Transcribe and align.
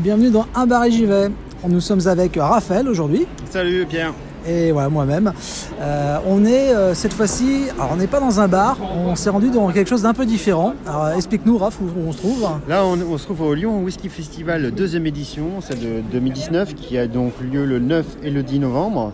Et 0.00 0.02
bienvenue 0.02 0.30
dans 0.30 0.46
Un 0.54 0.66
bar 0.66 0.84
et 0.84 0.90
j'y 0.90 1.04
vais. 1.04 1.28
Nous 1.68 1.80
sommes 1.80 2.06
avec 2.06 2.36
Raphaël 2.36 2.88
aujourd'hui 2.88 3.26
Salut 3.50 3.84
Pierre. 3.86 4.12
et 4.46 4.72
voilà 4.72 4.88
moi-même. 4.88 5.32
Euh, 5.80 6.18
on 6.26 6.44
est 6.44 6.74
euh, 6.74 6.94
cette 6.94 7.12
fois-ci, 7.12 7.64
alors 7.76 7.90
on 7.92 7.96
n'est 7.96 8.06
pas 8.06 8.20
dans 8.20 8.40
un 8.40 8.48
bar, 8.48 8.78
on 8.80 9.14
s'est 9.14 9.30
rendu 9.30 9.50
dans 9.50 9.68
quelque 9.70 9.88
chose 9.88 10.02
d'un 10.02 10.14
peu 10.14 10.24
différent. 10.24 10.74
Alors 10.86 11.10
explique-nous 11.10 11.58
Raph 11.58 11.80
où 11.80 11.86
on 12.06 12.12
se 12.12 12.18
trouve. 12.18 12.48
Là 12.68 12.84
on, 12.84 12.98
on 13.12 13.18
se 13.18 13.24
trouve 13.24 13.42
au 13.42 13.54
Lyon 13.54 13.82
Whisky 13.82 14.08
Festival 14.08 14.70
deuxième 14.70 15.06
édition, 15.06 15.60
celle 15.60 15.80
de 15.80 16.00
2019 16.12 16.74
qui 16.74 16.96
a 16.96 17.06
donc 17.06 17.32
lieu 17.40 17.66
le 17.66 17.78
9 17.78 18.04
et 18.22 18.30
le 18.30 18.42
10 18.42 18.60
novembre. 18.60 19.12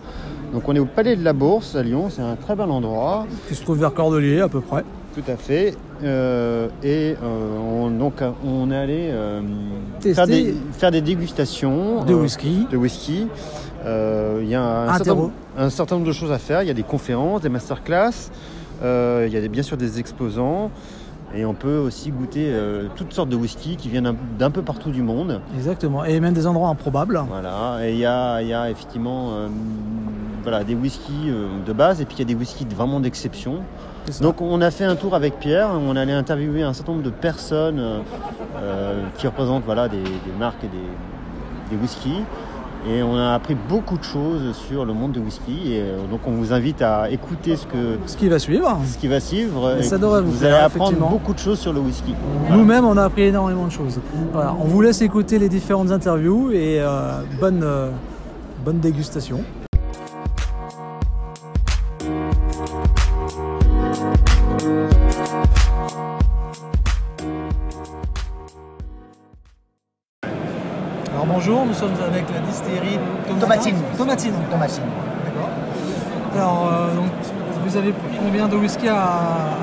Donc 0.53 0.69
on 0.69 0.75
est 0.75 0.79
au 0.79 0.85
Palais 0.85 1.15
de 1.15 1.23
la 1.23 1.33
Bourse 1.33 1.75
à 1.75 1.83
Lyon, 1.83 2.09
c'est 2.09 2.21
un 2.21 2.35
très 2.35 2.55
bel 2.55 2.71
endroit, 2.71 3.27
Qui 3.49 3.55
se 3.55 3.63
trouve 3.63 3.79
vers 3.79 3.93
Cordelier 3.93 4.39
à 4.39 4.47
peu 4.47 4.61
près. 4.61 4.85
Tout 5.21 5.31
à 5.31 5.35
fait. 5.35 5.75
Euh, 6.03 6.67
et 6.83 7.15
euh, 7.23 7.57
on, 7.59 7.89
donc 7.89 8.21
on 8.45 8.69
est 8.71 8.75
allé 8.77 9.09
euh, 9.11 9.41
faire, 10.13 10.27
des, 10.27 10.53
faire 10.73 10.91
des 10.91 11.01
dégustations 11.01 12.03
De 12.03 12.13
euh, 12.13 12.17
whisky. 12.21 12.67
de 12.71 12.77
whisky. 12.77 13.27
Euh, 13.85 14.39
Il 14.43 14.49
y 14.49 14.55
a 14.55 14.61
un 14.63 14.93
certain, 14.97 15.15
nombre- 15.15 15.31
un 15.57 15.69
certain 15.69 15.95
nombre 15.95 16.07
de 16.07 16.13
choses 16.13 16.31
à 16.31 16.37
faire. 16.37 16.61
Il 16.61 16.67
y 16.67 16.71
a 16.71 16.75
des 16.75 16.83
conférences, 16.83 17.41
des 17.41 17.49
masterclass. 17.49 18.29
euh, 18.83 19.25
il 19.27 19.33
y 19.33 19.37
a 19.37 19.41
des- 19.41 19.49
bien 19.49 19.63
sûr 19.63 19.75
des 19.77 19.99
exposants. 19.99 20.69
Et 21.35 21.43
on 21.45 21.53
peut 21.53 21.77
aussi 21.77 22.11
goûter 22.11 22.45
euh, 22.51 22.87
toutes 22.95 23.11
sortes 23.11 23.29
de 23.29 23.35
whisky 23.35 23.75
qui 23.75 23.89
viennent 23.89 24.07
un- 24.07 24.15
d'un 24.39 24.51
peu 24.51 24.61
partout 24.61 24.91
du 24.91 25.01
monde. 25.01 25.41
Exactement. 25.55 26.05
Et 26.05 26.19
même 26.19 26.33
des 26.33 26.45
endroits 26.47 26.69
improbables. 26.69 27.19
Voilà. 27.27 27.79
Et 27.85 27.93
il 27.93 27.97
y 27.99 28.05
a, 28.05 28.41
il 28.41 28.47
y 28.49 28.53
a 28.53 28.69
effectivement 28.69 29.31
euh, 29.33 29.47
voilà, 30.43 30.63
des 30.63 30.75
whiskies 30.75 31.29
euh, 31.29 31.47
de 31.65 31.73
base 31.73 31.99
et 32.01 32.05
puis 32.05 32.15
il 32.17 32.19
y 32.19 32.21
a 32.21 32.25
des 32.25 32.35
whiskies 32.35 32.67
vraiment 32.73 32.99
d'exception. 32.99 33.55
Donc 34.21 34.41
on 34.41 34.61
a 34.61 34.71
fait 34.71 34.85
un 34.85 34.95
tour 34.95 35.15
avec 35.15 35.39
Pierre, 35.39 35.69
on 35.71 35.95
allait 35.95 36.13
interviewer 36.13 36.63
un 36.63 36.73
certain 36.73 36.93
nombre 36.93 37.03
de 37.03 37.09
personnes 37.09 37.79
euh, 37.79 37.99
euh, 38.61 39.03
qui 39.17 39.27
représentent 39.27 39.65
voilà, 39.65 39.89
des, 39.89 39.97
des 39.97 40.33
marques 40.39 40.63
et 40.63 40.67
des, 40.67 41.75
des 41.75 41.81
whiskies. 41.81 42.23
Et 42.89 43.03
on 43.03 43.17
a 43.17 43.33
appris 43.33 43.55
beaucoup 43.55 43.97
de 43.97 44.03
choses 44.03 44.55
sur 44.55 44.85
le 44.85 44.93
monde 44.93 45.11
du 45.11 45.19
whisky. 45.19 45.73
Et 45.73 45.81
euh, 45.81 45.97
donc 46.09 46.21
on 46.25 46.31
vous 46.31 46.53
invite 46.53 46.81
à 46.81 47.09
écouter 47.09 47.55
ce, 47.57 47.65
que, 47.65 47.97
Ce 48.05 48.15
qui 48.15 48.29
va 48.29 48.39
suivre. 48.39 48.79
ce 48.85 48.97
qui 48.97 49.07
va 49.07 49.19
suivre. 49.19 49.77
Et 49.79 49.83
ça 49.83 49.97
devrait 49.97 50.21
vous 50.21 50.31
vous 50.31 50.43
allez 50.45 50.53
apprendre 50.53 50.97
beaucoup 50.97 51.33
de 51.33 51.39
choses 51.39 51.59
sur 51.59 51.73
le 51.73 51.79
whisky. 51.79 52.13
Nous-mêmes, 52.49 52.85
on 52.85 52.95
a 52.95 53.03
appris 53.03 53.23
énormément 53.23 53.65
de 53.65 53.71
choses. 53.71 53.99
Voilà, 54.31 54.55
on 54.59 54.65
vous 54.65 54.81
laisse 54.81 55.01
écouter 55.01 55.37
les 55.37 55.49
différentes 55.49 55.91
interviews 55.91 56.51
et 56.51 56.79
euh, 56.79 57.21
bonne, 57.41 57.61
euh, 57.63 57.89
bonne 58.63 58.79
dégustation. 58.79 59.41
De 78.57 78.61
whisky 78.63 78.87
à, 78.89 78.93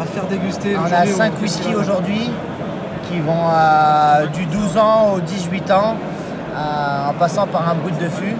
à 0.02 0.06
faire 0.12 0.24
déguster 0.24 0.76
On 0.76 0.84
a 0.84 0.86
aujourd'hui 0.86 1.12
au 1.12 1.16
5 1.16 1.32
festival 1.34 1.42
whiskies 1.42 1.74
aujourd'hui 1.74 2.30
qui 3.08 3.20
vont 3.20 3.32
euh, 3.52 4.26
du 4.28 4.46
12 4.46 4.78
ans 4.78 5.12
au 5.16 5.20
18 5.20 5.70
ans 5.70 5.94
euh, 6.56 7.10
en 7.10 7.12
passant 7.14 7.46
par 7.46 7.68
un 7.68 7.74
brut 7.74 7.96
de 7.98 8.08
fût. 8.08 8.34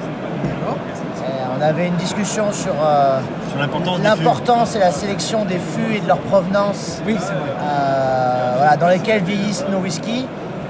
Et 1.26 1.56
on 1.58 1.62
avait 1.62 1.88
une 1.88 1.96
discussion 1.96 2.52
sur 2.52 2.72
euh, 2.84 3.18
Sur 3.50 3.58
l'importance 4.02 4.74
et 4.76 4.78
la 4.78 4.90
sélection 4.90 5.44
des 5.44 5.58
fûts 5.58 5.96
et 5.96 6.00
de 6.00 6.08
leur 6.08 6.18
provenance 6.18 7.00
Oui, 7.06 7.16
c'est 7.18 7.32
vrai. 7.32 7.50
euh, 7.62 8.54
voilà, 8.58 8.76
dans 8.76 8.88
lesquels 8.88 9.22
vieillissent 9.22 9.64
nos 9.70 9.78
whiskies. 9.78 10.26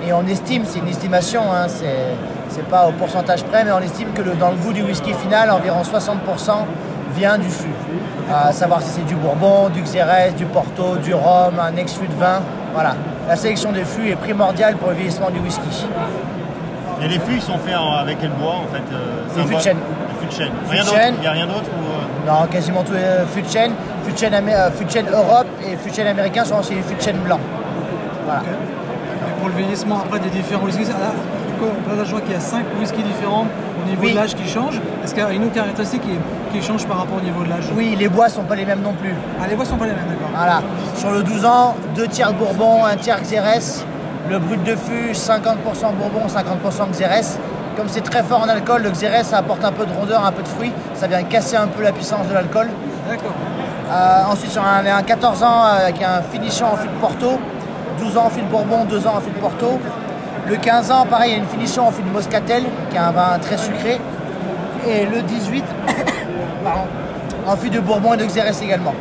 Et 0.06 0.12
on 0.12 0.26
estime, 0.26 0.64
c'est 0.66 0.80
une 0.80 0.88
estimation, 0.88 1.40
hein, 1.52 1.66
c'est, 1.68 2.14
c'est 2.50 2.66
pas 2.68 2.86
au 2.86 2.92
pourcentage 2.92 3.42
près, 3.44 3.64
mais 3.64 3.72
on 3.72 3.80
estime 3.80 4.08
que 4.14 4.20
le- 4.20 4.34
dans 4.34 4.50
le 4.50 4.56
goût 4.56 4.72
du 4.74 4.82
whisky 4.82 5.14
final, 5.14 5.50
environ 5.50 5.80
60% 5.82 6.66
vient 7.16 7.38
du 7.38 7.48
fût. 7.48 7.68
À 8.32 8.52
savoir 8.52 8.80
si 8.82 8.88
c'est 8.90 9.04
du 9.06 9.14
bourbon, 9.16 9.68
du 9.68 9.82
xérès, 9.82 10.34
du 10.34 10.44
porto, 10.46 10.96
du 10.96 11.12
rhum, 11.14 11.54
un 11.60 11.76
ex-fût 11.76 12.06
de 12.08 12.14
vin. 12.14 12.40
Voilà. 12.72 12.94
La 13.28 13.36
sélection 13.36 13.70
des 13.72 13.84
fûts 13.84 14.08
est 14.10 14.16
primordiale 14.16 14.76
pour 14.76 14.88
le 14.90 14.94
vieillissement 14.96 15.30
du 15.30 15.40
whisky. 15.40 15.86
Et 17.02 17.08
les 17.08 17.18
fûts, 17.18 17.34
ils 17.36 17.42
sont 17.42 17.58
faits 17.58 17.74
avec 18.00 18.18
quel 18.20 18.30
bois 18.30 18.54
en 18.64 18.72
fait 18.74 18.82
euh, 18.92 19.40
un 19.42 19.46
fûts 19.46 19.54
de 19.56 19.60
chêne. 19.60 19.76
Fûts 20.20 20.26
de 20.28 20.32
chêne. 20.32 20.50
Rien 20.70 20.80
de 20.82 20.86
d'autre 20.86 20.98
chêne. 20.98 21.14
Il 21.18 21.20
n'y 21.20 21.26
a 21.26 21.30
rien 21.32 21.46
d'autre 21.46 21.68
ou, 21.76 22.30
euh, 22.30 22.32
Non, 22.32 22.46
quasiment 22.46 22.82
tous 22.82 22.92
les 22.94 23.00
fûts 23.34 23.42
de 23.42 23.48
chêne. 23.50 23.72
Fûts 24.04 24.12
de 24.12 24.18
chêne, 24.18 24.32
amé- 24.34 24.54
euh, 24.54 24.70
fûts 24.70 24.84
de 24.84 24.90
chêne 24.90 25.06
Europe 25.12 25.46
et 25.62 25.76
fûts 25.76 25.90
de 25.90 25.94
chêne 25.94 26.06
américains 26.06 26.44
sont 26.44 26.58
aussi 26.58 26.74
les 26.74 26.82
fûts 26.82 26.94
de 26.94 27.02
chêne 27.02 27.18
blancs. 27.18 27.40
Voilà. 28.24 28.40
Et 28.40 29.40
pour 29.40 29.48
le 29.48 29.54
vieillissement 29.54 30.00
après 30.00 30.18
des 30.20 30.30
différents 30.30 30.64
whiskies, 30.64 30.84
là, 30.88 31.94
là, 31.96 32.04
je 32.04 32.10
vois 32.10 32.20
qu'il 32.22 32.32
y 32.32 32.36
a 32.36 32.40
5 32.40 32.64
whiskies 32.80 33.02
différents 33.02 33.46
au 33.84 33.88
niveau 33.90 34.02
Oui. 34.02 34.12
de 34.12 34.16
l'âge 34.16 34.34
qui 34.34 34.48
changent. 34.48 34.80
Est-ce 35.04 35.14
qu'il 35.14 35.22
y 35.22 35.26
a 35.26 35.30
une 35.32 35.44
autre 35.44 35.54
caractéristique 35.54 36.02
qui, 36.02 36.58
qui 36.58 36.66
change 36.66 36.86
par 36.86 36.98
rapport 36.98 37.18
au 37.18 37.20
niveau 37.24 37.44
de 37.44 37.50
l'âge? 37.50 37.64
Oui, 37.76 37.96
les 37.98 38.08
bois 38.08 38.28
sont 38.28 38.42
pas 38.44 38.54
les 38.56 38.64
mêmes 38.64 38.80
non 38.82 38.92
plus. 38.94 39.14
Ah, 39.40 39.46
les 39.48 39.54
voix 39.54 39.64
sont 39.64 39.76
pas 39.76 39.84
les 39.86 39.92
mêmes, 39.92 40.06
d'accord. 40.08 40.28
Voilà. 40.34 40.62
Sur 40.96 41.10
le 41.10 41.22
12 41.22 41.44
ans, 41.44 41.74
deux 41.94 42.06
tiers 42.08 42.32
Bourbon, 42.32 42.84
un 42.84 42.96
tiers 42.96 43.20
Xérès. 43.20 43.84
Le 44.30 44.38
brut 44.38 44.62
de 44.64 44.74
fût, 44.74 45.12
50% 45.12 45.36
Bourbon, 45.98 46.26
50% 46.26 46.90
Xérès. 46.92 47.38
Comme 47.76 47.88
c'est 47.88 48.02
très 48.02 48.22
fort 48.22 48.40
en 48.42 48.48
alcool, 48.48 48.82
le 48.82 48.90
Xérès 48.90 49.26
ça 49.26 49.38
apporte 49.38 49.64
un 49.64 49.72
peu 49.72 49.84
de 49.84 49.92
rondeur, 49.92 50.24
un 50.24 50.32
peu 50.32 50.42
de 50.42 50.48
fruit. 50.48 50.72
Ça 50.94 51.06
vient 51.06 51.22
casser 51.24 51.56
un 51.56 51.66
peu 51.66 51.82
la 51.82 51.92
puissance 51.92 52.26
de 52.28 52.32
l'alcool. 52.34 52.68
D'accord. 53.08 53.32
Euh, 53.90 54.32
ensuite, 54.32 54.50
sur 54.50 54.62
un, 54.62 54.86
un 54.86 55.02
14 55.02 55.42
ans 55.42 55.46
euh, 55.66 55.86
avec 55.88 56.02
un 56.02 56.22
finition 56.32 56.66
en 56.72 56.76
fût 56.76 56.86
de 56.88 56.92
Porto. 57.00 57.38
12 58.00 58.16
ans 58.16 58.24
en 58.26 58.30
fût 58.30 58.40
de 58.40 58.46
Bourbon, 58.46 58.84
2 58.88 59.06
ans 59.06 59.14
en 59.16 59.20
fût 59.20 59.30
de 59.30 59.38
Porto. 59.38 59.78
Le 60.46 60.56
15 60.56 60.90
ans, 60.90 61.06
pareil, 61.06 61.30
il 61.30 61.36
y 61.36 61.36
a 61.36 61.42
une 61.42 61.48
finition 61.48 61.86
en 61.88 61.90
fût 61.90 62.02
de 62.02 62.10
Moscatel, 62.10 62.64
qui 62.90 62.96
est 62.96 63.00
un 63.00 63.12
vin 63.12 63.38
très 63.40 63.56
sucré. 63.56 63.98
Et 64.86 65.06
le 65.06 65.22
18, 65.22 65.64
pardon, 66.64 66.82
en 67.46 67.56
fût 67.56 67.70
de 67.70 67.80
Bourbon 67.80 68.14
et 68.14 68.16
de 68.18 68.24
Xérès 68.24 68.60
également. 68.62 68.94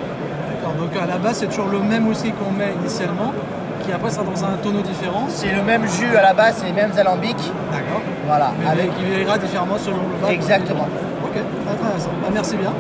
D'accord. 0.50 0.74
Donc 0.76 0.92
à 1.02 1.06
la 1.06 1.18
base, 1.18 1.38
c'est 1.40 1.48
toujours 1.48 1.68
le 1.68 1.80
même 1.80 2.08
whisky 2.08 2.32
qu'on 2.32 2.52
met 2.52 2.72
initialement, 2.80 3.34
qui 3.84 3.92
après 3.92 4.10
sera 4.10 4.24
dans 4.24 4.44
un 4.46 4.56
tonneau 4.64 4.82
différent. 4.82 5.26
C'est 5.28 5.52
le 5.52 5.62
même 5.64 5.86
jus 5.88 6.16
à 6.16 6.22
la 6.22 6.34
base, 6.34 6.56
c'est 6.60 6.68
les 6.68 6.72
mêmes 6.72 6.94
alambics. 6.98 7.52
D'accord. 7.72 8.02
Voilà, 8.26 8.52
Mais 8.62 8.68
avec 8.70 8.96
qui 8.98 9.04
vieillira 9.04 9.38
différemment 9.38 9.78
selon 9.78 9.98
le 9.98 10.26
vin. 10.26 10.32
Exactement. 10.32 10.88
Ok, 11.26 11.36
intéressant. 11.70 12.10
Bah, 12.22 12.30
merci 12.34 12.56
bien. 12.56 12.72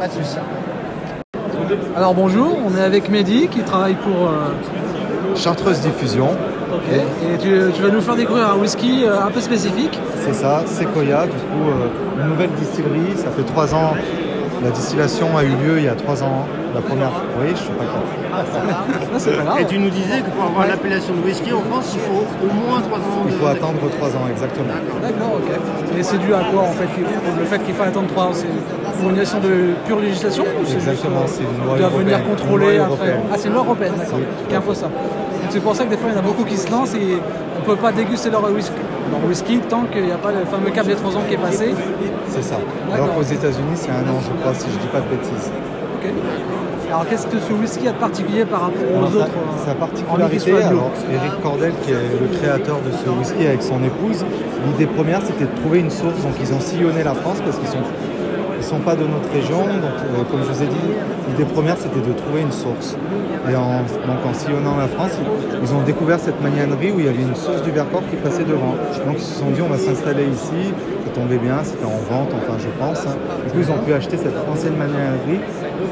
pas 0.00 0.06
de 0.08 0.12
souci. 0.12 0.38
Alors 1.94 2.14
bonjour, 2.14 2.56
on 2.66 2.74
est 2.78 2.82
avec 2.82 3.10
Mehdi 3.10 3.48
qui 3.48 3.60
travaille 3.60 3.96
pour. 3.96 4.28
euh, 4.28 4.54
Chartreuse 5.36 5.80
Diffusion, 5.80 6.30
Et, 6.92 7.34
et 7.34 7.38
tu, 7.38 7.72
tu 7.74 7.82
vas 7.82 7.88
nous 7.90 8.00
faire 8.00 8.16
découvrir 8.16 8.50
un 8.50 8.56
whisky 8.56 9.04
euh, 9.04 9.22
un 9.26 9.30
peu 9.30 9.40
spécifique. 9.40 9.98
c'est 10.24 10.34
ça, 10.34 10.62
Sequoia, 10.66 11.24
du 11.26 11.32
coup, 11.32 11.68
euh, 11.68 12.22
une 12.22 12.28
nouvelle 12.30 12.50
distillerie, 12.50 13.16
ça 13.16 13.30
fait 13.30 13.42
trois 13.44 13.74
ans, 13.74 13.94
la 14.62 14.70
distillation 14.70 15.36
a 15.36 15.44
eu 15.44 15.48
lieu 15.48 15.78
il 15.78 15.84
y 15.84 15.88
a 15.88 15.94
trois 15.94 16.22
ans, 16.22 16.46
la 16.74 16.80
première, 16.80 17.10
oui, 17.40 17.48
je 17.52 17.56
suis 17.56 17.68
pas 17.72 17.84
clair. 17.84 18.02
Ah. 18.32 19.60
Et 19.60 19.64
tu 19.64 19.78
nous 19.78 19.88
disais 19.90 20.20
que 20.20 20.30
pour 20.30 20.44
avoir 20.44 20.66
l'appellation 20.66 21.14
de 21.14 21.20
whisky 21.26 21.52
en 21.52 21.60
France, 21.62 21.94
il 21.94 22.00
faut 22.00 22.24
au 22.44 22.52
moins 22.52 22.80
3 22.80 22.98
ans 22.98 23.02
Il 23.26 23.32
de- 23.32 23.38
faut 23.38 23.46
attendre 23.46 23.80
trois 23.96 24.08
ans, 24.10 24.26
exactement. 24.30 24.74
D'accord, 25.02 25.38
ok. 25.40 25.98
Et 25.98 26.02
c'est 26.02 26.18
dû 26.18 26.32
à 26.34 26.40
quoi 26.52 26.62
en 26.62 26.72
fait 26.72 26.86
Le 27.38 27.44
fait 27.46 27.58
qu'il 27.60 27.74
faut 27.74 27.82
attendre 27.82 28.08
3 28.08 28.24
ans, 28.24 28.32
c'est 28.32 28.46
pour 29.00 29.10
une 29.10 29.16
question 29.16 29.38
de 29.40 29.74
pure 29.86 29.98
législation 30.00 30.44
ou 30.44 30.64
c'est 30.64 30.74
juste, 30.74 30.88
Exactement, 30.88 31.20
euh, 31.20 31.26
c'est 31.26 31.42
une 31.42 31.64
loi 31.66 31.76
Tu 31.76 31.82
vas 31.82 31.88
venir 31.88 32.18
contrôler 32.24 32.70
Une 32.72 32.76
loi 32.78 32.86
après. 32.92 33.20
Ah, 33.32 33.34
c'est 33.38 33.48
une 33.48 33.54
loi 33.54 33.62
européenne, 33.64 33.92
d'accord, 33.98 34.18
qui 34.48 34.54
impose 34.54 34.76
ça. 34.76 34.90
C'est 35.50 35.60
pour 35.60 35.74
ça 35.74 35.84
que 35.84 35.90
des 35.90 35.96
fois 35.96 36.10
il 36.10 36.14
y 36.14 36.16
en 36.16 36.20
a 36.20 36.22
beaucoup 36.22 36.44
qui 36.44 36.56
se 36.56 36.70
lancent 36.70 36.94
et 36.94 37.16
on 37.56 37.60
ne 37.60 37.64
peut 37.64 37.76
pas 37.80 37.90
déguster 37.92 38.30
leur 38.30 38.44
whisky, 38.52 38.72
leur 39.10 39.28
whisky 39.28 39.58
tant 39.68 39.84
qu'il 39.84 40.04
n'y 40.04 40.12
a 40.12 40.16
pas 40.18 40.30
le 40.30 40.44
fameux 40.44 40.70
cap 40.70 40.86
des 40.86 40.94
3 40.94 41.16
ans 41.16 41.22
qui 41.26 41.34
est 41.34 41.38
passé. 41.38 41.74
C'est 42.28 42.42
ça. 42.44 42.56
Alors 42.92 43.14
qu'aux 43.14 43.22
États-Unis, 43.22 43.74
c'est 43.76 43.90
un 43.90 44.02
an, 44.12 44.18
je 44.22 44.30
crois, 44.40 44.54
si 44.54 44.66
je 44.72 44.78
dis 44.78 44.86
pas 44.88 45.00
de 45.00 45.08
bêtises. 45.08 45.50
Alors 46.90 47.06
qu'est-ce 47.08 47.26
que 47.26 47.38
ce 47.38 47.52
whisky 47.52 47.86
a 47.88 47.92
de 47.92 47.96
particulier 47.98 48.44
par 48.46 48.62
rapport 48.62 48.80
aux 48.94 48.96
Alors, 48.98 49.10
sa- 49.12 49.16
autres 49.18 49.26
euh, 49.28 49.66
sa, 49.66 49.74
particularité, 49.74 50.52
alors 50.62 50.90
Eric 51.12 51.42
Cordel, 51.42 51.72
qui 51.82 51.90
est 51.92 51.94
le 52.20 52.38
créateur 52.38 52.76
de 52.80 52.90
ce 52.92 53.10
whisky 53.10 53.46
avec 53.46 53.62
son 53.62 53.82
épouse, 53.84 54.24
l'idée 54.66 54.86
première 54.86 55.20
c'était 55.22 55.44
de 55.44 55.54
trouver 55.60 55.80
une 55.80 55.90
source. 55.90 56.22
Donc 56.22 56.32
ils 56.40 56.52
ont 56.54 56.60
sillonné 56.60 57.02
la 57.04 57.12
France 57.14 57.38
parce 57.44 57.58
qu'ils 57.58 57.68
sont, 57.68 57.84
sont 58.68 58.78
pas 58.80 58.94
de 58.94 59.04
notre 59.04 59.30
région. 59.32 59.60
Donc, 59.64 59.96
euh, 60.04 60.24
comme 60.30 60.40
je 60.44 60.52
vous 60.52 60.62
ai 60.62 60.66
dit, 60.66 60.86
l'idée 61.28 61.44
première, 61.44 61.76
c'était 61.78 62.00
de 62.00 62.12
trouver 62.12 62.42
une 62.42 62.52
source. 62.52 62.96
Et 63.50 63.56
en, 63.56 63.80
donc, 63.80 64.20
en 64.28 64.34
sillonnant 64.34 64.76
la 64.76 64.88
France, 64.88 65.12
ils, 65.62 65.72
ont 65.74 65.82
découvert 65.82 66.20
cette 66.20 66.40
magnanerie 66.42 66.90
où 66.92 67.00
il 67.00 67.06
y 67.06 67.08
avait 67.08 67.22
une 67.22 67.34
source 67.34 67.62
du 67.62 67.70
Vercors 67.70 68.02
qui 68.10 68.16
passait 68.16 68.44
devant. 68.44 68.74
Donc, 69.06 69.16
ils 69.16 69.22
se 69.24 69.38
sont 69.40 69.50
dit, 69.50 69.62
on 69.62 69.68
va 69.68 69.78
s'installer 69.78 70.26
ici. 70.26 70.72
Ça 71.04 71.10
tombait 71.14 71.38
bien, 71.38 71.56
c'était 71.64 71.86
en 71.86 72.00
vente, 72.12 72.28
enfin, 72.36 72.56
je 72.58 72.68
pense. 72.78 73.06
hein. 73.06 73.16
Du 73.46 73.52
coup, 73.52 73.58
ils 73.60 73.70
ont 73.72 73.82
pu 73.84 73.92
acheter 73.94 74.18
cette 74.18 74.36
ancienne 74.52 74.76
magnanerie 74.76 75.40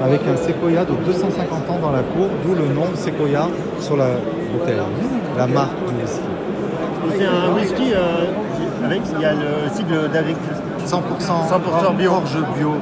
avec 0.05 0.21
un 0.29 0.37
séquoia 0.37 0.85
de 0.85 0.93
250 1.07 1.71
ans 1.71 1.79
dans 1.81 1.93
la 1.93 2.03
cour, 2.03 2.29
d'où 2.45 2.55
le 2.55 2.69
nom 2.75 2.85
séquoia 2.95 3.49
sur 3.81 3.97
la 3.97 4.09
bouteille, 4.53 4.77
la 5.39 5.47
marque 5.47 5.79
du 5.89 5.95
whisky. 6.03 6.21
C'est 7.17 7.25
un 7.25 7.55
whisky 7.57 7.95
euh, 7.95 8.85
avec, 8.85 9.01
il 9.17 9.23
y 9.23 9.25
a 9.25 9.33
le 9.33 9.71
cycle 9.75 10.11
d'agriculture. 10.13 10.66
100%, 10.87 11.01
100% 11.91 11.97
bio. 11.97 12.13
orge 12.13 12.39
bio. 12.57 12.75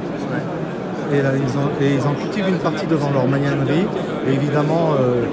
Et, 1.13 1.21
là, 1.21 1.31
ils 1.35 1.57
ont, 1.57 1.69
et 1.81 1.95
ils 1.95 2.07
en 2.07 2.13
cultivent 2.13 2.47
une 2.47 2.57
partie 2.57 2.87
devant 2.87 3.11
leur 3.11 3.27
magnanerie. 3.27 3.85
Et 4.27 4.33
évidemment, 4.33 4.93
euh, 4.99 5.23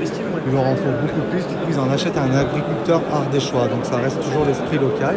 il 0.47 0.53
leur 0.53 0.67
en 0.67 0.75
faut 0.75 0.95
beaucoup 1.01 1.23
plus. 1.31 1.47
Du 1.47 1.55
coup, 1.55 1.69
ils 1.71 1.79
en 1.79 1.91
achètent 1.91 2.17
à 2.17 2.23
un 2.23 2.35
agriculteur 2.35 3.01
ardéchois. 3.13 3.69
Donc 3.69 3.85
ça 3.85 3.97
reste 3.97 4.21
toujours 4.21 4.45
l'esprit 4.47 4.79
local. 4.79 5.17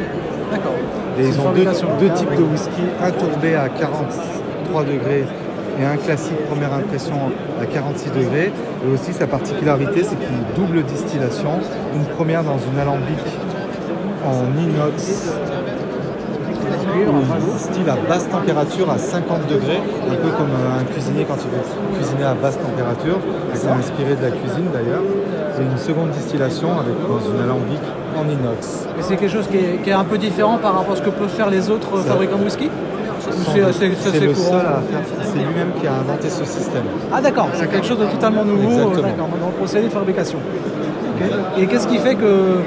D'accord. 0.51 0.73
Et 1.19 1.27
ils 1.27 1.39
ont 1.39 1.51
deux, 1.51 2.09
types 2.13 2.27
oui. 2.31 2.37
de 2.37 2.43
whisky, 2.43 2.83
un 3.01 3.11
tourbé 3.11 3.55
à 3.55 3.69
43 3.69 4.83
degrés 4.83 5.25
et 5.79 5.85
un 5.85 5.97
classique 5.97 6.45
première 6.49 6.73
impression 6.73 7.15
à 7.61 7.65
46 7.65 8.09
degrés. 8.11 8.51
Et 8.85 8.93
aussi 8.93 9.13
sa 9.13 9.27
particularité, 9.27 10.03
c'est 10.03 10.15
qu'il 10.15 10.55
double 10.55 10.83
distillation. 10.83 11.59
Une 11.93 12.05
première 12.15 12.43
dans 12.43 12.57
une 12.59 12.79
alambic 12.79 13.19
en 14.25 14.59
inox 14.59 15.35
il 17.01 17.53
distille 17.53 17.89
à 17.89 17.97
basse 18.07 18.29
température 18.29 18.89
à 18.89 18.97
50 18.97 19.47
degrés, 19.47 19.81
un 20.09 20.15
peu 20.15 20.29
comme 20.37 20.51
un 20.51 20.83
cuisinier 20.85 21.25
quand 21.27 21.35
il 21.35 21.49
veut 21.51 21.97
cuisiner 21.97 22.25
à 22.25 22.33
basse 22.33 22.57
température. 22.57 23.19
C'est 23.53 23.69
inspiré 23.69 24.15
de 24.15 24.21
la 24.21 24.31
cuisine 24.31 24.67
d'ailleurs. 24.73 25.03
C'est 25.55 25.63
une 25.63 25.77
seconde 25.77 26.09
distillation 26.09 26.69
avec, 26.79 26.95
dans 27.07 27.19
une 27.19 27.41
alambic 27.41 27.79
en 28.17 28.23
inox. 28.27 28.87
Et 28.99 29.01
c'est 29.01 29.15
quelque 29.15 29.31
chose 29.31 29.47
qui 29.47 29.57
est, 29.57 29.81
qui 29.83 29.89
est 29.89 29.93
un 29.93 30.03
peu 30.03 30.17
différent 30.17 30.57
par 30.57 30.75
rapport 30.75 30.93
à 30.93 30.97
ce 30.97 31.01
que 31.01 31.09
peuvent 31.09 31.29
faire 31.29 31.49
les 31.49 31.69
autres 31.69 31.97
fabricants 31.99 32.37
de 32.37 32.43
whisky 32.43 32.69
C'est 33.19 34.19
le 34.19 34.33
courant 34.33 34.51
seul 34.51 34.65
à 34.65 34.81
faire. 34.81 35.01
C'est 35.23 35.37
lui-même 35.37 35.71
qui 35.79 35.87
a 35.87 35.93
inventé 35.93 36.29
ce 36.29 36.43
système. 36.45 36.83
Ah 37.11 37.21
d'accord, 37.21 37.47
c'est 37.53 37.69
quelque 37.69 37.87
chose 37.87 37.99
de 37.99 38.05
totalement 38.05 38.43
nouveau 38.43 38.89
dans 38.89 39.47
le 39.47 39.53
procédé 39.57 39.87
de 39.87 39.91
fabrication. 39.93 40.39
Et 41.57 41.65
qu'est-ce 41.67 41.87
qui 41.87 41.97
fait 41.99 42.15
que 42.15 42.59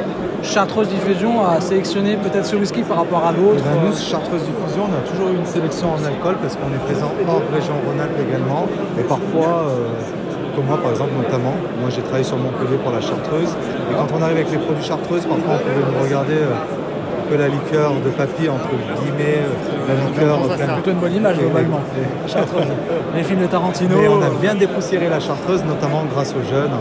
Chartreuse 0.48 0.88
Diffusion 0.88 1.44
a 1.44 1.60
sélectionné 1.60 2.16
peut-être 2.16 2.46
ce 2.46 2.56
whisky 2.56 2.80
par 2.82 2.96
rapport 2.98 3.24
à 3.26 3.32
Et 3.32 3.36
d'autres 3.36 3.62
ben, 3.62 3.84
nous, 3.84 3.92
Chartreuse 3.94 4.40
Diffusion, 4.42 4.88
on 4.88 4.94
a 4.96 5.04
toujours 5.06 5.28
eu 5.28 5.36
une 5.36 5.44
sélection 5.44 5.92
en 5.92 6.02
alcool 6.02 6.36
parce 6.40 6.56
qu'on 6.56 6.72
est 6.72 6.82
présent 6.88 7.12
hors 7.28 7.42
région 7.52 7.74
Rhône-Alpes 7.86 8.16
également. 8.26 8.64
Et 8.98 9.02
parfois, 9.02 9.68
euh, 9.68 10.56
comme 10.56 10.64
moi 10.64 10.78
par 10.80 10.90
exemple 10.92 11.12
notamment, 11.20 11.52
moi 11.80 11.90
j'ai 11.90 12.00
travaillé 12.00 12.24
sur 12.24 12.38
Montpellier 12.38 12.78
pour 12.82 12.92
la 12.92 13.00
Chartreuse. 13.02 13.52
Et 13.92 13.94
quand 13.94 14.08
on 14.16 14.22
arrive 14.22 14.36
avec 14.40 14.50
les 14.50 14.56
produits 14.58 14.82
Chartreuse, 14.84 15.26
parfois 15.26 15.52
on 15.54 15.58
pouvait 15.60 15.84
nous 15.84 16.02
regarder 16.02 16.40
euh, 16.40 16.56
un 16.56 17.24
peu 17.28 17.36
la 17.36 17.48
liqueur 17.48 17.92
de 18.00 18.08
papy 18.08 18.48
entre 18.48 18.72
guillemets, 18.72 19.44
euh, 19.44 19.84
la 19.84 19.94
liqueur 20.00 20.48
pleine 20.48 20.72
plutôt 20.80 20.90
une 20.96 21.02
bonne 21.04 21.14
image 21.14 21.36
Et- 21.36 21.44
globalement. 21.44 21.80
et- 21.92 22.28
Chartreuse. 22.32 22.72
Les 23.14 23.22
films 23.22 23.42
de 23.42 23.46
Tarantino. 23.52 23.96
Mais 24.00 24.08
on 24.08 24.22
a 24.22 24.32
euh, 24.32 24.40
bien 24.40 24.54
dépoussiéré 24.54 25.10
la 25.10 25.20
Chartreuse, 25.20 25.60
notamment 25.68 26.04
grâce 26.10 26.32
aux 26.32 26.42
jeunes. 26.48 26.72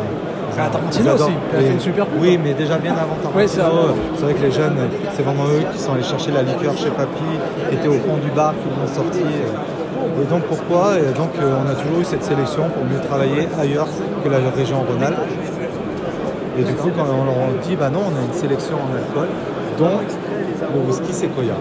À 0.58 0.70
Tarantino 0.70 1.14
aussi, 1.14 1.32
a 1.54 1.60
fait 1.60 1.72
une 1.72 1.80
super 1.80 2.06
pub. 2.08 2.22
Oui, 2.22 2.40
mais 2.44 2.54
déjà 2.54 2.78
bien 2.78 2.94
avant 2.94 3.16
Tarantino. 3.22 3.48
C'est 4.16 4.24
vrai. 4.24 4.34
que 4.34 4.42
les 4.44 4.52
jeunes, 4.52 4.78
c'est 5.16 5.22
vraiment 5.22 5.46
eux 5.46 5.64
qui 5.72 5.80
sont 5.80 5.94
allés 5.94 6.04
chercher 6.04 6.32
la 6.32 6.42
liqueur 6.42 6.76
chez 6.78 6.90
Papy, 6.90 7.24
qui 7.70 7.76
était 7.76 7.88
au 7.88 8.00
fond 8.00 8.18
du 8.18 8.32
bar, 8.32 8.54
qui 8.54 8.68
l'ont 8.70 8.94
sorti. 8.94 9.20
Et 9.20 10.26
donc 10.26 10.44
pourquoi? 10.44 10.98
Et 10.98 11.14
donc 11.14 11.30
euh, 11.40 11.54
on 11.64 11.70
a 11.70 11.76
toujours 11.76 12.00
eu 12.02 12.06
cette 12.06 12.24
sélection 12.24 12.64
pour 12.70 12.84
mieux 12.86 13.00
travailler 13.08 13.48
ailleurs 13.60 13.88
que 14.24 14.30
la 14.30 14.38
région 14.56 14.78
Rhône-Alpes. 14.82 15.18
Et 16.58 16.64
du 16.64 16.74
coup, 16.74 16.90
quand 16.96 17.06
on 17.06 17.26
leur 17.26 17.62
dit, 17.62 17.76
bah 17.76 17.92
non, 17.92 18.02
on 18.12 18.18
a 18.18 18.26
une 18.26 18.34
sélection 18.34 18.78
en 18.78 18.96
alcool, 18.96 19.28
dont 19.78 20.00
le 20.62 20.80
whisky 20.88 21.14
Sequoia. 21.14 21.54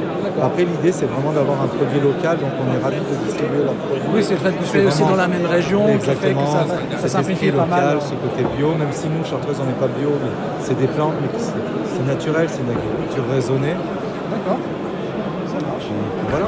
Après, 0.43 0.65
l'idée, 0.65 0.93
c'est 0.93 1.07
vraiment 1.07 1.33
d'avoir 1.33 1.61
un 1.63 1.69
produit 1.69 2.01
local, 2.01 2.39
donc 2.39 2.53
on 2.61 2.67
est 2.75 2.83
ravis 2.83 3.01
de 3.05 3.17
distribuer 3.27 3.63
leur 3.65 3.75
produit. 3.75 4.03
Oui, 4.15 4.23
c'est 4.25 4.35
le 4.35 4.41
fait 4.41 4.53
que 4.57 4.65
soyez 4.65 4.87
aussi 4.87 5.03
dans 5.05 5.17
la 5.17 5.29
même 5.29 5.45
région 5.47 5.85
qui 5.99 6.07
fait 6.07 6.33
que 6.33 6.33
Exactement, 6.33 6.47
ça, 6.47 6.99
ça 6.99 7.09
simplifie 7.09 7.51
pas 7.53 7.67
mal. 7.67 7.95
local, 7.95 7.99
ce 8.01 8.15
côté 8.17 8.41
bio, 8.57 8.69
même 8.75 8.93
si 8.93 9.07
nous, 9.09 9.25
Chartreuse, 9.25 9.57
on 9.61 9.67
n'est 9.67 9.81
pas 9.81 9.89
bio, 9.99 10.11
mais 10.23 10.33
c'est 10.61 10.79
des 10.79 10.89
plantes, 10.89 11.15
mais 11.21 11.29
c'est 11.37 12.07
naturel, 12.07 12.49
c'est 12.49 12.63
une 12.65 12.73
agriculture 12.73 13.25
raisonnée. 13.33 13.77
D'accord. 14.33 14.59
Ça 15.47 15.59
marche. 15.61 15.89
Et 15.93 16.31
Voilà. 16.31 16.47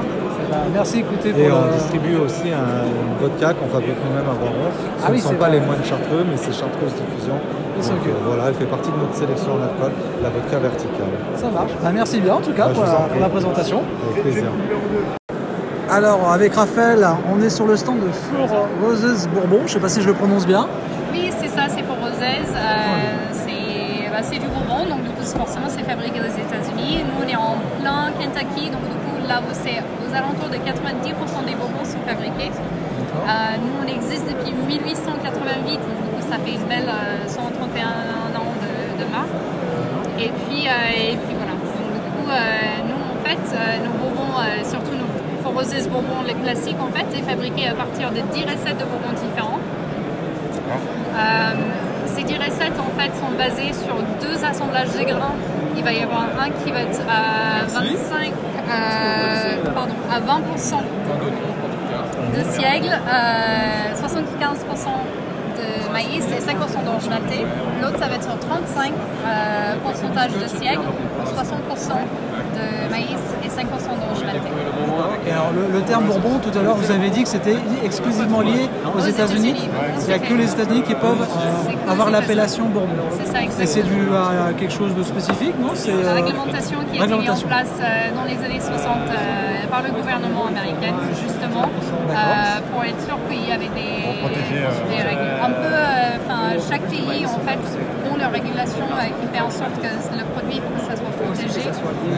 Merci, 0.73 1.01
écoutez, 1.01 1.31
pour 1.33 1.41
Et 1.41 1.53
on 1.53 1.67
le- 1.69 1.73
distribue 1.77 2.17
aussi 2.17 2.49
un, 2.49 2.85
une 2.89 3.13
vodka 3.21 3.53
qu'on 3.53 3.69
fabrique 3.69 3.97
nous-mêmes 4.05 4.29
à 4.29 4.33
Voiron. 4.37 4.69
Ce 4.73 5.05
Ah 5.05 5.09
oui, 5.13 5.17
ne 5.17 5.23
sont 5.23 5.29
c'est 5.31 5.35
pas 5.37 5.49
vrai. 5.53 5.61
les 5.61 5.65
moines 5.65 5.85
chartreux, 5.85 6.25
mais 6.25 6.37
c'est 6.37 6.53
Chartreuse 6.57 6.93
Diffusion. 6.97 7.37
Donc, 7.79 8.07
euh, 8.07 8.11
voilà, 8.27 8.45
elle 8.49 8.55
fait 8.55 8.65
partie 8.67 8.91
de 8.91 8.97
notre 8.97 9.15
sélection 9.15 9.53
en 9.55 9.63
alcool, 9.63 9.93
la 10.23 10.29
vodka 10.31 10.59
verticale. 10.59 11.15
Ça 11.37 11.49
marche. 11.49 11.71
Bah, 11.83 11.91
merci 11.95 12.21
bien 12.21 12.35
en 12.35 12.41
tout 12.41 12.53
cas 12.53 12.67
Bah, 12.69 12.75
pour, 12.75 12.85
la, 12.85 12.91
pour 13.29 13.29
présentation. 13.31 13.83
Avec 14.11 14.23
plaisir. 14.23 14.45
Alors 15.91 16.31
avec 16.33 16.55
Raphaël, 16.55 17.07
on 17.33 17.41
est 17.41 17.49
sur 17.49 17.67
le 17.67 17.77
stand 17.77 18.01
de 18.01 18.09
Four 18.13 18.49
Roses 18.85 19.27
Bourbon. 19.33 19.61
Je 19.67 19.73
sais 19.73 19.81
pas 19.81 19.89
si 19.89 20.03
je 20.03 20.09
le 20.09 20.15
prononce 20.15 20.47
bien. 20.47 20.67
Oui, 21.13 21.31
c'est 21.41 21.49
ça, 21.49 21.63
c'est 21.69 21.83
pour 21.83 21.97
Rosez. 21.97 22.45
Euh, 22.53 23.33
c'est 23.33 24.11
bah, 24.13 24.21
c'est 24.23 24.39
du 24.39 24.49
Bourbon, 24.49 24.85
donc 24.85 25.03
du 25.05 25.09
coup, 25.11 25.23
c'est- 25.23 25.39
forcément, 25.39 25.69
c'est 25.69 25.85
fabriqué 25.85 26.21
aux 26.21 26.25
États-Unis. 26.29 27.05
Nous, 27.09 27.25
on 27.25 27.27
est 27.29 27.37
en 27.37 27.57
plein 27.81 28.13
Kentucky, 28.21 28.69
donc 28.69 28.85
du 28.85 28.97
coup, 29.01 29.17
là 29.27 29.41
c'est 29.53 29.81
aux 30.05 30.13
alentours 30.15 30.51
de 30.53 30.57
90% 30.61 31.47
des 31.47 31.55
Bourbons 31.55 31.85
sont 31.85 32.03
fabriqués. 32.07 32.53
Euh, 32.53 33.57
nous, 33.65 33.73
on 33.83 33.87
existe 33.89 34.27
depuis 34.29 34.53
1888, 34.53 35.81
donc 35.81 35.97
du 36.05 36.08
coup, 36.08 36.08
ça 36.31 36.37
fait 36.45 36.55
une 36.55 36.69
belle 36.69 36.89
euh, 36.89 37.27
131 37.27 38.37
ans 38.37 38.53
de, 38.63 39.03
de 39.03 39.11
marque. 39.11 39.29
Et 40.19 40.31
puis, 40.31 40.69
euh, 40.69 41.13
et 41.13 41.17
puis 41.17 41.35
voilà. 41.37 41.53
Donc, 41.53 41.93
du 41.95 42.11
coup, 42.13 42.29
euh, 42.29 42.89
nous, 42.89 43.01
en 43.01 43.19
fait, 43.25 43.45
euh, 43.55 43.85
nos 43.85 43.95
Bourbons, 43.99 44.37
euh, 44.39 44.65
surtout 44.65 44.95
nos 44.97 45.09
Roses 45.51 45.89
Bourbon, 45.89 46.23
les 46.27 46.35
classiques, 46.35 46.77
en 46.81 46.93
fait, 46.95 47.07
est 47.17 47.23
fabriqué 47.23 47.69
à 47.69 47.75
partir 47.75 48.11
de 48.11 48.21
10 48.33 48.45
recettes 48.45 48.79
de 48.79 48.85
Bourbon 48.85 49.13
différents. 49.17 49.59
Euh, 51.19 51.55
ces 52.07 52.23
10 52.23 52.35
recettes 52.37 52.79
en 52.79 53.01
fait 53.01 53.11
sont 53.17 53.33
basées 53.37 53.73
sur 53.73 53.97
deux 54.21 54.45
assemblages 54.45 54.93
de 54.93 55.05
grains. 55.05 55.35
Il 55.77 55.83
va 55.83 55.93
y 55.93 56.03
avoir 56.03 56.27
un 56.41 56.51
qui 56.51 56.71
va 56.71 56.83
être 56.83 57.01
à 57.09 57.65
25, 57.67 58.33
euh, 58.69 59.73
pardon, 59.75 59.95
à 60.11 60.21
20% 60.21 60.83
de 62.37 62.43
siègle, 62.51 62.91
euh, 62.91 63.95
75% 63.95 64.89
de 65.89 65.93
maïs 65.93 66.25
et 66.37 66.41
5% 66.41 66.85
d'orge 66.85 67.09
maltais. 67.09 67.45
L'autre, 67.81 67.99
ça 67.99 68.09
va 68.09 68.15
être 68.17 68.25
sur 68.25 68.39
35 68.39 68.93
euh, 69.27 69.75
pourcentage 69.85 70.33
de 70.33 70.47
siègle, 70.47 70.83
60% 71.25 71.99
de 72.57 72.91
maïs 72.91 73.23
et 73.45 73.49
5% 73.49 73.63
d'orge 73.63 74.25
maltais. 74.25 74.53
Et 75.27 75.31
alors 75.33 75.51
le, 75.55 75.73
le 75.79 75.85
terme 75.85 76.05
Bourbon, 76.07 76.39
tout 76.39 76.57
à 76.59 76.63
l'heure, 76.63 76.77
vous 76.77 76.91
avez 76.91 77.11
dit 77.11 77.23
que 77.23 77.29
c'était 77.29 77.57
exclusivement 77.85 78.41
lié 78.41 78.69
aux, 78.95 78.99
Aux 78.99 79.07
États-Unis. 79.07 79.55
Il 80.01 80.07
n'y 80.07 80.13
a 80.13 80.19
que 80.19 80.35
les 80.35 80.51
États-Unis 80.53 80.83
qui 80.83 80.95
peuvent 80.95 81.23
euh, 81.23 81.91
avoir 81.91 82.11
l'appellation 82.11 82.67
Bourbon. 82.67 82.89
C'est 83.19 83.27
ça, 83.33 83.43
Et 83.43 83.67
c'est 83.67 83.83
dû 83.83 84.09
à 84.15 84.53
quelque 84.59 84.73
chose 84.73 84.95
de 84.95 85.03
spécifique, 85.03 85.55
non? 85.61 85.71
C'est 85.75 85.91
La 85.93 86.11
euh, 86.11 86.15
réglementation 86.15 86.79
qui 86.91 87.01
a 87.01 87.05
été 87.05 87.17
mise 87.17 87.31
en 87.31 87.37
place 87.47 87.69
euh, 87.81 88.15
dans 88.15 88.25
les 88.25 88.37
années 88.45 88.61
60 88.61 88.77
euh, 88.87 89.08
par 89.79 89.87
le 89.87 89.95
gouvernement 89.95 90.47
américain, 90.47 90.95
justement, 91.23 91.63
euh, 91.71 92.15
pour 92.73 92.83
être 92.83 93.01
sûr 93.07 93.17
qu'il 93.29 93.47
y 93.47 93.53
avait 93.53 93.71
des, 93.79 94.11
des 94.91 95.03
règles. 95.07 95.31
Un 95.41 95.51
peu, 95.51 95.71
euh, 95.71 96.19
enfin, 96.19 96.59
chaque 96.69 96.83
pays, 96.91 97.23
en 97.27 97.39
fait, 97.47 97.63
ont 98.11 98.17
leur 98.17 98.33
régulation 98.33 98.87
euh, 98.91 99.07
qui 99.07 99.27
fait 99.33 99.41
en 99.41 99.51
sorte 99.51 99.77
que 99.79 99.87
le 99.87 100.25
produit, 100.35 100.59
pour 100.59 100.75
que 100.75 100.83
ça 100.91 100.97
soit 100.99 101.15
protégé. 101.15 101.63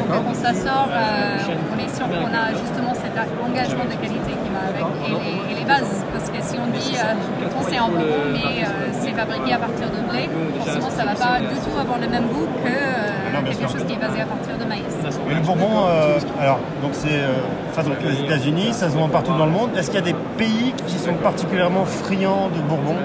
Donc, 0.08 0.24
quand 0.24 0.34
ça 0.34 0.54
sort, 0.54 0.88
euh, 0.88 1.36
on 1.74 1.78
est 1.84 1.92
sûr 1.94 2.06
qu'on 2.08 2.32
a 2.32 2.48
justement 2.56 2.94
cet 2.94 3.12
engagement 3.44 3.84
de 3.84 3.96
qualité 4.00 4.32
qui 4.40 4.48
va 4.56 4.62
avec 4.72 4.86
et 5.04 5.12
les, 5.20 5.52
et 5.52 5.54
les 5.60 5.66
bases. 5.68 6.00
Parce 6.14 6.30
que 6.32 6.40
si 6.40 6.56
on 6.56 6.68
dit 6.72 6.96
euh, 6.96 7.12
qu'on 7.52 7.62
c'est 7.68 7.78
en 7.78 7.88
bourbon, 7.88 8.24
mais 8.32 8.64
euh, 8.64 8.88
c'est 9.00 9.12
fabriqué 9.12 9.52
à 9.52 9.58
partir 9.58 9.86
de 9.92 10.00
blé, 10.08 10.30
forcément, 10.64 10.88
ça 10.88 11.04
va 11.04 11.12
pas 11.14 11.40
du 11.44 11.56
tout 11.60 11.76
avoir 11.78 11.98
le 12.00 12.08
même 12.08 12.24
goût 12.32 12.48
que 12.64 12.72
euh, 13.46 13.50
quelque 13.50 13.72
chose 13.72 13.84
qui 13.86 13.92
est 13.94 13.96
basé 14.00 14.20
à 14.20 14.26
partir 14.26 14.58
de 14.58 14.64
maïs. 14.64 14.82
Et 15.30 15.34
le 15.34 15.40
Bourbon, 15.40 15.86
euh, 15.86 16.18
alors, 16.40 16.58
donc 16.82 16.90
c'est 16.94 17.08
euh, 17.10 17.34
fabriqué 17.72 18.06
aux 18.08 18.24
États-Unis, 18.24 18.72
ça 18.72 18.88
se 18.90 18.94
vend 18.96 19.08
partout 19.08 19.32
dans 19.36 19.46
le 19.46 19.52
monde. 19.52 19.70
Est-ce 19.76 19.90
qu'il 19.90 20.00
y 20.00 20.02
a 20.02 20.06
des 20.12 20.16
pays 20.36 20.72
qui 20.86 20.98
sont 20.98 21.14
particulièrement 21.14 21.84
friands 21.84 22.48
de 22.54 22.60
Bourbon? 22.62 22.96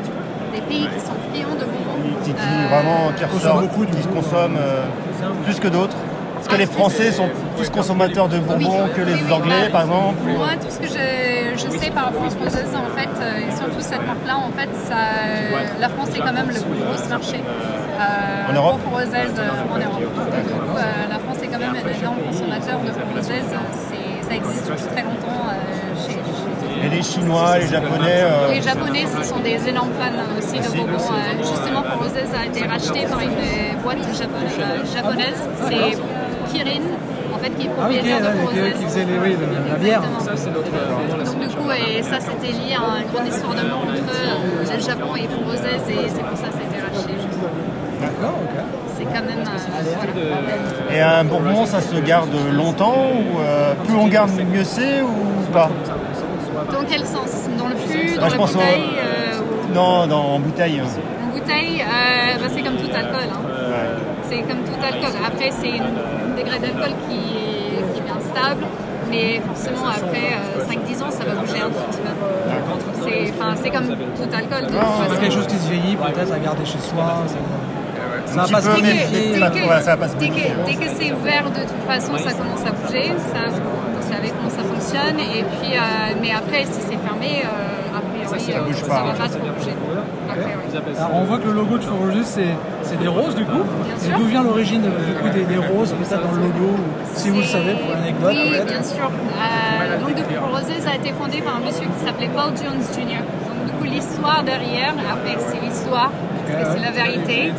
Des 0.54 0.62
pays 0.62 0.88
qui 0.94 1.00
sont 1.00 1.18
friands 1.30 1.56
de 1.56 1.66
bourbon. 1.66 2.16
qui, 2.24 2.32
qui 2.32 2.38
Euh, 2.40 2.68
vraiment 2.70 3.12
qui 3.18 3.26
ressortent, 3.26 3.70
qui 3.92 4.08
consomment 4.08 4.58
euh, 4.58 4.86
plus 5.44 5.60
que 5.60 5.68
d'autres 5.68 5.98
Est-ce 6.40 6.50
que 6.50 6.56
les 6.56 6.66
Français 6.66 7.12
sont 7.12 7.30
plus 7.58 7.70
consommateurs 7.70 8.28
de 8.30 8.40
Bourbon 8.40 8.84
Oui, 8.86 8.92
que 8.96 9.02
les 9.02 9.14
oui, 9.14 9.20
oui, 9.28 9.34
Anglais, 9.34 9.64
bah, 9.66 9.72
par 9.72 9.82
exemple 9.82 10.16
Moi, 10.26 10.48
tout 10.62 10.70
ce 10.70 10.80
que 10.80 10.88
je, 10.88 11.58
je 11.58 11.78
sais 11.78 11.90
par 11.92 12.06
rapport 12.06 12.22
aux 12.22 12.44
Roseuses, 12.44 12.76
en 12.76 12.98
fait, 12.98 13.10
euh, 13.22 13.48
et 13.48 13.52
surtout 13.56 13.82
cette 13.82 14.06
marque-là, 14.06 14.38
en 14.38 14.52
fait, 14.58 14.70
ça, 14.88 14.96
la 15.80 15.90
France 15.90 16.10
est 16.16 16.20
quand 16.20 16.34
même 16.34 16.48
le 16.48 16.54
plus 16.62 16.84
gros 16.84 17.10
marché. 17.10 17.44
Euh, 18.00 18.50
En 18.50 18.54
Europe 18.54 18.80
euh, 18.86 19.74
en 19.74 19.78
Europe. 19.78 20.00
Donc, 20.00 20.00
du 20.00 20.06
coup, 20.08 20.78
euh, 20.78 20.82
la 21.10 21.20
France 21.20 21.38
est 21.44 21.48
quand 21.48 21.60
même 21.60 21.76
un 21.76 22.00
énorme 22.00 22.18
consommateur 22.28 22.80
de. 22.80 23.22
C'est- 23.22 23.42
Ça 24.28 24.34
existe 24.34 24.66
depuis 24.68 24.86
très 24.90 25.04
longtemps 25.04 25.46
euh, 25.46 25.54
chez, 26.04 26.14
chez 26.18 26.86
Et 26.88 26.90
les 26.90 27.04
Chinois, 27.04 27.60
les 27.60 27.68
Japonais. 27.68 28.22
euh, 28.26 28.50
Les 28.52 28.62
Japonais, 28.62 29.06
ce 29.06 29.22
sont 29.24 29.38
des 29.40 29.70
énormes 29.70 29.92
fans 30.00 30.18
aussi 30.40 30.58
de 30.60 30.76
Bourbon. 30.76 30.98
Euh, 30.98 31.38
justement, 31.38 31.84
Four 31.84 32.02
Roses 32.02 32.34
a 32.42 32.46
été 32.48 32.66
racheté 32.66 33.06
par 33.06 33.20
une 33.22 33.38
boîte 33.84 34.02
japonaise. 34.18 34.92
japonaise. 34.96 35.42
C'est 35.68 35.94
Kirin, 36.52 36.82
en 37.36 37.38
fait, 37.38 37.50
qui 37.52 37.68
est 37.68 37.70
Ah 37.80 37.86
oui, 37.88 37.98
ok, 38.00 38.02
propriétaire 38.02 38.20
de 38.20 38.26
ouais, 38.26 38.54
qui, 38.54 38.60
Roses. 38.62 38.80
qui 38.80 38.86
faisait 38.86 39.06
les, 39.06 39.20
oui, 39.20 39.36
le- 39.40 39.70
la 39.72 39.78
bière. 39.78 40.02
Exactement. 40.02 41.24
Donc 41.24 41.40
du 41.40 41.56
coup, 41.56 41.70
et 41.72 42.02
ça 42.02 42.18
c'était 42.20 42.52
lié 42.52 42.74
à 42.82 42.98
une 43.02 43.10
grande 43.14 43.28
histoire 43.28 43.54
d'amour 43.54 43.82
entre 43.86 44.74
le 44.74 44.80
Japon 44.82 45.16
et 45.16 45.28
Four 45.30 45.46
Roses 45.52 45.70
et 45.70 46.10
c'est 46.10 46.24
pour 46.26 46.38
ça 46.38 46.48
que 46.50 46.54
ça 46.58 46.64
a 46.66 46.68
été 46.70 46.80
racheté. 46.82 47.14
D'accord, 48.02 48.36
ok. 48.44 48.60
C'est 48.98 49.06
quand 49.06 49.26
même... 49.26 49.44
euh, 50.18 50.34
voilà. 50.90 50.96
Et 50.96 51.02
un 51.02 51.24
Bourbon, 51.26 51.66
ça 51.66 51.82
se 51.82 51.96
garde 51.98 52.30
longtemps 52.54 52.96
ou 53.14 53.40
euh, 53.40 53.74
plus 53.86 53.96
on 53.96 54.08
garde, 54.08 54.32
mieux 54.52 54.64
c'est 54.64 55.02
ou 55.02 55.52
pas? 55.52 55.70
Dans 56.72 56.84
quel 56.90 57.06
sens? 57.06 57.48
Dans 57.58 57.68
le 57.68 57.76
fût, 57.76 58.16
dans 58.16 58.22
Moi, 58.22 58.30
je 58.30 58.38
la 58.38 58.46
bouteille 58.46 58.84
euh, 58.98 59.74
Non, 59.74 60.08
dans, 60.08 60.24
en 60.36 60.40
bouteille. 60.40 60.82
En 60.82 61.34
bouteille, 61.38 61.82
euh, 61.82 62.38
bah, 62.40 62.48
c'est 62.54 62.62
comme 62.62 62.78
tout 62.78 62.90
alcool. 62.96 63.30
hein. 63.32 63.42
C'est 64.24 64.38
comme 64.40 64.64
tout 64.64 64.80
alcool. 64.84 65.12
Après, 65.28 65.52
c'est 65.52 65.70
une, 65.70 65.76
une 65.84 66.36
degré 66.38 66.60
d'alcool 66.60 66.94
qui 67.08 67.16
est, 67.18 67.94
qui 67.94 68.00
est 68.00 68.04
bien 68.04 68.20
stable, 68.20 68.66
mais 69.10 69.42
forcément, 69.46 69.88
après 69.90 70.34
euh, 70.34 70.64
5-10 70.64 71.04
ans, 71.04 71.12
ça 71.12 71.26
va 71.26 71.36
bouger 71.42 71.62
un 71.62 71.68
tout 71.70 71.86
petit 71.92 72.00
peu. 72.00 72.14
C'est 73.62 73.70
comme 73.70 73.88
tout 73.88 74.36
alcool. 74.36 74.70
C'est 75.12 75.20
quelque 75.20 75.34
chose 75.34 75.48
qui 75.48 75.58
se 75.58 75.70
vieillit 75.70 75.96
peut-être 75.98 76.34
à 76.34 76.40
garder 76.40 76.66
chez 76.66 76.80
soi. 76.80 77.24
Ça, 78.36 78.46
ça 78.46 78.52
va 78.52 78.58
pas 78.58 78.62
se 78.62 78.68
mais- 78.68 78.82
modifier. 78.82 80.56
Dès 80.66 80.76
que, 80.76 80.86
ça 80.88 80.94
c'est 81.00 81.12
ouvert, 81.14 81.44
de 81.50 81.62
toute 81.62 81.86
façon, 81.88 82.14
ça 82.18 82.34
commence 82.34 82.64
à 82.66 82.72
bouger. 82.72 83.12
Ça, 83.34 83.42
vous 83.50 84.12
savez 84.12 84.30
comment 84.36 84.50
ça 84.50 84.64
fonctionne. 84.64 85.20
Et 85.20 85.44
puis, 85.44 85.72
euh, 85.78 86.16
mais 86.22 86.32
après, 86.32 86.66
si 86.66 86.80
c'est 86.82 86.98
fermé, 86.98 87.44
euh, 87.44 87.98
a 87.98 88.02
priori, 88.02 88.40
Ça 88.40 88.60
euh, 88.60 88.64
bouge 88.66 88.76
ça 88.76 88.88
pas. 88.88 89.04
va 89.04 89.14
pas 89.14 89.30
trop 89.30 89.40
bouger. 89.58 89.76
Après, 90.30 90.56
oui. 90.58 90.80
Alors, 90.98 91.12
on 91.16 91.24
voit 91.24 91.38
que 91.38 91.48
le 91.48 91.54
logo 91.54 91.78
de 91.78 91.84
Four 91.84 91.98
Roses, 92.00 92.38
c'est 92.84 93.00
des 93.00 93.08
roses 93.08 93.36
du 93.36 93.46
coup. 93.46 93.64
D'où 94.18 94.26
vient 94.26 94.44
l'origine 94.44 94.82
du 94.82 95.14
coup, 95.20 95.30
des, 95.30 95.44
des 95.44 95.58
roses, 95.58 95.94
peut-être 95.94 96.22
dans 96.22 96.32
le 96.36 96.42
logo, 96.44 96.70
si 97.16 97.30
vous 97.30 97.38
le 97.40 97.44
savez 97.44 97.74
pour 97.76 97.92
l'anecdote 97.96 98.34
Oui, 98.36 98.52
bien 98.68 98.84
sûr. 98.84 99.08
Euh, 99.10 100.00
donc, 100.02 100.16
The 100.16 100.24
Four 100.40 100.50
Roses 100.52 100.88
a 100.92 100.96
été 100.96 101.14
fondé 101.14 101.42
par 101.42 101.56
un 101.58 101.60
monsieur 101.66 101.88
qui 101.88 102.06
s'appelait 102.06 102.30
Paul 102.36 102.52
Jones 102.58 102.84
Jr. 102.94 103.24
Donc, 103.24 103.66
du 103.68 103.72
coup, 103.80 103.84
l'histoire 103.86 104.44
derrière, 104.44 104.94
après, 105.12 105.38
c'est 105.40 105.62
l'histoire. 105.66 106.12
Est-ce 106.48 106.58
que 106.58 106.74
c'est 106.78 106.86
la 106.86 106.92
vérité 106.92 107.52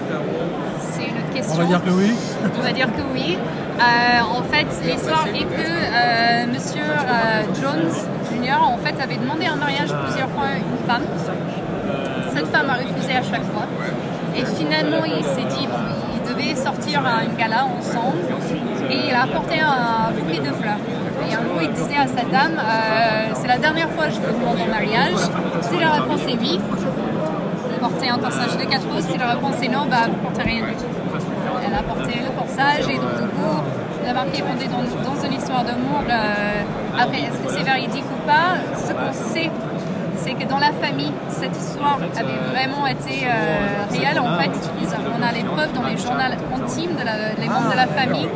On 1.53 1.55
va 1.57 1.65
dire 1.65 1.85
que 1.85 1.91
oui. 1.91 2.13
On 2.59 2.63
va 2.63 2.73
dire 2.73 2.87
que 2.87 3.03
oui. 3.13 3.37
Euh, 3.79 4.39
en 4.39 4.43
fait, 4.45 4.67
l'histoire 4.87 5.27
est 5.29 5.45
que 5.45 5.69
euh, 5.69 6.47
Monsieur 6.47 6.83
euh, 6.83 7.43
Jones 7.61 7.93
Jr. 8.31 8.63
en 8.63 8.79
fait 8.79 8.95
avait 9.03 9.17
demandé 9.19 9.47
en 9.51 9.57
mariage 9.57 9.93
plusieurs 10.05 10.31
fois 10.31 10.45
à 10.45 10.57
une 10.57 10.87
femme. 10.87 11.03
Cette 12.35 12.47
femme 12.47 12.71
a 12.71 12.75
refusé 12.75 13.13
à 13.13 13.23
chaque 13.23 13.45
fois. 13.53 13.67
Et 14.35 14.45
finalement, 14.45 15.05
il 15.05 15.25
s'est 15.25 15.49
dit 15.59 15.67
bon, 15.67 15.79
il 16.15 16.35
devait 16.35 16.55
sortir 16.55 17.03
à 17.05 17.25
une 17.25 17.37
gala 17.37 17.67
ensemble. 17.67 18.19
Et 18.91 19.09
il 19.09 19.15
a 19.15 19.25
apporté 19.25 19.61
un 19.61 20.13
bouquet 20.13 20.41
de 20.41 20.55
fleurs. 20.55 20.81
Et 21.29 21.35
un 21.35 21.43
jour, 21.43 21.61
il 21.61 21.73
disait 21.73 21.99
à 21.99 22.07
sa 22.07 22.25
dame 22.25 22.59
c'est 23.35 23.49
la 23.49 23.59
dernière 23.59 23.91
fois 23.91 24.07
que 24.07 24.13
je 24.13 24.21
te 24.21 24.33
demande 24.33 24.59
en 24.61 24.71
mariage. 24.71 25.21
Si 25.63 25.79
la 25.79 25.91
réponse 25.91 26.21
est 26.29 26.39
oui, 26.41 26.61
vous 26.61 27.79
portez 27.79 28.09
un 28.09 28.19
corsage 28.19 28.57
de 28.57 28.65
4 28.65 28.89
roses. 28.91 29.05
Si 29.05 29.19
la 29.19 29.33
réponse 29.33 29.63
est 29.63 29.69
non, 29.69 29.87
bah, 29.91 30.07
vous 30.09 30.29
portez 30.29 30.43
rien 30.43 30.67
du 30.67 30.73
tout. 30.73 30.96
Elle 31.79 31.85
a 31.85 31.95
porté 31.95 32.21
le 32.25 32.31
corsage 32.39 32.89
et 32.89 32.97
donc 32.97 33.17
du 33.21 33.29
coup, 33.29 33.61
la 34.07 34.15
marque 34.15 34.29
est 34.39 34.43
fondée 34.43 34.67
dans, 34.69 35.25
une 35.27 35.33
histoire 35.35 35.63
d'amour. 35.63 36.01
euh, 36.09 36.63
après, 36.99 37.19
est-ce 37.21 37.39
que 37.39 37.51
c'est 37.53 37.65
véridique 37.65 38.05
ou 38.17 38.27
pas? 38.27 38.57
Ce 38.75 38.93
qu'on 38.95 39.13
sait, 39.13 39.51
c'est 40.17 40.33
que 40.33 40.49
dans 40.49 40.59
la 40.59 40.73
famille, 40.73 41.13
cette 41.29 41.55
histoire 41.57 41.99
avait 42.17 42.41
vraiment 42.51 42.87
été 42.87 43.27
euh, 43.27 43.85
réelle. 43.93 44.19
En 44.21 44.39
fait, 44.39 44.51
on 45.19 45.23
a 45.23 45.33
les 45.33 45.45
preuves 45.45 45.73
dans 45.75 45.83
les 45.83 45.97
journaux 45.99 46.21
intimes 46.57 46.97
de 46.97 47.05
la- 47.05 47.35
les 47.39 47.49
membres 47.49 47.71
de 47.73 47.77
la 47.77 47.87
famille, 47.87 48.27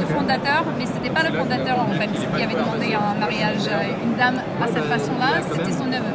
le 0.00 0.06
fondateur, 0.14 0.64
mais 0.78 0.84
c'était 0.84 1.10
pas 1.10 1.22
le 1.22 1.32
fondateur 1.38 1.78
en 1.80 1.92
fait 1.98 2.08
qui 2.08 2.42
avait 2.42 2.54
demandé 2.54 2.94
un 2.94 3.18
mariage 3.18 3.66
à 3.68 3.84
une 4.04 4.14
dame 4.16 4.40
à 4.62 4.66
cette 4.66 4.84
façon-là, 4.84 5.40
c'était 5.54 5.72
son 5.72 5.86
neveu. 5.86 6.12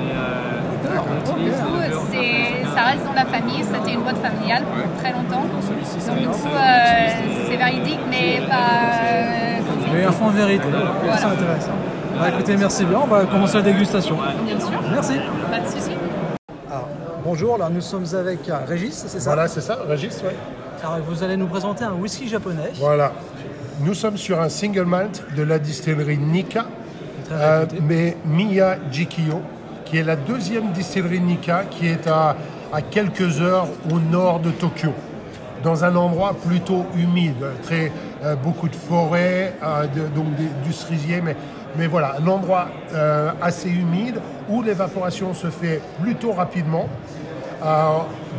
Du 1.37 1.49
coup, 1.51 1.77
ça 2.75 2.81
reste 2.83 3.05
dans 3.05 3.13
la 3.13 3.25
famille, 3.25 3.63
c'était 3.63 3.93
une 3.93 4.01
boîte 4.01 4.17
familiale 4.17 4.63
pour 4.63 5.01
très 5.01 5.11
longtemps. 5.13 5.43
Donc 5.43 6.19
du 6.19 6.27
coup, 6.27 6.47
euh, 6.47 7.07
c'est 7.47 7.57
véridique, 7.57 7.99
mais 8.09 8.41
pas... 8.47 9.03
euh, 9.03 10.01
eu 10.01 10.05
un 10.05 10.11
fond 10.11 10.29
de 10.31 10.37
vérité. 10.37 10.65
C'est 11.17 11.25
intéressant. 11.25 11.71
Bah, 12.19 12.29
écoutez, 12.29 12.55
merci 12.57 12.85
bien. 12.85 12.99
On 13.03 13.07
va 13.07 13.25
commencer 13.25 13.57
la 13.57 13.63
dégustation. 13.63 14.17
Bien 14.45 14.59
sûr, 14.59 14.81
Merci. 14.91 15.13
pas 15.51 15.59
de 15.59 15.67
souci. 15.67 15.91
Alors, 16.71 16.87
bonjour, 17.25 17.57
là 17.57 17.69
nous 17.71 17.81
sommes 17.81 18.05
avec 18.17 18.47
euh, 18.49 18.57
Régis, 18.67 19.05
c'est 19.07 19.19
ça? 19.19 19.31
Voilà, 19.33 19.47
c'est 19.47 19.61
ça, 19.61 19.77
Régis, 19.87 20.21
ouais. 20.23 20.35
Alors, 20.83 20.99
vous 21.07 21.23
allez 21.23 21.35
nous 21.37 21.47
présenter 21.47 21.83
un 21.83 21.93
whisky 21.93 22.27
japonais. 22.27 22.71
Voilà. 22.79 23.11
Nous 23.81 23.93
sommes 23.93 24.17
sur 24.17 24.39
un 24.39 24.47
single 24.49 24.85
malt 24.85 25.23
de 25.35 25.43
la 25.43 25.59
distillerie 25.59 26.17
Nika, 26.17 26.65
euh, 27.31 27.65
mais 27.81 28.15
Miya 28.25 28.77
Jikiyo, 28.91 29.41
qui 29.85 29.97
est 29.97 30.03
la 30.03 30.15
deuxième 30.15 30.71
distillerie 30.71 31.21
Nika, 31.21 31.63
qui 31.69 31.87
est 31.87 32.07
à, 32.07 32.35
quelques 32.91 33.39
heures 33.41 33.67
au 33.89 33.99
nord 33.99 34.39
de 34.39 34.51
Tokyo, 34.51 34.89
dans 35.63 35.85
un 35.85 35.95
endroit 35.95 36.33
plutôt 36.33 36.85
humide, 36.97 37.45
très, 37.63 37.91
euh, 38.23 38.35
beaucoup 38.35 38.67
de 38.67 38.75
forêts, 38.75 39.53
euh, 39.63 39.85
donc 40.13 40.25
du 40.63 40.73
cerisier, 40.73 41.21
mais, 41.77 41.87
voilà, 41.87 42.15
un 42.19 42.27
endroit 42.27 42.67
euh, 42.93 43.31
assez 43.41 43.69
humide 43.69 44.19
où 44.49 44.61
l'évaporation 44.61 45.33
se 45.33 45.47
fait 45.47 45.81
plutôt 46.01 46.31
rapidement. 46.31 46.87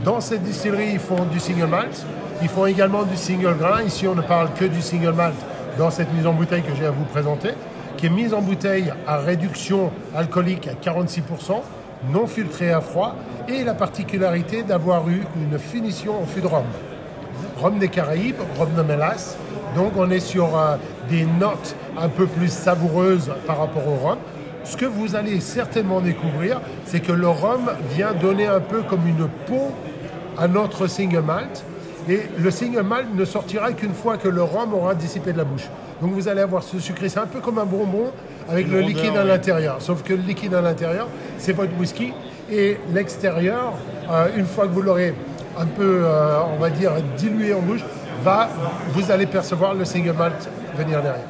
Dans 0.05 0.21
cette 0.21 0.43
distillerie, 0.43 0.91
ils 0.93 0.99
font 0.99 1.25
du 1.25 1.41
single 1.41 1.67
malt. 1.67 2.07
Ils 2.43 2.49
font 2.49 2.67
également 2.67 3.03
du 3.03 3.17
single 3.17 3.57
grain. 3.59 3.83
Ici, 3.83 4.07
on 4.07 4.15
ne 4.15 4.23
parle 4.23 4.53
que 4.53 4.67
du 4.67 4.81
single 4.83 5.15
malt 5.15 5.35
dans 5.79 5.91
cette 5.91 6.13
mise 6.13 6.27
en 6.27 6.33
bouteille 6.33 6.63
que 6.63 6.75
j'ai 6.79 6.87
à 6.87 6.91
vous 6.91 7.05
présenter, 7.05 7.51
qui 7.97 8.07
est 8.07 8.11
mise 8.11 8.35
en 8.35 8.43
bouteille 8.43 8.93
à 9.07 9.19
réduction 9.19 9.91
alcoolique 10.15 10.69
à 10.69 10.75
46%, 10.75 11.63
non 12.13 12.27
filtrée 12.27 12.73
à 12.73 12.81
froid, 12.81 13.15
et 13.49 13.65
la 13.65 13.75
particularité 13.75 14.63
d'avoir 14.63 15.09
eu 15.09 15.23
une 15.37 15.59
finition 15.59 16.21
en 16.21 16.27
fût 16.27 16.41
de 16.41 16.47
rhum. 16.47 16.65
Rhum 17.59 17.79
des 17.79 17.89
Caraïbes, 17.89 18.41
rhum 18.59 18.75
de 18.77 18.83
mélasse. 18.83 19.37
Donc 19.75 19.93
on 19.97 20.11
est 20.11 20.21
sur 20.21 20.57
euh, 20.57 20.77
des 21.09 21.25
notes 21.25 21.75
un 21.99 22.09
peu 22.09 22.27
plus 22.27 22.53
savoureuses 22.53 23.31
par 23.47 23.59
rapport 23.59 23.87
au 23.87 23.95
rhum. 23.95 24.19
Ce 24.65 24.77
que 24.77 24.87
vous 24.87 25.15
allez 25.15 25.41
certainement 25.41 26.01
découvrir, 26.01 26.61
c'est 26.85 27.01
que 27.01 27.13
le 27.13 27.29
rhum 27.29 27.71
vient 27.95 28.13
donner 28.13 28.47
un 28.47 28.61
peu 28.61 28.83
comme 28.83 29.07
une 29.07 29.29
peau 29.47 29.71
à 30.37 30.49
notre 30.49 30.87
single 30.87 31.23
malt. 31.23 31.65
Et 32.09 32.23
le 32.39 32.51
single 32.51 32.83
malt 32.83 33.07
ne 33.15 33.25
sortira 33.25 33.73
qu'une 33.73 33.95
fois 33.95 34.17
que 34.17 34.29
le 34.29 34.43
rhum 34.43 34.75
aura 34.75 34.95
dissipé 34.95 35.33
de 35.33 35.39
la 35.39 35.45
bouche. 35.45 35.69
Donc 36.01 36.13
vous 36.13 36.29
allez 36.29 36.43
avoir 36.43 36.63
ce 36.63 36.79
sucré, 36.79 37.09
c'est 37.09 37.21
un 37.21 37.27
peu 37.27 37.41
comme 37.41 37.59
un 37.59 37.65
bonbon 37.65 38.11
avec 38.49 38.69
le 38.69 38.81
rondeur, 38.83 38.89
liquide 38.89 39.17
à 39.17 39.25
l'intérieur. 39.25 39.77
Sauf 39.81 40.03
que 40.03 40.13
le 40.13 40.23
liquide 40.23 40.55
à 40.55 40.61
l'intérieur, 40.61 41.09
c'est 41.39 41.53
votre 41.53 41.73
whisky. 41.79 42.13
Et 42.51 42.79
l'extérieur, 42.93 43.73
euh, 44.11 44.27
une 44.37 44.47
fois 44.47 44.67
que 44.67 44.73
vous 44.73 44.83
l'aurez 44.83 45.15
un 45.59 45.67
peu, 45.67 46.03
euh, 46.05 46.39
on 46.55 46.61
va 46.61 46.71
dire, 46.71 46.93
dilué 47.17 47.55
en 47.55 47.61
bouche, 47.61 47.85
va, 48.23 48.49
vous 48.91 49.11
allez 49.11 49.27
percevoir 49.27 49.75
le 49.75 49.85
single 49.85 50.13
malt 50.13 50.49
venir 50.77 51.03
derrière. 51.03 51.25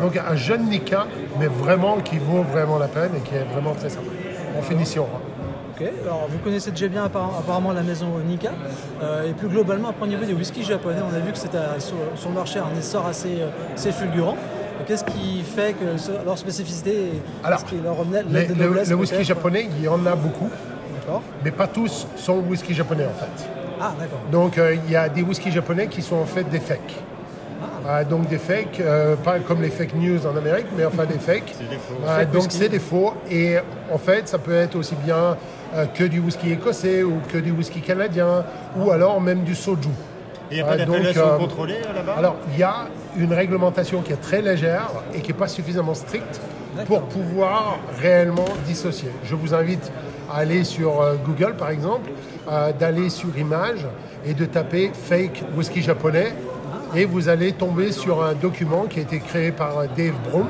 Donc 0.00 0.16
un 0.16 0.36
jeune 0.36 0.64
Nika, 0.68 1.06
mais 1.38 1.46
vraiment 1.46 1.98
qui 1.98 2.18
vaut 2.18 2.42
vraiment 2.42 2.78
la 2.78 2.88
peine 2.88 3.10
et 3.16 3.20
qui 3.20 3.34
est 3.34 3.44
vraiment 3.52 3.74
très 3.74 3.88
sympa. 3.90 4.06
En 4.58 4.62
finition. 4.62 5.06
hein. 5.14 5.20
Ok, 5.80 5.86
alors 6.04 6.26
vous 6.28 6.38
connaissez 6.38 6.70
déjà 6.72 6.88
bien 6.88 7.04
apparemment 7.04 7.72
la 7.72 7.82
maison 7.82 8.06
Nika. 8.26 8.50
Euh, 9.02 9.28
et 9.30 9.32
plus 9.32 9.48
globalement, 9.48 9.88
après 9.90 10.04
au 10.06 10.08
niveau 10.08 10.24
des 10.24 10.32
whiskies 10.32 10.64
japonais, 10.64 10.98
on 11.08 11.14
a 11.14 11.20
vu 11.20 11.30
que 11.32 11.38
c'était 11.38 11.56
euh, 11.58 11.78
sur, 11.78 11.96
sur 12.16 12.30
le 12.30 12.34
marché 12.34 12.58
un 12.58 12.76
essor 12.78 13.06
assez, 13.06 13.40
euh, 13.40 13.48
assez 13.74 13.92
fulgurant. 13.92 14.36
Qu'est-ce 14.86 15.04
qui 15.04 15.42
fait 15.42 15.74
que 15.74 15.96
ce- 15.98 16.10
leur 16.24 16.36
spécificité 16.38 16.90
et 16.92 17.22
Alors, 17.44 17.60
ce 17.60 17.64
qui 17.66 17.76
leur 17.76 17.96
revenait 17.96 18.22
Les- 18.28 18.46
de 18.46 18.54
le, 18.54 18.64
noblesse 18.64 18.88
le 18.90 18.96
whisky 18.96 19.22
japonais, 19.24 19.68
il 19.78 19.84
y 19.84 19.88
en 19.88 20.04
a 20.06 20.14
beaucoup, 20.16 20.48
D'accord. 21.00 21.22
mais 21.44 21.50
pas 21.50 21.66
tous 21.68 22.06
sont 22.16 22.38
whisky 22.38 22.74
japonais 22.74 23.04
en 23.06 23.18
fait. 23.20 23.48
Ah, 23.80 23.92
d'accord. 23.98 24.18
Donc 24.32 24.58
euh, 24.58 24.74
il 24.84 24.90
y 24.90 24.96
a 24.96 25.08
des 25.08 25.22
whiskies 25.22 25.52
japonais 25.52 25.86
qui 25.88 26.02
sont 26.02 26.16
en 26.16 26.24
fait 26.26 26.44
des 26.44 26.60
fakes. 26.60 26.94
Ah, 27.88 28.02
donc 28.04 28.28
des 28.28 28.38
fakes, 28.38 28.80
euh, 28.80 29.14
pas 29.16 29.38
comme 29.40 29.62
les 29.62 29.70
fake 29.70 29.94
news 29.94 30.26
en 30.26 30.36
Amérique, 30.36 30.66
mais 30.76 30.84
enfin 30.84 31.06
des 31.06 31.18
fakes. 31.18 31.54
C'est 31.56 31.68
des 31.70 31.76
faux. 31.76 31.94
Fake 32.04 32.30
donc 32.32 32.42
whisky. 32.44 32.56
c'est 32.58 32.68
des 32.68 32.78
faux. 32.80 33.14
Et 33.30 33.56
en 33.92 33.98
fait, 33.98 34.28
ça 34.28 34.38
peut 34.38 34.54
être 34.54 34.74
aussi 34.76 34.94
bien 34.96 35.16
euh, 35.16 35.34
que 35.94 36.04
du 36.04 36.20
whisky 36.20 36.52
écossais 36.52 37.02
ou 37.02 37.20
que 37.32 37.38
du 37.38 37.50
whisky 37.50 37.80
canadien 37.80 38.44
ou 38.76 38.90
alors 38.90 39.20
même 39.20 39.42
du 39.44 39.54
soju. 39.54 39.88
Il 40.50 40.54
n'y 40.54 40.62
a 40.62 40.64
pas 40.64 40.76
donc, 40.78 40.96
d'appellation 40.96 41.26
euh, 41.26 41.36
contrôlée 41.36 41.76
euh, 41.86 41.92
là-bas? 41.92 42.14
Alors, 42.16 42.36
il 42.52 42.58
y 42.58 42.62
a 42.62 42.88
une 43.18 43.32
réglementation 43.32 44.00
qui 44.00 44.12
est 44.12 44.16
très 44.16 44.40
légère 44.40 44.90
et 45.14 45.20
qui 45.20 45.28
n'est 45.28 45.38
pas 45.38 45.48
suffisamment 45.48 45.94
stricte 45.94 46.40
pour 46.86 47.02
pouvoir 47.02 47.78
réellement 48.00 48.48
dissocier. 48.66 49.10
Je 49.24 49.34
vous 49.34 49.52
invite 49.52 49.92
à 50.32 50.38
aller 50.38 50.64
sur 50.64 51.02
euh, 51.02 51.16
Google, 51.24 51.54
par 51.56 51.70
exemple, 51.70 52.10
euh, 52.50 52.72
d'aller 52.72 53.10
sur 53.10 53.36
Image 53.36 53.86
et 54.24 54.34
de 54.34 54.46
taper 54.46 54.90
fake 54.94 55.42
whisky 55.56 55.82
japonais. 55.82 56.32
Et 56.94 57.04
vous 57.04 57.28
allez 57.28 57.52
tomber 57.52 57.92
sur 57.92 58.24
un 58.24 58.32
document 58.32 58.86
qui 58.86 59.00
a 59.00 59.02
été 59.02 59.18
créé 59.18 59.52
par 59.52 59.78
euh, 59.78 59.86
Dave 59.94 60.14
Broom, 60.30 60.48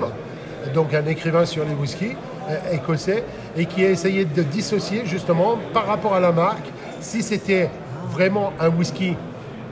donc 0.75 0.95
un 0.95 1.07
écrivain 1.07 1.45
sur 1.45 1.65
les 1.65 1.75
whiskies 1.75 2.17
euh, 2.49 2.75
écossais, 2.77 3.25
et 3.59 3.67
qui 3.67 3.85
a 3.85 3.91
essayé 3.91 4.25
de 4.25 4.43
dissocier 4.43 5.03
justement 5.05 5.59
par 5.75 5.87
rapport 5.87 6.15
à 6.15 6.21
la 6.21 6.33
marque 6.33 6.69
si 7.01 7.23
c'était 7.23 7.69
vraiment 8.11 8.53
un 8.61 8.69
whisky 8.69 9.17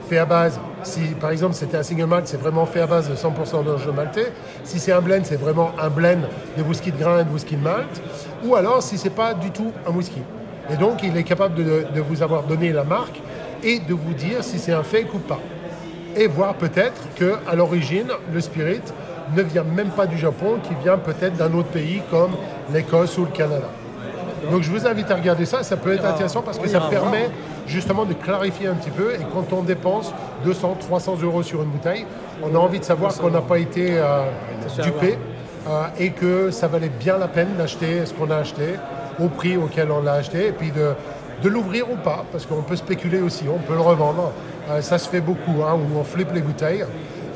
fait 0.09 0.19
à 0.19 0.25
base, 0.25 0.61
si 0.83 1.01
par 1.21 1.31
exemple 1.31 1.55
c'était 1.55 1.77
un 1.77 1.83
single 1.83 2.07
malt, 2.07 2.27
c'est 2.27 2.37
vraiment 2.37 2.67
fait 2.67 2.81
à 2.81 2.87
base 2.87 3.09
de 3.09 3.15
100% 3.15 3.65
d'orge 3.65 3.89
maltais. 3.89 4.33
Si 4.63 4.79
c'est 4.79 4.93
un 4.93 5.01
blend, 5.01 5.23
c'est 5.25 5.41
vraiment 5.41 5.73
un 5.81 5.89
blend 5.89 6.19
de 6.57 6.63
whisky 6.63 6.93
de 6.93 6.99
grain 6.99 7.21
et 7.21 7.25
de 7.25 7.31
whisky 7.31 7.57
de 7.57 7.63
malt. 7.63 8.03
Ou 8.45 8.55
alors 8.55 8.83
si 8.83 8.99
c'est 8.99 9.11
pas 9.11 9.35
du 9.35 9.51
tout 9.51 9.73
un 9.87 9.91
whisky. 9.91 10.21
Et 10.73 10.77
donc 10.77 11.03
il 11.03 11.17
est 11.17 11.25
capable 11.25 11.55
de, 11.55 12.01
vous 12.01 12.23
avoir 12.23 12.45
donné 12.45 12.73
la 12.73 12.85
marque 12.85 13.21
et 13.63 13.79
de 13.81 13.95
vous 13.95 14.15
dire 14.15 14.43
si 14.43 14.59
c'est 14.59 14.73
un 14.73 14.83
fake 14.83 15.15
ou 15.15 15.19
pas. 15.19 15.41
Et 16.17 16.29
voir 16.29 16.55
peut-être 16.55 17.03
que 17.17 17.35
à 17.49 17.55
l'origine, 17.55 18.09
le 18.33 18.41
spirit 18.41 18.83
ne 19.35 19.43
vient 19.43 19.65
même 19.65 19.91
pas 19.91 20.07
du 20.07 20.17
Japon, 20.17 20.59
qui 20.63 20.75
vient 20.83 20.99
peut-être 20.99 21.37
d'un 21.37 21.53
autre 21.53 21.69
pays 21.69 22.01
comme 22.11 22.33
l'Écosse 22.73 23.17
ou 23.19 23.25
le 23.25 23.31
Canada. 23.31 23.69
Donc 24.51 24.63
je 24.63 24.71
vous 24.71 24.87
invite 24.87 25.11
à 25.11 25.17
regarder 25.17 25.45
ça, 25.45 25.63
ça 25.63 25.77
peut 25.77 25.93
être 25.93 26.05
intéressant 26.05 26.43
parce 26.43 26.59
que 26.59 26.69
ça 26.69 26.81
permet 26.81 27.31
justement 27.67 28.05
de 28.05 28.15
clarifier 28.15 28.69
un 28.69 28.75
petit 28.75 28.91
peu 28.91 29.15
et 29.15 29.25
quand 29.33 29.53
on 29.53 29.63
dépense 29.63 30.13
200, 30.45 30.77
300 30.81 31.17
euros 31.23 31.43
sur 31.43 31.63
une 31.63 31.71
bouteille, 31.71 32.07
on 32.43 32.55
a 32.55 32.59
envie 32.59 32.79
de 32.79 32.85
savoir 32.85 33.15
qu'on 33.17 33.31
n'a 33.31 33.41
pas 33.41 33.59
été 33.59 33.99
euh, 33.99 34.25
dupé 34.83 35.19
euh, 35.69 35.87
et 35.99 36.11
que 36.11 36.51
ça 36.51 36.69
valait 36.69 36.91
bien 36.91 37.19
la 37.19 37.29
peine 37.29 37.57
d'acheter 37.59 38.07
ce 38.07 38.15
qu'on 38.15 38.31
a 38.31 38.37
acheté 38.37 38.75
au 39.21 39.29
prix 39.29 39.57
auquel 39.57 39.91
on 39.91 40.03
l'a 40.03 40.15
acheté 40.15 40.49
et 40.49 40.53
puis 40.53 40.71
de, 40.71 40.93
de 41.43 41.49
l'ouvrir 41.49 41.91
ou 41.91 41.97
pas 41.97 42.25
parce 42.31 42.47
qu'on 42.47 42.63
peut 42.63 42.77
spéculer 42.77 43.21
aussi, 43.21 43.45
on 43.53 43.59
peut 43.59 43.75
le 43.75 43.81
revendre. 43.81 44.33
Euh, 44.71 44.81
ça 44.81 44.99
se 44.99 45.09
fait 45.09 45.21
beaucoup, 45.21 45.63
hein, 45.65 45.75
où 45.75 45.99
on 45.99 46.05
flippe 46.05 46.33
les 46.33 46.43
bouteilles 46.43 46.85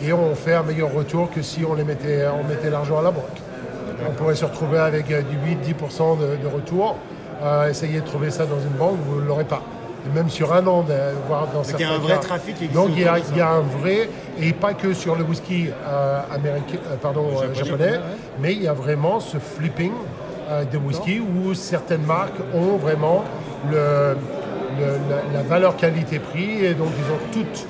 et 0.02 0.12
on 0.12 0.34
fait 0.34 0.54
un 0.54 0.62
meilleur 0.62 0.92
retour 0.92 1.30
que 1.30 1.42
si 1.42 1.64
on 1.64 1.74
les 1.74 1.84
mettait, 1.84 2.26
on 2.28 2.46
mettait 2.46 2.70
l'argent 2.70 2.98
à 2.98 3.02
la 3.02 3.10
banque. 3.10 3.49
On 4.08 4.12
pourrait 4.12 4.34
se 4.34 4.44
retrouver 4.44 4.78
avec 4.78 5.10
euh, 5.10 5.22
du 5.22 5.36
8-10% 5.36 6.18
de, 6.18 6.36
de 6.42 6.46
retour. 6.54 6.96
Euh, 7.42 7.68
essayez 7.70 8.00
de 8.00 8.04
trouver 8.06 8.30
ça 8.30 8.44
dans 8.46 8.60
une 8.60 8.76
banque, 8.78 8.96
vous 9.06 9.20
ne 9.20 9.26
l'aurez 9.26 9.44
pas. 9.44 9.62
Et 10.06 10.14
même 10.14 10.30
sur 10.30 10.52
un 10.52 10.66
an, 10.66 10.84
voire 11.28 11.46
dans 11.52 11.62
il 11.62 11.66
y 11.66 11.70
certains 11.70 11.90
a 11.90 11.94
un 11.94 11.98
vrai 11.98 12.12
cas. 12.14 12.18
trafic 12.20 12.56
qui 12.56 12.64
existe 12.64 12.80
Donc 12.80 12.90
il 12.96 13.02
y, 13.02 13.06
a, 13.08 13.18
il 13.18 13.36
y 13.36 13.40
un 13.40 13.60
vrai, 13.60 14.08
et 14.40 14.52
pas 14.54 14.72
que 14.72 14.94
sur 14.94 15.14
le 15.14 15.24
whisky 15.24 15.68
euh, 15.86 16.20
américain, 16.34 16.78
euh, 16.90 16.96
pardon, 17.00 17.28
japonais, 17.54 18.00
mais 18.40 18.52
il 18.54 18.62
y 18.62 18.68
a 18.68 18.72
vraiment 18.72 19.20
ce 19.20 19.36
flipping 19.38 19.92
de 20.72 20.78
whisky 20.78 21.20
où 21.20 21.54
certaines 21.54 22.02
marques 22.02 22.40
ont 22.54 22.76
vraiment 22.76 23.22
le, 23.70 24.16
le- 24.78 24.98
la, 25.08 25.38
la 25.38 25.42
valeur 25.46 25.76
qualité-prix 25.76 26.64
et 26.64 26.74
donc 26.74 26.88
ils 26.98 27.12
ont 27.12 27.18
toute 27.44 27.66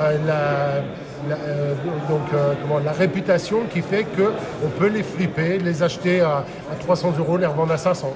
euh, 0.00 0.18
la, 0.26 0.82
la, 1.28 1.36
euh, 1.36 1.74
donc, 2.08 2.22
euh, 2.32 2.54
comment, 2.60 2.78
la 2.78 2.92
réputation 2.92 3.62
qui 3.72 3.82
fait 3.82 4.04
qu'on 4.04 4.68
peut 4.78 4.88
les 4.88 5.02
flipper, 5.02 5.58
les 5.58 5.82
acheter 5.82 6.20
à, 6.20 6.44
à 6.70 6.74
300 6.78 7.14
euros, 7.18 7.36
les 7.36 7.46
revendre 7.46 7.72
à 7.72 7.78
500. 7.78 8.12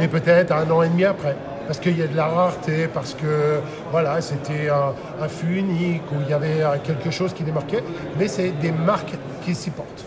Et 0.00 0.08
peut-être 0.08 0.52
un 0.52 0.70
an 0.70 0.82
et 0.82 0.88
demi 0.88 1.04
après. 1.04 1.36
Parce 1.66 1.78
qu'il 1.78 1.98
y 1.98 2.02
a 2.02 2.06
de 2.06 2.16
la 2.16 2.26
rareté, 2.26 2.88
parce 2.92 3.14
que 3.14 3.60
voilà, 3.90 4.20
c'était 4.20 4.68
un, 4.68 4.94
un 5.22 5.28
fût 5.28 5.56
unique, 5.58 6.02
où 6.12 6.16
il 6.22 6.30
y 6.30 6.32
avait 6.32 6.62
euh, 6.62 6.76
quelque 6.82 7.10
chose 7.10 7.32
qui 7.32 7.44
les 7.44 7.52
marquait. 7.52 7.84
Mais 8.18 8.28
c'est 8.28 8.50
des 8.50 8.72
marques 8.72 9.14
qui 9.44 9.54
s'y 9.54 9.70
portent. 9.70 10.04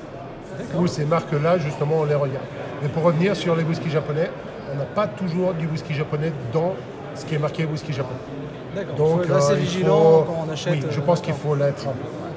Où 0.78 0.88
ces 0.88 1.06
marques-là, 1.06 1.58
justement, 1.58 1.98
on 2.00 2.06
les 2.06 2.16
regarde. 2.16 2.46
Mais 2.82 2.90
pour 2.90 3.04
revenir 3.04 3.36
sur 3.36 3.56
les 3.56 3.64
whiskies 3.64 3.90
japonais, 3.90 4.30
on 4.74 4.78
n'a 4.78 4.86
pas 4.86 5.08
toujours 5.08 5.54
du 5.54 5.68
whisky 5.68 5.94
japonais 5.94 6.32
dans 6.52 6.74
ce 7.16 7.26
qui 7.26 7.36
est 7.36 7.40
marqué 7.40 7.66
whisky 7.66 7.94
japonais. 7.94 8.16
D'accord. 8.76 8.96
Donc, 8.96 9.18
faut 9.18 9.24
être 9.24 9.36
assez 9.36 9.52
euh, 9.54 9.58
il 9.58 9.62
vigilant 9.66 9.98
faut- 9.98 10.24
quand 10.28 10.46
on 10.48 10.52
achète. 10.52 10.74
Oui, 10.74 10.82
je 10.92 11.00
euh, 11.00 11.04
pense 11.04 11.22
qu'il 11.22 11.34
faut 11.34 11.56
l'être. 11.56 11.86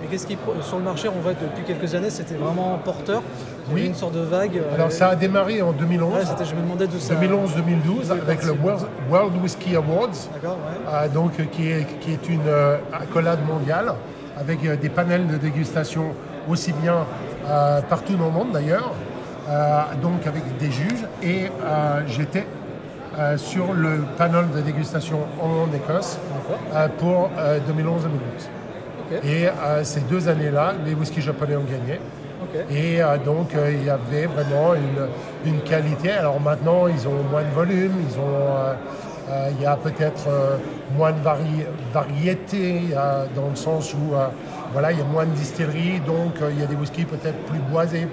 Et 0.04 0.06
qu'est-ce 0.06 0.26
qui 0.26 0.38
sur 0.62 0.78
le 0.78 0.84
marché, 0.84 1.08
on 1.08 1.20
voit 1.20 1.34
que 1.34 1.44
depuis 1.44 1.64
quelques 1.64 1.94
années, 1.94 2.10
c'était 2.10 2.36
vraiment 2.36 2.78
porteur. 2.84 3.20
Il 3.66 3.72
y 3.72 3.74
Oui. 3.74 3.80
avait 3.80 3.88
une 3.90 3.94
sorte 3.96 4.14
de 4.14 4.20
vague. 4.20 4.56
euh, 4.56 4.74
Alors 4.74 4.92
ça 4.92 5.08
a 5.08 5.16
démarré 5.16 5.60
en 5.60 5.72
2011. 5.72 6.14
ouais, 6.14 6.24
c'était- 6.24 6.44
je 6.44 6.54
me 6.54 6.62
demandais 6.62 6.86
d'où 6.86 6.98
ça. 6.98 7.14
2011-2012 7.16 8.10
avec 8.12 8.44
le 8.44 8.52
World, 8.52 8.86
World 9.10 9.32
Whisky 9.42 9.74
Awards, 9.76 10.10
D'accord, 10.34 10.56
ouais. 10.58 10.94
euh, 10.94 11.08
donc, 11.08 11.32
qui, 11.50 11.70
est, 11.70 11.86
qui 12.00 12.12
est 12.12 12.28
une 12.28 12.46
euh, 12.46 12.76
accolade 12.92 13.40
mondiale 13.46 13.92
avec 14.38 14.64
euh, 14.64 14.76
des 14.76 14.88
panels 14.88 15.26
de 15.26 15.36
dégustation 15.36 16.12
aussi 16.48 16.72
bien 16.72 17.04
partout 17.90 18.14
dans 18.16 18.26
le 18.26 18.30
monde 18.30 18.52
d'ailleurs, 18.52 18.92
donc 20.02 20.26
avec 20.26 20.56
des 20.58 20.70
juges. 20.70 21.04
Et 21.22 21.50
j'étais 22.06 22.46
euh, 23.18 23.36
sur 23.36 23.72
le 23.72 24.04
panel 24.16 24.46
de 24.54 24.60
dégustation 24.60 25.18
en 25.42 25.72
Écosse 25.74 26.18
euh, 26.74 26.88
pour 26.98 27.30
euh, 27.38 27.58
2011-2012. 27.58 27.62
Ok. 29.10 29.24
Et 29.24 29.48
euh, 29.48 29.82
ces 29.84 30.00
deux 30.00 30.28
années-là, 30.28 30.74
les 30.84 30.94
whiskies 30.94 31.22
japonais 31.22 31.56
ont 31.56 31.64
gagné. 31.64 32.00
Et 32.70 33.02
euh, 33.02 33.18
donc, 33.18 33.54
euh, 33.54 33.72
il 33.72 33.84
y 33.84 33.90
avait 33.90 34.26
vraiment 34.26 34.74
une, 34.74 35.50
une 35.52 35.60
qualité. 35.60 36.12
Alors 36.12 36.40
maintenant, 36.40 36.86
ils 36.86 37.06
ont 37.08 37.22
moins 37.30 37.42
de 37.42 37.54
volume, 37.54 37.92
ils 38.08 38.18
ont, 38.18 38.22
euh, 38.56 38.74
euh, 39.30 39.48
il 39.56 39.62
y 39.62 39.66
a 39.66 39.76
peut-être 39.76 40.28
euh, 40.28 40.56
moins 40.96 41.12
de 41.12 41.18
vari- 41.20 41.66
variété, 41.92 42.80
euh, 42.96 43.24
dans 43.34 43.48
le 43.50 43.56
sens 43.56 43.92
où 43.94 44.14
euh, 44.14 44.28
voilà, 44.72 44.92
il 44.92 44.98
y 44.98 45.02
a 45.02 45.04
moins 45.04 45.24
de 45.26 45.30
distilleries, 45.32 46.00
donc 46.06 46.34
euh, 46.40 46.50
il 46.52 46.60
y 46.60 46.62
a 46.62 46.66
des 46.66 46.74
whiskies 46.76 47.04
peut-être 47.04 47.38
plus 47.46 47.58
boisés, 47.58 48.06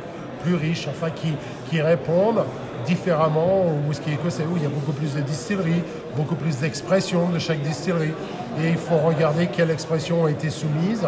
plus 0.43 0.55
riches, 0.55 0.87
enfin 0.89 1.09
qui, 1.15 1.33
qui 1.69 1.81
répondent 1.81 2.43
différemment 2.85 3.63
au 3.63 3.87
whisky 3.89 4.13
écossais 4.13 4.43
où 4.43 4.57
il 4.57 4.63
y 4.63 4.65
a 4.65 4.69
beaucoup 4.69 4.91
plus 4.91 5.13
de 5.15 5.21
distilleries, 5.21 5.83
beaucoup 6.15 6.35
plus 6.35 6.59
d'expressions 6.59 7.29
de 7.29 7.39
chaque 7.39 7.61
distillerie. 7.61 8.13
Et 8.61 8.69
il 8.69 8.77
faut 8.77 8.97
regarder 8.97 9.47
quelle 9.47 9.71
expression 9.71 10.25
a 10.25 10.31
été 10.31 10.49
soumise 10.49 11.05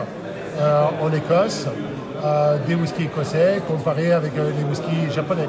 euh, 0.60 0.86
en 1.02 1.12
Écosse 1.14 1.68
euh, 2.24 2.58
des 2.68 2.76
whiskies 2.76 3.04
écossais 3.04 3.62
comparés 3.68 4.12
avec 4.12 4.36
euh, 4.38 4.52
les 4.58 4.64
whiskies 4.64 5.14
japonais. 5.14 5.48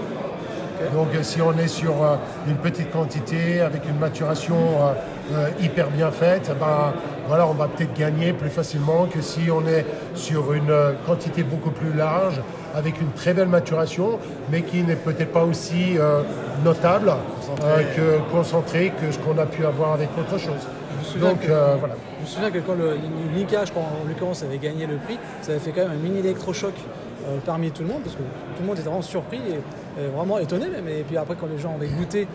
Donc 0.92 1.08
si 1.22 1.42
on 1.42 1.52
est 1.58 1.66
sur 1.66 1.94
une 2.46 2.56
petite 2.56 2.92
quantité 2.92 3.60
avec 3.60 3.82
une 3.88 3.98
maturation 3.98 4.56
hyper 5.60 5.88
bien 5.88 6.12
faite, 6.12 6.52
eh 6.52 6.54
ben, 6.54 6.92
voilà, 7.28 7.46
on 7.46 7.52
va 7.52 7.68
peut-être 7.68 7.94
gagner 7.94 8.32
plus 8.32 8.48
facilement 8.50 9.06
que 9.06 9.20
si 9.20 9.50
on 9.50 9.66
est 9.66 9.84
sur 10.14 10.52
une 10.54 10.70
euh, 10.70 10.92
quantité 11.06 11.42
beaucoup 11.42 11.70
plus 11.70 11.92
large 11.92 12.40
avec 12.74 13.00
une 13.00 13.10
très 13.12 13.34
belle 13.34 13.48
maturation, 13.48 14.18
mais 14.50 14.62
qui 14.62 14.82
n'est 14.82 14.96
peut-être 14.96 15.32
pas 15.32 15.44
aussi 15.44 15.96
euh, 15.98 16.22
notable, 16.64 17.12
euh, 17.64 17.82
que 17.96 18.18
concentrée 18.32 18.92
que 19.00 19.12
ce 19.12 19.18
qu'on 19.18 19.38
a 19.38 19.46
pu 19.46 19.64
avoir 19.64 19.92
avec 19.92 20.08
autre 20.18 20.38
chose. 20.38 20.62
me 20.98 21.04
souviens 21.04 21.28
Donc 21.30 21.40
que- 21.40 21.50
euh, 21.50 21.76
voilà. 21.78 21.94
Je 22.18 22.22
me 22.22 22.26
souviens 22.26 22.50
que 22.50 22.58
quand 22.58 22.74
le 22.74 22.90
le 22.92 23.36
Nika, 23.38 23.64
je 23.64 23.70
crois 23.70 23.84
en 23.84 24.08
l'occurrence, 24.08 24.42
avait 24.42 24.58
gagné 24.58 24.86
le 24.86 24.96
prix, 24.96 25.18
ça 25.42 25.52
avait 25.52 25.60
fait 25.60 25.70
quand 25.70 25.82
même 25.82 25.92
un 25.92 26.02
mini 26.02 26.18
électrochoc 26.20 26.74
parmi 27.44 27.70
tout 27.70 27.82
le 27.82 27.88
monde, 27.88 28.00
parce 28.02 28.16
que 28.16 28.22
tout 28.22 28.60
le 28.62 28.66
monde 28.66 28.76
était 28.78 28.88
vraiment 28.88 29.02
surpris 29.02 29.38
et, 29.38 30.02
et 30.02 30.06
vraiment 30.08 30.38
étonné 30.38 30.66
même. 30.68 30.88
Et 30.88 31.02
puis 31.06 31.16
après, 31.18 31.34
quand 31.38 31.46
les 31.46 31.58
gens 31.58 31.74
avaient 31.74 31.88
goûté, 31.88 32.26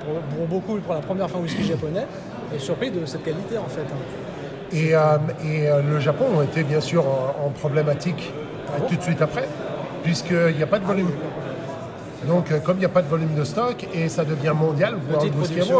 pour, 0.00 0.14
pour 0.36 0.46
beaucoup 0.46 0.78
pour 0.80 0.94
la 0.94 1.00
première 1.00 1.28
fois 1.30 1.40
au 1.40 1.42
whisky 1.44 1.64
japonais, 1.64 2.06
euh, 2.54 2.58
surpris 2.58 2.90
de 2.90 3.04
cette 3.06 3.24
qualité 3.24 3.58
en 3.58 3.68
fait. 3.68 3.82
hein. 3.82 4.72
Et, 4.72 4.94
euh, 4.94 5.00
et, 5.44 5.68
euh, 5.68 5.80
le 5.82 6.00
Japon 6.00 6.24
a 6.40 6.44
été 6.44 6.62
bien 6.64 6.80
sûr 6.80 7.04
en, 7.06 7.46
en 7.46 7.50
problématique 7.50 8.32
euh, 8.70 8.80
tout 8.88 8.96
de 8.96 9.02
suite 9.02 9.22
après, 9.22 9.46
puisqu'il 10.02 10.56
n'y 10.56 10.62
a 10.62 10.66
pas 10.66 10.78
de 10.80 10.84
volume. 10.84 11.10
Donc, 12.26 12.50
euh, 12.50 12.58
comme 12.58 12.76
il 12.78 12.80
n'y 12.80 12.84
a 12.86 12.90
pas 12.90 13.02
de 13.02 13.08
volume 13.08 13.34
de 13.34 13.44
stock, 13.44 13.86
et 13.94 14.08
ça 14.08 14.24
devient 14.24 14.52
mondial, 14.58 14.96
production, 15.12 15.78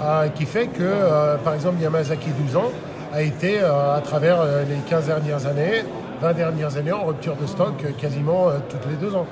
Awards, 0.00 0.32
qui 0.34 0.46
fait 0.46 0.66
que, 0.66 1.36
par 1.44 1.54
exemple, 1.54 1.80
Yamazaki 1.80 2.30
12 2.30 2.56
ans 2.56 2.70
a 3.12 3.22
été, 3.22 3.60
à 3.60 4.00
travers 4.02 4.38
les 4.68 4.76
15 4.88 5.06
dernières 5.06 5.46
années, 5.46 5.84
20 6.20 6.32
dernières 6.32 6.76
années, 6.76 6.92
en 6.92 7.04
rupture 7.04 7.36
de 7.36 7.46
stock 7.46 7.74
quasiment 8.00 8.48
toutes 8.68 8.86
les 8.90 8.96
deux 8.96 9.14
ans. 9.14 9.26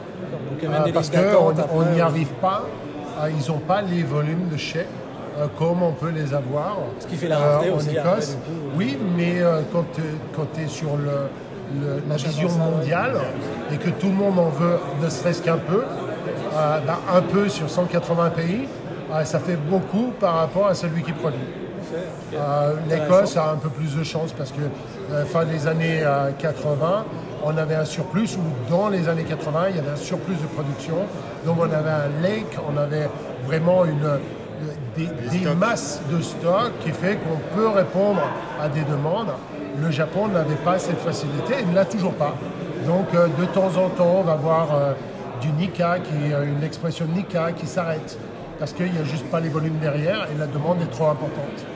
Donc 0.62 0.92
parce 0.92 1.10
qu'on 1.10 1.82
n'y 1.92 2.00
arrive 2.00 2.32
pas, 2.40 2.64
ils 3.28 3.50
n'ont 3.50 3.58
pas 3.58 3.82
les 3.82 4.02
volumes 4.04 4.48
de 4.50 4.56
chais 4.56 4.86
euh, 4.86 5.05
comme 5.58 5.82
on 5.82 5.92
peut 5.92 6.10
les 6.10 6.32
avoir 6.34 6.78
Ce 6.98 7.06
qui 7.06 7.16
fait 7.16 7.28
la 7.28 7.38
rareté 7.38 7.68
euh, 7.68 7.74
en 7.74 7.78
Écosse. 8.14 8.36
Oui, 8.76 8.98
mais 9.16 9.40
euh, 9.40 9.60
quand 9.72 9.84
tu 10.54 10.62
es 10.62 10.66
sur 10.68 10.96
le, 10.96 11.28
le- 11.80 12.02
la 12.08 12.16
vision 12.16 12.48
mondiale 12.50 13.14
et 13.72 13.76
que 13.76 13.90
tout 13.90 14.06
le 14.08 14.14
monde 14.14 14.38
en 14.38 14.48
veut 14.48 14.78
ne 15.02 15.08
serait-ce 15.08 15.42
qu'un 15.42 15.58
peu, 15.58 15.82
euh, 15.82 16.78
ben, 16.86 16.96
un 17.14 17.20
peu 17.22 17.48
sur 17.48 17.68
180 17.68 18.30
pays, 18.30 18.68
euh, 19.12 19.24
ça 19.24 19.38
fait 19.38 19.56
beaucoup 19.56 20.12
par 20.18 20.34
rapport 20.34 20.66
à 20.68 20.74
celui 20.74 21.02
qui 21.02 21.12
produit. 21.12 21.38
Euh, 22.34 22.72
L'Écosse 22.90 23.36
a 23.36 23.52
un 23.52 23.56
peu 23.56 23.68
plus 23.68 23.96
de 23.96 24.02
chance 24.02 24.32
parce 24.32 24.50
que 24.50 24.60
euh, 25.12 25.24
fin 25.24 25.44
des 25.44 25.66
années 25.68 26.00
euh, 26.02 26.30
80, 26.38 27.04
on 27.44 27.56
avait 27.56 27.76
un 27.76 27.84
surplus 27.84 28.36
ou 28.36 28.70
dans 28.70 28.88
les 28.88 29.08
années 29.08 29.22
80, 29.22 29.66
il 29.70 29.76
y 29.76 29.78
avait 29.78 29.90
un 29.92 29.96
surplus 29.96 30.34
de 30.34 30.46
production. 30.54 30.96
Donc 31.44 31.58
on 31.60 31.64
avait 31.64 31.90
un 31.90 32.22
lake, 32.22 32.58
on 32.68 32.76
avait 32.76 33.08
vraiment 33.46 33.84
une, 33.84 34.04
euh, 34.04 34.16
des, 34.96 35.54
masses 35.54 36.00
de 36.10 36.20
stock 36.20 36.72
qui 36.80 36.90
fait 36.90 37.16
qu'on 37.16 37.38
peut 37.56 37.68
répondre 37.68 38.22
à 38.60 38.68
des 38.68 38.82
demandes. 38.82 39.32
Le 39.80 39.90
Japon 39.90 40.28
n'avait 40.28 40.54
pas 40.56 40.78
cette 40.78 40.98
facilité 40.98 41.54
et 41.60 41.64
ne 41.64 41.74
l'a 41.74 41.84
toujours 41.84 42.14
pas. 42.14 42.34
Donc 42.86 43.06
euh, 43.14 43.28
de 43.38 43.44
temps 43.46 43.70
en 43.76 43.88
temps, 43.90 44.16
on 44.20 44.22
va 44.22 44.36
voir 44.36 44.68
euh, 44.74 44.92
du 45.40 45.48
Nika, 45.52 45.98
qui 45.98 46.32
euh, 46.32 46.44
une 46.44 46.62
expression 46.62 47.06
Nika 47.06 47.52
qui 47.52 47.66
s'arrête 47.66 48.18
parce 48.58 48.72
qu'il 48.72 48.90
n'y 48.90 48.98
a 48.98 49.04
juste 49.04 49.26
pas 49.26 49.40
les 49.40 49.48
volumes 49.48 49.78
derrière 49.80 50.28
et 50.32 50.38
la 50.38 50.46
demande 50.46 50.80
est 50.80 50.90
trop 50.90 51.08
importante. 51.08 51.66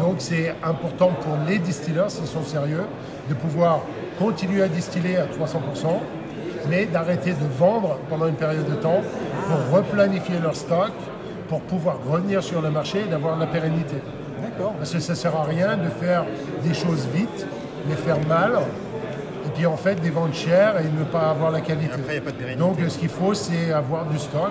Donc 0.00 0.16
c'est 0.18 0.54
important 0.62 1.10
pour 1.20 1.36
les 1.46 1.58
distilleurs, 1.58 2.10
s'ils 2.10 2.26
sont 2.26 2.42
sérieux, 2.42 2.84
de 3.28 3.34
pouvoir 3.34 3.80
continuer 4.18 4.62
à 4.62 4.68
distiller 4.68 5.18
à 5.18 5.26
300%, 5.26 5.98
mais 6.68 6.86
d'arrêter 6.86 7.32
de 7.32 7.46
vendre 7.58 7.98
pendant 8.08 8.26
une 8.26 8.34
période 8.34 8.68
de 8.68 8.76
temps 8.76 9.02
pour 9.48 9.76
replanifier 9.76 10.38
leur 10.42 10.56
stock, 10.56 10.92
pour 11.54 11.78
pouvoir 11.78 11.98
revenir 12.10 12.42
sur 12.42 12.60
le 12.60 12.68
marché 12.68 13.02
et 13.06 13.08
d'avoir 13.08 13.38
la 13.38 13.46
pérennité. 13.46 13.96
D'accord. 14.42 14.72
Parce 14.72 14.92
que 14.92 14.98
ça 14.98 15.12
ne 15.12 15.16
sert 15.16 15.36
à 15.36 15.44
rien 15.44 15.76
de 15.76 15.88
faire 15.88 16.24
des 16.64 16.74
choses 16.74 17.06
vite, 17.14 17.46
les 17.88 17.94
faire 17.94 18.18
mal, 18.26 18.58
et 19.46 19.50
puis 19.50 19.64
en 19.64 19.76
fait 19.76 19.94
des 20.00 20.10
ventes 20.10 20.34
chères 20.34 20.74
et 20.80 20.84
ne 20.84 21.04
pas 21.04 21.30
avoir 21.30 21.52
la 21.52 21.60
qualité. 21.60 21.92
après, 21.94 22.14
il 22.14 22.14
y 22.14 22.18
a 22.18 22.22
pas 22.22 22.32
de 22.32 22.36
pérennité. 22.36 22.58
Donc 22.58 22.80
euh, 22.80 22.88
ce 22.88 22.98
qu'il 22.98 23.08
faut, 23.08 23.34
c'est 23.34 23.72
avoir 23.72 24.04
du 24.06 24.18
stock. 24.18 24.50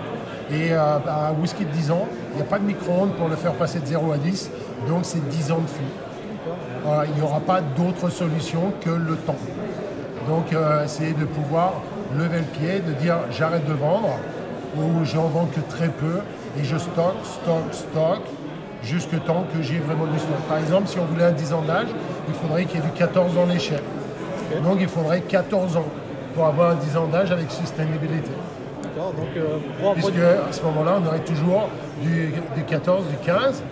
Et 0.50 0.72
euh, 0.72 0.78
à 0.80 1.28
un 1.28 1.34
whisky 1.42 1.66
de 1.66 1.72
10 1.72 1.92
ans, 1.92 2.08
il 2.32 2.36
n'y 2.38 2.42
a 2.42 2.46
pas 2.46 2.60
de 2.60 2.64
micro-ondes 2.64 3.16
pour 3.16 3.28
le 3.28 3.36
faire 3.36 3.54
passer 3.54 3.82
de 3.82 3.86
0 3.86 4.14
à 4.14 4.18
10, 4.18 4.50
donc 4.88 5.00
c'est 5.04 5.28
10 5.28 5.52
ans 5.52 5.60
de 5.60 5.68
fût. 5.68 5.84
Voilà, 6.86 7.06
il 7.06 7.16
n'y 7.16 7.22
aura 7.22 7.42
pas 7.42 7.60
d'autre 7.60 8.10
solution 8.10 8.72
que 8.80 8.92
le 8.92 9.18
temps. 9.18 9.36
Donc 10.30 10.54
euh, 10.54 10.86
c'est 10.88 11.12
de 11.20 11.26
pouvoir 11.26 11.82
lever 12.18 12.38
le 12.38 12.46
pied, 12.46 12.80
de 12.80 12.94
dire 12.94 13.18
j'arrête 13.30 13.66
de 13.68 13.74
vendre, 13.74 14.20
ou 14.78 15.04
j'en 15.04 15.28
vends 15.28 15.48
que 15.48 15.60
très 15.70 15.90
peu, 15.90 16.20
et 16.60 16.64
je 16.64 16.78
stocke, 16.78 17.16
stocke, 17.24 17.74
stocke, 17.74 18.26
jusqu'à 18.84 19.18
temps 19.18 19.46
que 19.56 19.62
j'ai 19.62 19.80
vraiment 19.80 20.06
du 20.06 20.20
stock. 20.20 20.38
Par 20.50 20.58
exemple, 20.58 20.88
si 20.88 21.00
on 21.00 21.06
voulait 21.06 21.26
un 21.26 21.32
10 21.32 21.54
ans 21.54 21.62
d'âge, 21.62 21.88
il 22.28 22.34
faudrait 22.34 22.66
qu'il 22.66 22.80
y 22.80 22.84
ait 22.84 22.86
du 22.86 22.92
14 22.92 23.34
dans 23.36 23.46
l'échelle. 23.46 23.84
Donc 24.64 24.78
il 24.80 24.88
faudrait 24.88 25.22
14 25.22 25.78
ans 25.78 25.86
pour 26.36 26.46
avoir 26.46 26.72
un 26.72 26.76
10 26.76 26.98
ans 26.98 27.08
d'âge 27.08 27.32
avec 27.32 27.50
sustainability. 27.52 28.30
D'accord. 28.84 29.14
Donc, 29.14 29.30
euh, 29.38 29.58
pour 29.82 29.94
Puisque 29.94 30.10
à 30.20 30.52
ce 30.52 30.62
moment-là, 30.64 31.00
on 31.04 31.08
aurait 31.08 31.20
toujours 31.24 31.70
du, 32.02 32.34
du 32.56 32.64
14, 32.64 33.06
du 33.08 33.16
15, 33.26 33.64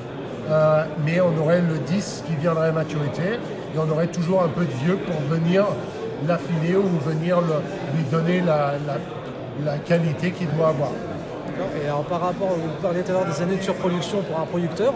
euh, 0.49 0.83
mais 1.05 1.19
on 1.21 1.39
aurait 1.43 1.61
le 1.61 1.77
10 1.85 2.23
qui 2.25 2.35
viendrait 2.35 2.69
à 2.69 2.71
maturité, 2.71 3.21
et 3.73 3.77
on 3.77 3.89
aurait 3.91 4.07
toujours 4.07 4.41
un 4.43 4.47
peu 4.47 4.65
de 4.65 4.71
vieux 4.83 4.97
pour 4.97 5.15
venir 5.29 5.65
l'affiner 6.27 6.75
ou 6.75 6.83
venir 7.07 7.39
le- 7.41 7.97
lui 7.97 8.03
donner 8.11 8.39
la, 8.41 8.73
la- 8.87 9.71
la 9.71 9.77
qualité 9.77 10.31
qu'il 10.31 10.47
doit 10.55 10.69
avoir. 10.69 10.89
Et 11.83 11.87
alors 11.87 12.03
par 12.03 12.21
rapport, 12.21 12.49
vous 12.49 12.81
parliez 12.81 13.01
tout 13.01 13.11
à 13.11 13.13
l'heure 13.15 13.25
des 13.25 13.41
années 13.41 13.55
de 13.57 13.61
surproduction 13.63 14.21
pour 14.21 14.39
un 14.39 14.45
producteur, 14.45 14.93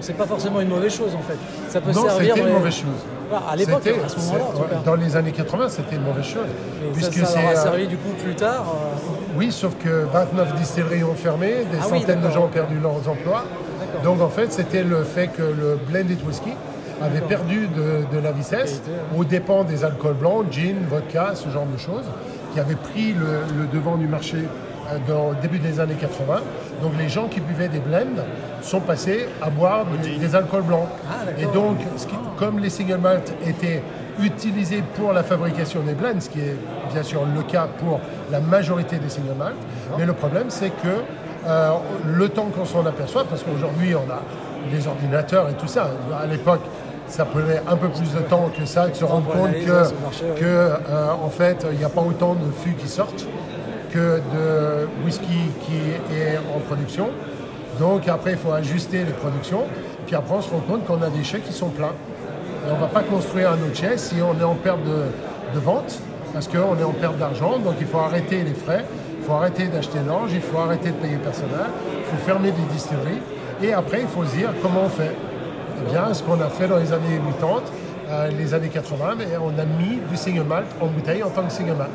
c'est 0.00 0.16
pas 0.16 0.26
forcément 0.26 0.60
une 0.60 0.68
mauvaise 0.68 0.94
chose 0.94 1.14
en 1.14 1.22
fait. 1.22 1.36
Ça 1.68 1.80
peut 1.80 1.92
Non, 1.92 2.02
servir. 2.06 2.34
c'était 2.34 2.40
une 2.40 2.46
les- 2.48 2.52
mauvaise 2.58 2.74
chose. 2.74 3.00
Voilà, 3.30 3.46
à 3.50 3.56
l'époque, 3.56 3.86
à 3.86 4.08
ce 4.08 4.16
moment-là 4.18 4.44
en 4.44 4.46
c'est- 4.48 4.52
tout 4.56 4.62
ouais, 4.62 4.68
cas. 4.70 4.76
Dans 4.84 4.94
les 4.94 5.16
années 5.16 5.32
80, 5.32 5.68
c'était 5.68 5.96
une 5.96 6.02
mauvaise 6.02 6.24
chose. 6.24 6.46
Et 6.46 7.00
ça, 7.00 7.08
puisque 7.10 7.26
ça 7.26 7.40
leur 7.40 7.50
a 7.50 7.52
euh, 7.52 7.62
servi 7.62 7.86
du 7.86 7.96
coup 7.96 8.10
plus 8.22 8.34
tard. 8.34 8.64
euh, 8.68 9.12
Oui, 9.36 9.50
sauf 9.52 9.74
que 9.82 10.04
29 10.12 10.54
distilleries 10.56 11.04
ont 11.04 11.14
fermé, 11.14 11.48
des 11.70 11.78
Ah 11.80 11.86
oui, 11.90 12.00
centaines 12.00 12.20
de 12.20 12.30
gens 12.30 12.44
ont 12.44 12.48
perdu 12.48 12.78
leurs 12.82 13.08
emplois. 13.08 13.44
Donc 14.04 14.20
en 14.20 14.28
fait, 14.28 14.52
c'était 14.52 14.82
le 14.82 15.02
fait 15.04 15.28
que 15.28 15.42
le 15.42 15.78
blended 15.88 16.18
whisky 16.26 16.50
avait 17.00 17.20
perdu 17.20 17.68
de, 17.68 18.14
de 18.16 18.22
la 18.22 18.32
vitesse 18.32 18.82
aux 19.16 19.24
dépens 19.24 19.64
des 19.64 19.84
alcools 19.84 20.14
blancs, 20.14 20.44
gin, 20.50 20.76
vodka, 20.90 21.32
ce 21.34 21.48
genre 21.48 21.66
de 21.66 21.78
choses, 21.78 22.04
qui 22.52 22.60
avaient 22.60 22.74
pris 22.76 23.12
le, 23.12 23.40
le 23.62 23.66
devant 23.72 23.96
du 23.96 24.06
marché 24.06 24.38
dans 25.08 25.30
le 25.30 25.36
début 25.40 25.58
des 25.58 25.80
années 25.80 25.94
80. 25.98 26.40
Donc 26.82 26.92
les 26.98 27.08
gens 27.08 27.26
qui 27.28 27.40
buvaient 27.40 27.68
des 27.68 27.78
blends 27.80 28.22
sont 28.62 28.80
passés 28.80 29.26
à 29.40 29.50
boire 29.50 29.84
des 30.18 30.34
alcools 30.34 30.62
blancs. 30.62 30.86
Ah. 31.10 31.30
Et 31.38 31.46
donc, 31.46 31.78
ce 31.96 32.06
qui- 32.06 32.14
comme 32.38 32.58
les 32.58 32.70
single 32.70 32.98
malt 32.98 33.32
étaient 33.46 33.82
utilisés 34.20 34.82
pour 34.96 35.12
la 35.12 35.22
fabrication 35.22 35.80
des 35.80 35.94
blends, 35.94 36.20
ce 36.20 36.28
qui 36.28 36.40
est 36.40 36.56
bien 36.92 37.02
sûr 37.02 37.22
le 37.34 37.42
cas 37.42 37.66
pour 37.78 38.00
la 38.30 38.40
majorité 38.40 38.98
des 38.98 39.08
single 39.08 39.34
malt, 39.38 39.54
mais 39.98 40.04
le 40.04 40.12
problème 40.12 40.46
c'est 40.48 40.70
que 40.70 40.88
euh, 41.46 41.70
le 42.06 42.28
temps 42.28 42.46
qu'on 42.54 42.64
s'en 42.64 42.84
aperçoit, 42.86 43.24
parce 43.24 43.42
qu'aujourd'hui 43.42 43.94
on 43.94 44.10
a 44.12 44.20
les 44.70 44.86
ordinateurs 44.86 45.48
et 45.48 45.54
tout 45.54 45.66
ça, 45.66 45.90
à 46.22 46.26
l'époque 46.26 46.60
ça 47.08 47.24
prenait 47.24 47.60
un 47.68 47.76
peu 47.76 47.88
plus 47.88 48.12
de 48.14 48.20
temps 48.20 48.50
que 48.56 48.64
ça 48.64 48.86
de 48.88 48.94
se 48.94 49.04
rendre 49.04 49.26
compte 49.32 49.50
que, 49.52 50.44
euh, 50.44 50.76
en 51.22 51.28
fait 51.30 51.66
il 51.72 51.78
n'y 51.78 51.84
a 51.84 51.88
pas 51.88 52.00
autant 52.02 52.34
de 52.34 52.50
fûts 52.52 52.74
qui 52.74 52.88
sortent 52.88 53.26
que 53.92 54.16
de 54.16 54.88
whisky 55.04 55.50
qui 55.60 55.76
est 56.16 56.38
en 56.38 56.60
production. 56.60 57.10
Donc 57.78 58.08
après, 58.08 58.32
il 58.32 58.38
faut 58.38 58.52
ajuster 58.52 59.04
les 59.04 59.12
productions. 59.12 59.64
Puis 60.06 60.16
après, 60.16 60.34
on 60.34 60.42
se 60.42 60.50
rend 60.50 60.60
compte 60.60 60.84
qu'on 60.86 61.02
a 61.02 61.10
des 61.10 61.24
chais 61.24 61.40
qui 61.40 61.52
sont 61.52 61.68
pleins. 61.68 61.94
On 62.70 62.76
ne 62.76 62.80
va 62.80 62.86
pas 62.86 63.02
construire 63.02 63.50
un 63.50 63.54
autre 63.54 63.74
chai 63.76 63.96
si 63.96 64.16
on 64.22 64.38
est 64.38 64.44
en 64.44 64.54
perte 64.54 64.80
de, 64.84 65.58
vente, 65.58 65.98
parce 66.32 66.48
qu'on 66.48 66.78
est 66.78 66.84
en 66.84 66.92
perte 66.92 67.18
d'argent. 67.18 67.58
Donc 67.58 67.74
il 67.80 67.86
faut 67.86 67.98
arrêter 67.98 68.42
les 68.42 68.54
frais, 68.54 68.84
il 69.18 69.24
faut 69.24 69.32
arrêter 69.32 69.66
d'acheter 69.66 69.98
l'orge, 70.06 70.30
il 70.32 70.40
faut 70.40 70.58
arrêter 70.58 70.90
de 70.90 70.96
payer 70.96 71.14
le 71.14 71.20
personnel, 71.20 71.66
il 71.98 72.04
faut 72.04 72.24
fermer 72.24 72.52
des 72.52 72.62
distilleries. 72.72 73.20
Et 73.62 73.72
après, 73.72 74.00
il 74.00 74.08
faut 74.08 74.24
se 74.24 74.36
dire 74.36 74.50
comment 74.62 74.82
on 74.86 74.88
fait. 74.88 75.14
Eh 75.84 75.90
bien, 75.90 76.14
ce 76.14 76.22
qu'on 76.22 76.40
a 76.40 76.48
fait 76.48 76.68
dans 76.68 76.76
les 76.76 76.92
années 76.92 77.20
80, 77.40 77.62
euh, 78.10 78.30
les 78.38 78.54
années 78.54 78.68
80, 78.68 79.14
mais 79.18 79.26
on 79.40 79.58
a 79.58 79.64
mis 79.64 79.98
du 80.08 80.16
single 80.16 80.44
malt 80.44 80.66
en 80.80 80.86
bouteille 80.86 81.22
en 81.22 81.30
tant 81.30 81.42
que 81.42 81.52
single 81.52 81.76
malt, 81.76 81.90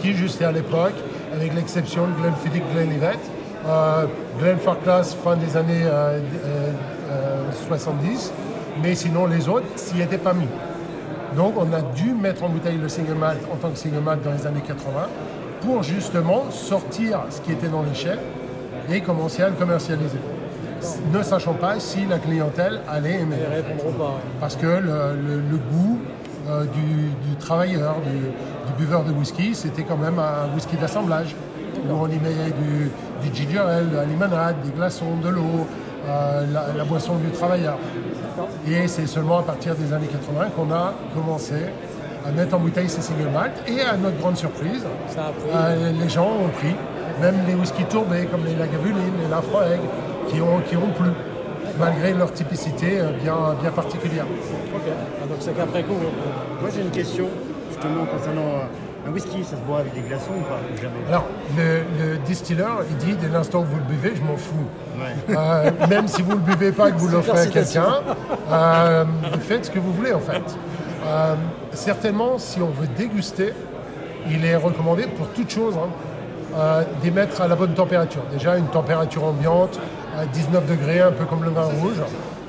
qui 0.00 0.12
jusqu'à 0.12 0.52
l'époque, 0.52 0.94
avec 1.36 1.54
l'exception 1.54 2.06
de 2.08 2.12
Glenfiddich, 2.22 2.62
Glenlivet, 2.72 3.18
euh, 3.66 4.06
Glenfarclas 4.40 5.14
fin 5.22 5.36
des 5.36 5.56
années 5.56 5.84
euh, 5.84 6.18
euh, 6.44 6.70
euh, 7.10 7.52
70, 7.68 8.32
mais 8.82 8.94
sinon 8.94 9.26
les 9.26 9.48
autres 9.48 9.66
s'y 9.76 10.00
étaient 10.00 10.18
pas 10.18 10.32
mis. 10.32 10.48
Donc 11.36 11.54
on 11.56 11.72
a 11.72 11.82
dû 11.82 12.12
mettre 12.12 12.44
en 12.44 12.48
bouteille 12.48 12.78
le 12.78 12.88
single 12.88 13.14
malt 13.14 13.40
en 13.52 13.56
tant 13.56 13.70
que 13.70 13.76
single 13.78 14.00
malt 14.00 14.22
dans 14.22 14.32
les 14.32 14.46
années 14.46 14.62
80 14.66 15.08
pour 15.60 15.82
justement 15.82 16.44
sortir 16.50 17.20
ce 17.30 17.40
qui 17.40 17.52
était 17.52 17.68
dans 17.68 17.82
les 17.82 17.94
chais 17.94 18.18
et 18.90 19.00
commencer 19.00 19.42
à 19.42 19.48
le 19.48 19.54
commercialiser. 19.54 20.18
Ne 21.12 21.22
sachant 21.22 21.54
pas 21.54 21.80
si 21.80 22.06
la 22.06 22.18
clientèle 22.18 22.80
allait 22.88 23.20
aimer. 23.20 23.36
Parce 24.40 24.56
que 24.56 24.66
le, 24.66 24.80
le- 24.80 25.40
le 25.50 25.56
goût 25.56 25.98
euh, 26.48 26.62
du, 26.64 27.28
du 27.28 27.36
travailleur, 27.40 27.96
du 28.06 28.65
buveur 28.76 29.04
de 29.04 29.12
whisky, 29.12 29.54
c'était 29.54 29.82
quand 29.82 29.96
même 29.96 30.18
un 30.18 30.54
whisky 30.54 30.76
d'assemblage. 30.76 31.34
Où 31.88 31.92
on 31.92 32.06
y 32.08 32.18
mettait 32.18 32.52
du, 32.62 32.90
du 33.22 33.34
ginger 33.36 33.58
ale, 33.58 33.90
de 33.90 33.96
la 33.96 34.04
limonade, 34.04 34.56
des 34.64 34.70
glaçons, 34.70 35.16
de 35.22 35.28
l'eau, 35.28 35.66
euh, 36.08 36.46
la, 36.52 36.66
la 36.76 36.84
boisson 36.84 37.16
du 37.16 37.30
travailleur. 37.30 37.78
Et 38.66 38.88
c'est 38.88 39.06
seulement 39.06 39.38
à 39.38 39.42
partir 39.42 39.74
des 39.74 39.92
années 39.92 40.06
80 40.06 40.48
qu'on 40.56 40.72
a 40.72 40.94
commencé 41.14 41.54
à 42.26 42.32
mettre 42.32 42.56
en 42.56 42.60
bouteille 42.60 42.88
ces 42.88 43.02
single 43.02 43.28
malt. 43.32 43.52
Et 43.68 43.80
à 43.82 43.96
notre 43.96 44.18
grande 44.18 44.36
surprise, 44.36 44.84
euh, 45.54 45.92
les 46.00 46.08
gens 46.08 46.28
ont 46.28 46.48
pris, 46.48 46.74
même 47.20 47.36
les 47.46 47.54
whisky 47.54 47.84
tourbés 47.84 48.26
comme 48.26 48.44
les 48.44 48.54
Lagavulin, 48.54 48.96
les 49.22 49.28
Lafroig, 49.30 49.78
qui 50.28 50.40
ont, 50.40 50.60
qui 50.68 50.76
ont 50.76 50.90
plu, 50.98 51.10
malgré 51.78 52.14
leur 52.14 52.32
typicité 52.32 52.98
euh, 53.00 53.10
bien, 53.22 53.36
bien 53.60 53.70
particulière. 53.70 54.26
Ok. 54.74 54.82
Ah, 54.88 55.26
donc 55.28 55.36
c'est 55.40 55.56
qu'après 55.56 55.82
coup. 55.82 55.94
Moi 56.60 56.70
j'ai 56.74 56.82
une 56.82 56.90
question 56.90 57.26
justement 57.76 58.04
concernant 58.06 58.40
euh, 58.42 59.08
un 59.08 59.12
whisky, 59.12 59.44
ça 59.44 59.50
se 59.56 59.62
boit 59.62 59.80
avec 59.80 59.94
des 59.94 60.00
glaçons 60.00 60.32
ou 60.36 60.42
pas 60.42 60.58
Ou 60.72 60.76
Jamais. 60.76 60.94
Alors, 61.08 61.26
le, 61.56 61.82
le 62.12 62.18
distiller, 62.18 62.64
il 62.90 62.96
dit 62.96 63.14
dès 63.20 63.28
l'instant 63.28 63.62
que 63.62 63.68
vous 63.68 63.76
le 63.76 63.84
buvez, 63.94 64.14
je 64.16 64.22
m'en 64.22 64.36
fous. 64.36 64.54
Ouais. 64.98 65.36
Euh, 65.36 65.70
même 65.88 66.08
si 66.08 66.22
vous 66.22 66.32
ne 66.32 66.36
le 66.36 66.42
buvez 66.42 66.72
pas 66.72 66.88
et 66.88 66.92
que 66.92 66.98
vous 66.98 67.08
l'offrez 67.08 67.38
à 67.38 67.46
quelqu'un, 67.46 68.00
euh, 68.50 69.04
faites 69.40 69.66
ce 69.66 69.70
que 69.70 69.78
vous 69.78 69.92
voulez 69.92 70.12
en 70.12 70.20
fait. 70.20 70.42
Euh, 71.06 71.34
certainement, 71.72 72.38
si 72.38 72.60
on 72.60 72.70
veut 72.70 72.88
déguster, 72.96 73.52
il 74.28 74.44
est 74.44 74.56
recommandé 74.56 75.04
pour 75.04 75.28
toute 75.28 75.50
chose 75.50 75.74
hein, 75.76 75.88
euh, 76.56 76.82
d'émettre 77.02 77.40
à 77.40 77.46
la 77.48 77.54
bonne 77.54 77.74
température. 77.74 78.22
Déjà 78.32 78.56
une 78.56 78.66
température 78.66 79.22
ambiante, 79.24 79.78
à 80.18 80.24
19 80.26 80.66
degrés, 80.66 81.00
un 81.00 81.12
peu 81.12 81.26
comme 81.26 81.44
le 81.44 81.50
vin 81.50 81.62
rouge. 81.64 82.00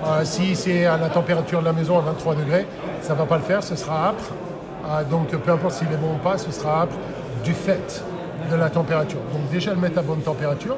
Euh, 0.05 0.21
si 0.23 0.55
c'est 0.55 0.85
à 0.85 0.97
la 0.97 1.09
température 1.09 1.59
de 1.59 1.65
la 1.65 1.73
maison 1.73 1.97
à 1.99 2.01
23 2.01 2.35
degrés, 2.35 2.65
ça 3.01 3.13
ne 3.13 3.19
va 3.19 3.25
pas 3.25 3.37
le 3.37 3.43
faire, 3.43 3.61
ce 3.61 3.75
sera 3.75 4.09
âpre. 4.09 4.23
Euh, 4.87 5.03
donc 5.03 5.29
peu 5.29 5.51
importe 5.51 5.73
s'il 5.73 5.87
est 5.87 5.97
bon 5.97 6.15
ou 6.15 6.23
pas, 6.23 6.37
ce 6.37 6.51
sera 6.51 6.83
âpre 6.83 6.95
du 7.43 7.53
fait 7.53 8.03
de 8.49 8.55
la 8.55 8.69
température. 8.69 9.19
Donc 9.33 9.49
déjà 9.51 9.73
le 9.73 9.79
mettre 9.79 9.99
à 9.99 10.01
bonne 10.01 10.21
température 10.21 10.77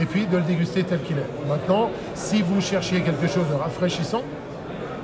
et 0.00 0.04
puis 0.04 0.26
de 0.26 0.36
le 0.36 0.42
déguster 0.42 0.84
tel 0.84 1.00
qu'il 1.02 1.16
est. 1.18 1.48
Maintenant, 1.48 1.90
si 2.14 2.42
vous 2.42 2.60
cherchiez 2.60 3.00
quelque 3.00 3.26
chose 3.26 3.48
de 3.50 3.54
rafraîchissant, 3.54 4.22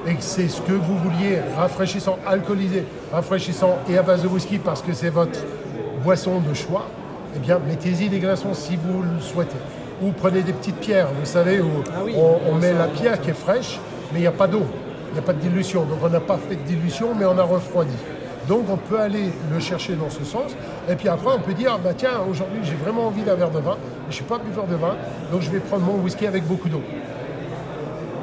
et 0.06 0.14
que 0.14 0.22
c'est 0.22 0.48
ce 0.48 0.60
que 0.60 0.72
vous 0.72 0.96
vouliez, 0.98 1.38
rafraîchissant, 1.56 2.18
alcoolisé, 2.26 2.84
rafraîchissant 3.12 3.78
et 3.88 3.96
à 3.98 4.02
base 4.02 4.22
de 4.22 4.28
whisky 4.28 4.58
parce 4.58 4.82
que 4.82 4.92
c'est 4.92 5.10
votre 5.10 5.38
boisson 6.02 6.40
de 6.40 6.54
choix, 6.54 6.86
eh 7.36 7.38
bien 7.38 7.60
mettez-y 7.66 8.08
des 8.08 8.18
glaçons 8.18 8.54
si 8.54 8.76
vous 8.76 9.02
le 9.02 9.20
souhaitez. 9.20 9.58
Ou 10.02 10.10
prenez 10.10 10.42
des 10.42 10.52
petites 10.52 10.78
pierres, 10.78 11.08
vous 11.18 11.26
savez, 11.26 11.60
où 11.60 11.70
Ah 11.94 12.00
oui, 12.04 12.14
on, 12.16 12.54
met 12.56 12.72
la 12.72 12.88
pierre 12.88 13.20
qui 13.20 13.30
est 13.30 13.34
fraîche, 13.34 13.78
mais 14.12 14.18
il 14.18 14.22
n'y 14.22 14.26
a 14.26 14.32
pas 14.32 14.48
d'eau, 14.48 14.64
il 15.10 15.12
n'y 15.12 15.18
a 15.20 15.22
pas 15.22 15.32
de 15.32 15.38
dilution. 15.38 15.84
Donc 15.84 15.98
on 16.02 16.08
n'a 16.08 16.20
pas 16.20 16.38
fait 16.48 16.56
de 16.56 16.62
dilution, 16.62 17.10
mais 17.16 17.24
on 17.24 17.38
a 17.38 17.44
refroidi. 17.44 17.94
Donc 18.48 18.64
on 18.70 18.76
peut 18.76 18.98
aller 18.98 19.30
le 19.52 19.60
chercher 19.60 19.94
dans 19.94 20.10
ce 20.10 20.24
sens. 20.24 20.56
Et 20.88 20.96
puis 20.96 21.08
après, 21.08 21.34
on 21.36 21.40
peut 21.40 21.54
dire, 21.54 21.78
bah 21.78 21.94
tiens, 21.96 22.20
aujourd'hui 22.28 22.60
j'ai 22.62 22.74
vraiment 22.74 23.06
envie 23.06 23.22
d'un 23.22 23.34
verre 23.34 23.50
de 23.50 23.60
vin, 23.60 23.76
mais 23.80 24.02
je 24.04 24.08
ne 24.08 24.12
suis 24.12 24.24
pas 24.24 24.38
buveur 24.38 24.66
de 24.66 24.74
vin, 24.74 24.96
donc 25.30 25.42
je 25.42 25.50
vais 25.50 25.60
prendre 25.60 25.84
mon 25.84 26.02
whisky 26.02 26.26
avec 26.26 26.44
beaucoup 26.46 26.68
d'eau. 26.68 26.82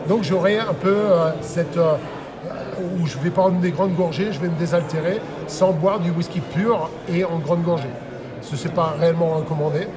Donc 0.07 0.23
j'aurai 0.23 0.59
un 0.59 0.73
peu 0.73 0.95
euh, 0.95 1.31
cette... 1.41 1.77
euh, 1.77 1.95
où 2.97 3.05
je 3.05 3.17
vais 3.19 3.29
prendre 3.29 3.59
des 3.59 3.71
grandes 3.71 3.95
gorgées, 3.95 4.31
je 4.31 4.39
vais 4.39 4.47
me 4.47 4.57
désaltérer 4.57 5.19
sans 5.47 5.71
boire 5.71 5.99
du 5.99 6.11
whisky 6.11 6.39
pur 6.39 6.89
et 7.13 7.25
en 7.25 7.37
grande 7.39 7.63
gorgée. 7.63 7.89
Ce 8.41 8.55
n'est 8.55 8.73
pas 8.73 8.95
réellement 8.97 9.35
recommandé. 9.35 9.87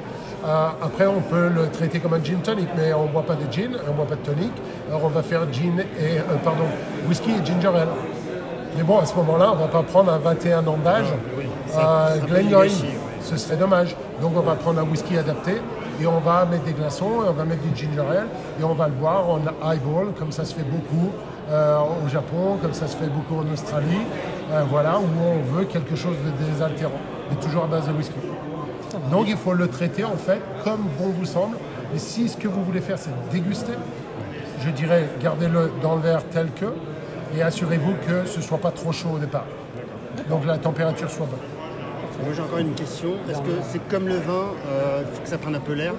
Euh, 0.45 0.69
après, 0.83 1.07
on 1.07 1.21
peut 1.21 1.49
le 1.49 1.69
traiter 1.69 2.01
comme 2.01 2.15
un 2.15 2.25
gin 2.25 2.41
tonic, 2.43 2.69
mais 2.77 2.93
on 2.93 3.05
ne 3.05 3.09
boit 3.09 3.23
pas 3.23 3.37
de 3.37 3.51
gin, 3.53 3.77
on 3.87 3.93
ne 3.93 3.97
boit 3.97 4.07
pas 4.07 4.17
de 4.17 4.23
tonic. 4.23 4.51
Alors 4.89 5.05
on 5.05 5.09
va 5.09 5.23
faire 5.23 5.43
gin 5.53 5.79
et, 5.79 6.19
euh, 6.19 6.23
pardon, 6.43 6.65
whisky 7.09 7.31
et 7.31 7.47
ginger 7.47 7.69
ale. 7.69 7.89
Mais 8.77 8.83
bon, 8.83 8.99
à 8.99 9.07
ce 9.07 9.15
moment-là, 9.17 9.53
on 9.53 9.57
ne 9.57 9.61
va 9.61 9.69
pas 9.69 9.83
prendre 9.83 10.13
un 10.13 10.19
21 10.19 10.67
ans 10.67 10.79
d'âge, 10.83 11.07
oui, 11.37 11.45
peut 11.75 12.27
Glengoyne. 12.27 12.71
oui. 12.83 12.89
Ce 13.21 13.37
serait 13.37 13.57
dommage. 13.57 13.95
Donc 14.21 14.33
on 14.37 14.41
va 14.41 14.55
prendre 14.55 14.81
un 14.81 14.85
whisky 14.85 15.17
adapté 15.17 15.61
et 16.01 16.07
on 16.07 16.19
va 16.19 16.45
mettre 16.45 16.65
des 16.65 16.73
glaçons, 16.73 17.23
et 17.25 17.29
on 17.29 17.33
va 17.33 17.45
mettre 17.45 17.63
du 17.63 17.77
ginger 17.77 18.01
ale, 18.01 18.27
et 18.61 18.65
on 18.65 18.75
va 18.75 18.89
le 18.89 18.95
boire 18.95 19.25
en 19.29 19.41
highball, 19.65 20.13
comme 20.19 20.33
ça 20.33 20.45
se 20.45 20.55
fait 20.55 20.65
beaucoup 20.65 21.11
euh, 21.51 21.79
au 22.05 22.09
Japon, 22.09 22.57
comme 22.61 22.73
ça 22.73 22.89
se 22.89 22.97
fait 22.97 23.07
beaucoup 23.07 23.41
en 23.41 23.53
Australie, 23.53 24.01
euh, 24.51 24.63
voilà, 24.69 24.99
où 24.99 25.05
on 25.05 25.57
veut 25.57 25.65
quelque 25.65 25.95
chose 25.95 26.17
de 26.25 26.45
désaltérant, 26.45 27.01
mais 27.31 27.37
toujours 27.37 27.65
à 27.65 27.67
base 27.67 27.87
de 27.87 27.93
whisky. 27.93 28.15
Donc 29.11 29.27
il 29.29 29.37
faut 29.37 29.55
le 29.55 29.69
traiter 29.69 30.05
en 30.05 30.17
fait 30.17 30.41
comme 30.65 30.83
bon 30.99 31.11
vous 31.17 31.25
semble. 31.27 31.57
Et 31.95 31.99
si 31.99 32.29
ce 32.29 32.37
que 32.37 32.49
vous 32.49 32.63
voulez 32.65 32.81
faire 32.81 32.99
c'est 32.99 33.11
déguster, 33.31 33.73
je 34.65 34.71
dirais 34.71 35.09
gardez-le 35.23 35.71
dans 35.83 35.95
le 35.97 36.03
verre 36.03 36.23
tel 36.31 36.49
que 36.53 36.67
et 37.37 37.43
assurez-vous 37.43 37.95
que 38.07 38.27
ce 38.27 38.39
ne 38.39 38.43
soit 38.43 38.59
pas 38.59 38.71
trop 38.71 38.93
chaud 38.93 39.11
au 39.15 39.19
départ. 39.19 39.47
Donc 40.29 40.47
la 40.47 40.59
température 40.59 41.11
soit 41.11 41.27
bonne. 41.27 42.25
Moi 42.25 42.33
j'ai 42.35 42.43
encore 42.43 42.59
une 42.59 42.75
question. 42.75 43.11
Est-ce 43.29 43.41
que 43.41 43.53
c'est 43.71 43.89
comme 43.89 44.07
le 44.07 44.17
vin, 44.17 44.49
il 45.01 45.15
faut 45.15 45.23
que 45.23 45.29
ça 45.29 45.39
prenne 45.39 45.55
un 45.55 45.61
peu 45.61 45.73
l'air 45.73 45.95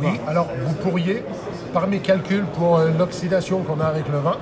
Oui, 0.00 0.20
alors 0.28 0.48
vous 0.64 0.74
pourriez, 0.74 1.24
par 1.72 1.88
mes 1.88 1.98
calculs 1.98 2.44
pour 2.56 2.78
euh, 2.78 2.90
l'oxydation 2.96 3.62
qu'on 3.62 3.80
a 3.80 3.86
avec 3.86 4.08
le 4.08 4.18
vin, 4.18 4.36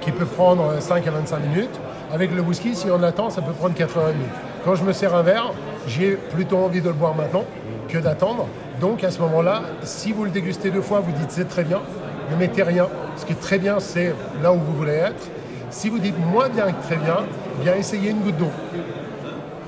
qui 0.00 0.12
peut 0.12 0.26
prendre 0.26 0.70
euh, 0.70 0.80
5 0.80 1.06
à 1.06 1.10
25 1.10 1.38
minutes, 1.40 1.80
avec 2.12 2.32
le 2.32 2.40
whisky, 2.42 2.76
si 2.76 2.88
on 2.90 3.02
attend, 3.02 3.30
ça 3.30 3.42
peut 3.42 3.52
prendre 3.52 3.74
4 3.74 3.98
heures 3.98 4.08
et 4.10 4.12
demie. 4.12 4.24
Quand 4.64 4.76
je 4.76 4.84
me 4.84 4.92
sers 4.92 5.14
un 5.14 5.22
verre, 5.22 5.52
j'ai 5.88 6.12
plutôt 6.12 6.58
envie 6.58 6.80
de 6.80 6.88
le 6.88 6.94
boire 6.94 7.14
maintenant 7.14 7.44
que 7.88 7.98
d'attendre. 7.98 8.46
Donc 8.80 9.02
à 9.04 9.10
ce 9.10 9.20
moment-là, 9.20 9.62
si 9.82 10.12
vous 10.12 10.24
le 10.24 10.30
dégustez 10.30 10.70
deux 10.70 10.82
fois, 10.82 11.00
vous 11.00 11.12
dites 11.12 11.30
c'est 11.30 11.48
très 11.48 11.64
bien, 11.64 11.80
ne 12.30 12.36
mettez 12.36 12.62
rien. 12.62 12.88
Parce 13.14 13.24
que 13.24 13.32
très 13.32 13.58
bien, 13.58 13.80
c'est 13.80 14.14
là 14.42 14.52
où 14.52 14.58
vous 14.58 14.74
voulez 14.74 14.92
être. 14.92 15.30
Si 15.76 15.90
vous 15.90 15.98
dites 15.98 16.18
moins 16.18 16.48
bien 16.48 16.72
que 16.72 16.82
très 16.84 16.96
bien, 16.96 17.18
bien 17.60 17.74
essayez 17.74 18.08
une 18.08 18.22
goutte 18.22 18.38
d'eau. 18.38 18.50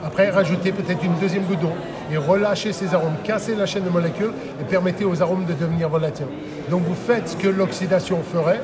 Après, 0.03 0.31
rajoutez 0.31 0.73
peut-être 0.73 1.05
une 1.05 1.13
deuxième 1.21 1.43
goutte 1.43 1.61
d'eau 1.61 1.73
et 2.11 2.17
relâchez 2.17 2.73
ces 2.73 2.95
arômes. 2.95 3.17
Cassez 3.25 3.55
la 3.55 3.67
chaîne 3.67 3.85
de 3.85 3.91
molécules 3.91 4.33
et 4.59 4.65
permettez 4.65 5.05
aux 5.05 5.21
arômes 5.21 5.45
de 5.45 5.53
devenir 5.53 5.91
volatiles. 5.91 6.29
Donc 6.71 6.81
vous 6.85 6.95
faites 6.95 7.29
ce 7.29 7.37
que 7.37 7.49
l'oxydation 7.49 8.21
ferait, 8.23 8.63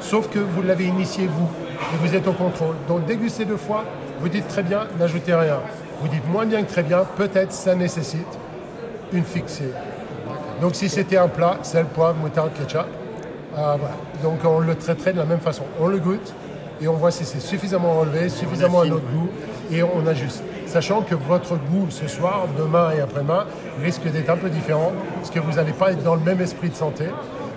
sauf 0.00 0.30
que 0.30 0.38
vous 0.38 0.62
l'avez 0.62 0.86
initié 0.86 1.26
vous 1.26 1.50
et 1.92 1.98
vous 2.00 2.14
êtes 2.14 2.26
au 2.26 2.32
contrôle. 2.32 2.76
Donc 2.88 3.04
dégustez 3.04 3.44
deux 3.44 3.58
fois, 3.58 3.84
vous 4.20 4.30
dites 4.30 4.48
très 4.48 4.62
bien, 4.62 4.86
n'ajoutez 4.98 5.34
rien. 5.34 5.58
Vous 6.00 6.08
dites 6.08 6.26
moins 6.26 6.46
bien 6.46 6.62
que 6.62 6.70
très 6.72 6.82
bien, 6.82 7.04
peut-être 7.18 7.52
ça 7.52 7.74
nécessite 7.74 8.38
une 9.12 9.24
fixée. 9.24 9.70
Donc 10.62 10.74
si 10.74 10.88
c'était 10.88 11.18
un 11.18 11.28
plat, 11.28 11.58
sel, 11.60 11.84
poivre, 11.84 12.16
moutarde, 12.16 12.52
ketchup, 12.54 12.86
voilà. 13.52 13.78
donc 14.22 14.38
on 14.46 14.60
le 14.60 14.74
traiterait 14.76 15.12
de 15.12 15.18
la 15.18 15.26
même 15.26 15.40
façon. 15.40 15.64
On 15.78 15.88
le 15.88 15.98
goûte 15.98 16.32
et 16.80 16.88
on 16.88 16.94
voit 16.94 17.10
si 17.10 17.24
c'est 17.24 17.40
suffisamment 17.40 18.00
relevé, 18.00 18.28
suffisamment 18.28 18.80
à 18.80 18.86
notre 18.86 19.06
goût 19.06 19.28
et 19.70 19.82
on 19.82 20.06
ajuste. 20.06 20.42
Sachant 20.66 21.02
que 21.02 21.14
votre 21.14 21.54
goût 21.56 21.86
ce 21.90 22.06
soir, 22.08 22.46
demain 22.58 22.90
et 22.96 23.00
après-demain 23.00 23.46
risque 23.82 24.02
d'être 24.10 24.30
un 24.30 24.36
peu 24.36 24.48
différent 24.50 24.92
parce 25.16 25.30
que 25.30 25.38
vous 25.40 25.52
n'allez 25.52 25.72
pas 25.72 25.92
être 25.92 26.02
dans 26.02 26.14
le 26.14 26.20
même 26.22 26.40
esprit 26.40 26.68
de 26.70 26.74
santé 26.74 27.04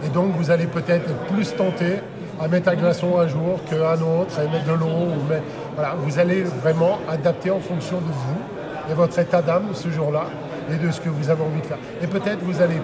et 0.05 0.09
donc 0.09 0.31
vous 0.37 0.51
allez 0.51 0.65
peut-être 0.67 1.09
être 1.09 1.25
plus 1.33 1.53
tenté 1.55 1.95
à 2.41 2.47
mettre 2.47 2.69
un 2.69 2.75
glaçon 2.75 3.19
un 3.19 3.27
jour 3.27 3.59
qu'un 3.69 3.95
autre, 4.01 4.39
à 4.39 4.43
mettre 4.51 4.65
de 4.65 4.71
l'eau. 4.73 4.85
ou 4.85 5.27
mettre- 5.29 5.43
Voilà, 5.75 5.95
vous 5.99 6.19
allez 6.19 6.43
vraiment 6.43 6.99
adapter 7.09 7.51
en 7.51 7.59
fonction 7.59 7.97
de 7.97 8.03
vous 8.05 8.91
et 8.91 8.93
votre 8.93 9.19
état 9.19 9.41
d'âme 9.41 9.65
ce 9.73 9.89
jour-là 9.89 10.25
et 10.71 10.77
de 10.77 10.89
ce 10.91 11.01
que 11.01 11.09
vous 11.09 11.29
avez 11.29 11.43
envie 11.43 11.59
de 11.61 11.65
faire. 11.65 11.77
Et 12.01 12.07
peut-être 12.07 12.39
vous 12.43 12.61
allez 12.61 12.77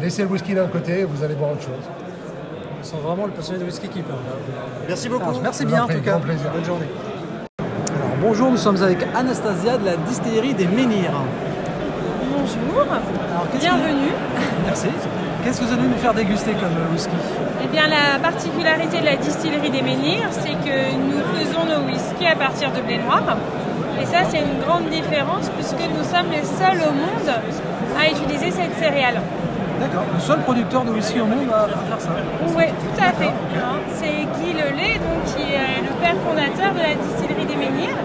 laisser 0.00 0.22
le 0.22 0.28
whisky 0.28 0.54
d'un 0.54 0.66
côté 0.68 1.00
et 1.00 1.04
vous 1.04 1.22
allez 1.22 1.34
boire 1.34 1.52
autre 1.52 1.62
chose. 1.62 2.05
On 2.86 2.88
sent 2.88 3.02
vraiment 3.02 3.26
le 3.26 3.32
passionné 3.32 3.58
de 3.58 3.64
whisky 3.64 3.88
qui 3.88 4.00
parle. 4.02 4.20
Merci 4.86 5.08
beaucoup. 5.08 5.28
Alors, 5.28 5.42
merci 5.42 5.66
bien 5.66 5.82
en 5.82 5.88
tout 5.88 5.94
cas. 5.94 6.10
grand 6.12 6.20
plaisir. 6.20 6.46
Bonne 6.54 6.64
journée. 6.64 6.86
Alors, 7.58 8.16
bonjour, 8.20 8.48
nous 8.52 8.56
sommes 8.56 8.80
avec 8.80 8.98
Anastasia 9.12 9.76
de 9.76 9.86
la 9.86 9.96
distillerie 9.96 10.54
des 10.54 10.68
Menhirs. 10.68 11.10
Bonjour, 12.30 12.82
Alors, 12.82 13.46
bienvenue. 13.58 14.12
Merci. 14.66 14.86
Qu'est-ce 15.42 15.62
que 15.62 15.64
vous 15.64 15.72
allez 15.72 15.88
nous 15.88 15.96
faire 15.96 16.14
déguster 16.14 16.52
comme 16.52 16.76
euh, 16.78 16.92
whisky? 16.92 17.16
Eh 17.64 17.66
bien, 17.66 17.88
la 17.88 18.20
particularité 18.20 19.00
de 19.00 19.06
la 19.06 19.16
distillerie 19.16 19.70
des 19.70 19.82
Menhirs, 19.82 20.28
c'est 20.30 20.54
que 20.54 20.94
nous 20.94 21.22
faisons 21.40 21.64
nos 21.64 21.90
whiskies 21.90 22.28
à 22.28 22.36
partir 22.36 22.70
de 22.70 22.82
blé 22.82 22.98
noir. 22.98 23.36
Et 24.00 24.06
ça, 24.06 24.18
c'est 24.30 24.38
une 24.38 24.60
grande 24.64 24.88
différence 24.90 25.48
puisque 25.56 25.82
nous 25.90 26.04
sommes 26.04 26.30
les 26.30 26.44
seuls 26.44 26.86
au 26.88 26.92
monde 26.92 27.34
à 27.98 28.08
utiliser 28.08 28.52
cette 28.52 28.78
céréale. 28.78 29.20
D'accord. 29.80 30.04
Le 30.14 30.20
seul 30.20 30.38
producteur 30.40 30.84
de 30.84 30.90
whisky 30.90 31.20
au 31.20 31.26
monde 31.26 31.48
à 31.52 31.68
faire 31.68 32.00
ça. 32.00 32.10
Oui, 32.56 32.64
tout 32.66 33.02
à 33.02 33.12
fait. 33.12 33.26
hein. 33.56 33.78
C'est 33.94 34.24
Guy 34.38 34.52
Lelay, 34.54 34.94
donc, 34.98 35.24
qui 35.36 35.42
est 35.52 35.82
le 35.82 35.92
père 36.00 36.16
fondateur 36.26 36.72
de 36.72 36.80
la 36.80 36.94
distillerie 36.94 37.46
des 37.46 37.56
Menhirs, 37.56 37.96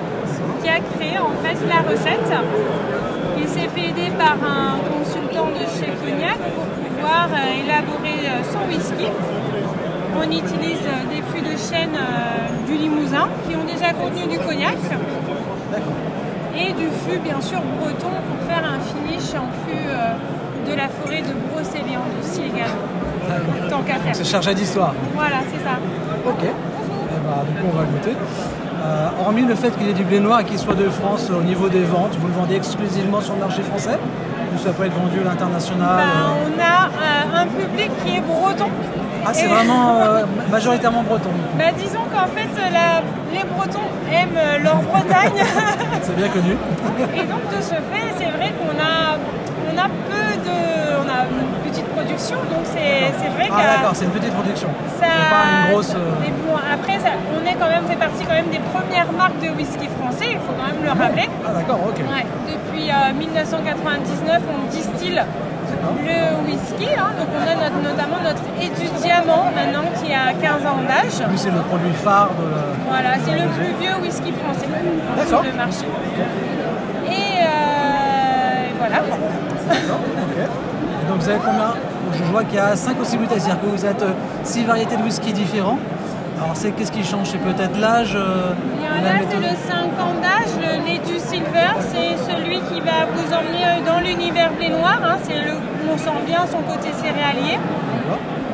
qui 0.61 0.69
a 0.69 0.79
créé 0.95 1.17
en 1.17 1.31
fait 1.43 1.57
la 1.67 1.81
recette. 1.89 2.31
Il 3.37 3.47
s'est 3.47 3.69
fait 3.73 3.89
aider 3.89 4.11
par 4.17 4.35
un 4.43 4.77
consultant 4.91 5.47
de 5.47 5.63
chez 5.65 5.91
Cognac 6.03 6.37
pour 6.37 6.65
pouvoir 6.65 7.27
euh, 7.33 7.63
élaborer 7.63 8.27
euh, 8.27 8.43
son 8.43 8.67
whisky. 8.69 9.07
On 10.15 10.23
utilise 10.23 10.85
euh, 10.85 11.09
des 11.09 11.21
fûts 11.31 11.41
de 11.43 11.57
chêne 11.57 11.97
du 12.67 12.73
Limousin 12.77 13.27
qui 13.47 13.55
ont 13.55 13.63
déjà 13.65 13.93
contenu 13.93 14.27
du 14.29 14.37
cognac 14.39 14.75
et 16.55 16.73
du 16.73 16.87
fût 17.07 17.17
bien 17.19 17.41
sûr 17.41 17.59
breton 17.79 18.11
pour 18.27 18.47
faire 18.47 18.63
un 18.63 18.79
finish 18.79 19.33
en 19.33 19.47
fût 19.65 19.87
de 20.69 20.75
la 20.75 20.87
forêt 20.87 21.21
de 21.21 21.33
Brocéliande 21.51 22.11
aussi 22.21 22.41
également. 22.41 23.69
Tant 23.69 23.81
qu'à 23.81 23.95
faire. 23.95 24.15
C'est 24.15 24.25
chargé 24.25 24.53
d'histoire. 24.53 24.93
Voilà, 25.15 25.37
c'est 25.51 25.63
ça. 25.63 25.75
Ok. 26.27 26.43
Eh 26.43 26.47
ben, 26.47 27.43
du 27.47 27.59
coup, 27.61 27.67
on 27.73 27.77
va 27.77 27.83
goûter. 27.85 28.15
Euh, 28.83 29.07
hormis 29.21 29.43
le 29.43 29.55
fait 29.55 29.69
qu'il 29.77 29.87
y 29.87 29.89
ait 29.91 29.93
du 29.93 30.03
blé 30.03 30.19
noir 30.19 30.39
et 30.41 30.43
qu'il 30.43 30.57
soit 30.59 30.73
de 30.75 30.89
France 30.89 31.29
au 31.29 31.41
niveau 31.43 31.69
des 31.69 31.83
ventes, 31.83 32.15
vous 32.19 32.27
le 32.27 32.33
vendez 32.33 32.55
exclusivement 32.55 33.21
sur 33.21 33.35
le 33.35 33.39
marché 33.41 33.61
français? 33.61 33.97
Ou 34.53 34.57
ça 34.57 34.71
peut 34.73 34.85
être 34.85 34.93
vendu 34.95 35.19
à 35.21 35.23
l'international 35.29 35.97
Ben, 35.97 36.03
euh? 36.03 36.47
on 36.47 36.59
a 36.59 36.87
euh, 36.87 37.43
un 37.43 37.47
public 37.47 37.91
qui 38.03 38.17
est 38.17 38.21
breton. 38.21 38.69
Ah, 39.25 39.29
c'est 39.33 39.45
Et- 39.45 39.47
vraiment 39.47 40.01
majoritairement 40.51 41.03
breton. 41.03 41.29
Bah, 41.57 41.65
disons 41.77 42.03
qu'en 42.11 42.27
fait, 42.35 42.49
la- 42.73 43.01
les 43.33 43.45
Bretons 43.47 43.87
aiment 44.11 44.63
leur 44.63 44.75
Bretagne. 44.81 45.45
C'est 46.01 46.15
bien 46.17 46.27
connu. 46.27 46.57
Et 47.15 47.25
donc, 47.27 47.39
de 47.55 47.61
ce 47.61 47.75
fait, 47.75 48.07
c'est 48.17 48.25
vrai 48.25 48.51
qu'on 48.59 48.75
a, 48.77 49.15
on 49.71 49.77
a 49.77 49.87
peu 50.09 50.25
de. 50.47 50.57
On 51.01 51.07
a 51.09 51.25
une 51.25 51.69
petite 51.71 51.87
production, 51.87 52.37
donc 52.51 52.63
c'est 52.65 53.29
vrai 53.35 53.47
Ah, 53.51 53.55
que. 53.55 53.77
d'accord, 53.77 53.93
c'est 53.95 54.05
une 54.05 54.11
petite 54.11 54.33
production. 54.33 54.67
Ça, 54.99 55.05
C'est 55.07 55.29
pas 55.33 55.43
une 55.49 55.71
grosse. 55.71 55.93
euh, 55.95 56.21
Mais 56.21 56.31
bon, 56.45 56.55
après, 56.57 56.99
ça- 56.99 57.17
on 57.35 57.41
est 57.49 57.55
quand 57.55 57.69
même 57.69 57.85
fait 57.89 57.95
partie 57.95 58.23
quand 58.25 58.33
même 58.41 58.49
des 58.51 58.61
premières 58.73 59.11
marques 59.13 59.39
de 59.41 59.49
whisky 59.57 59.87
français, 59.99 60.29
il 60.37 60.41
faut 60.45 60.53
quand 60.57 60.67
même 60.67 60.83
le 60.83 60.89
rappeler. 60.93 61.27
Ah, 61.47 61.53
d'accord, 61.57 61.79
ok. 61.89 61.97
Ouais, 61.99 62.25
depuis 62.47 62.89
euh, 62.91 63.13
1999, 63.17 64.41
on 64.53 64.69
distille 64.69 65.21
le 66.05 66.19
whisky. 66.45 66.89
hein. 66.97 67.11
donc, 67.17 67.29
on 67.33 67.41
a 67.49 67.55
notre- 67.55 67.81
notamment 67.81 68.19
notre 68.23 68.43
étudiamment 68.61 69.45
maintenant 69.55 69.87
qui 69.97 70.13
a 70.13 70.33
15 70.33 70.61
ans 70.69 70.81
d'âge. 70.85 71.17
Lui, 71.29 71.37
c'est 71.37 71.49
le 71.51 71.61
produit 71.61 71.93
phare 71.93 72.29
de 72.39 72.45
la. 72.53 72.61
Voilà, 72.89 73.11
c'est 73.23 73.33
le 73.33 73.47
plus 73.57 73.71
vieux 73.81 73.95
whisky 74.03 74.31
français 74.43 74.67
sur 75.27 75.41
le 75.41 75.51
marché. 75.57 75.85
Et 77.09 77.41
euh, 77.41 78.67
voilà. 78.79 78.97
Donc, 81.07 81.19
vous 81.19 81.29
avez 81.29 81.39
combien 81.39 81.73
Je 82.13 82.23
vois 82.25 82.43
qu'il 82.43 82.55
y 82.55 82.59
a 82.59 82.75
5 82.75 82.95
possibilités, 82.95 83.39
c'est-à-dire 83.39 83.61
que 83.61 83.67
vous 83.67 83.85
êtes 83.85 84.03
6 84.43 84.63
variétés 84.65 84.97
de 84.97 85.03
whisky 85.03 85.33
différents. 85.33 85.77
Alors, 86.37 86.51
c'est 86.55 86.71
qu'est-ce 86.71 86.91
qui 86.91 87.03
change? 87.03 87.27
C'est 87.31 87.37
peut-être 87.37 87.79
l'âge 87.79 88.15
euh, 88.15 88.51
a, 88.51 89.19
c'est 89.29 89.37
le 89.37 89.55
5 89.55 89.83
ans 90.05 90.15
d'âge, 90.21 90.53
le 90.59 90.71
Ledu 90.85 91.19
Silver, 91.19 91.71
c'est 91.91 92.31
celui 92.31 92.59
qui 92.69 92.79
va 92.81 93.05
vous 93.13 93.27
emmener 93.33 93.63
euh, 93.65 93.85
dans 93.85 93.99
l'univers 93.99 94.51
blé 94.53 94.69
noir. 94.69 94.99
hein. 95.03 95.17
c'est 95.23 95.39
le, 95.41 95.51
on 95.91 95.97
sent 95.97 96.19
bien 96.25 96.41
son 96.49 96.59
côté 96.63 96.89
céréalier. 96.93 97.59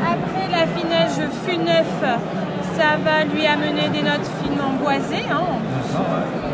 Après 0.04 0.46
l'affinage 0.52 1.30
fût 1.46 1.58
neuf, 1.58 1.88
ça 2.78 2.98
va 3.04 3.24
lui 3.24 3.46
amener 3.48 3.90
des 3.90 4.04
notes 4.04 4.30
finement 4.44 4.72
boisées. 4.82 5.26
hein, 5.32 5.40
en 5.42 5.58
plus. 5.58 6.47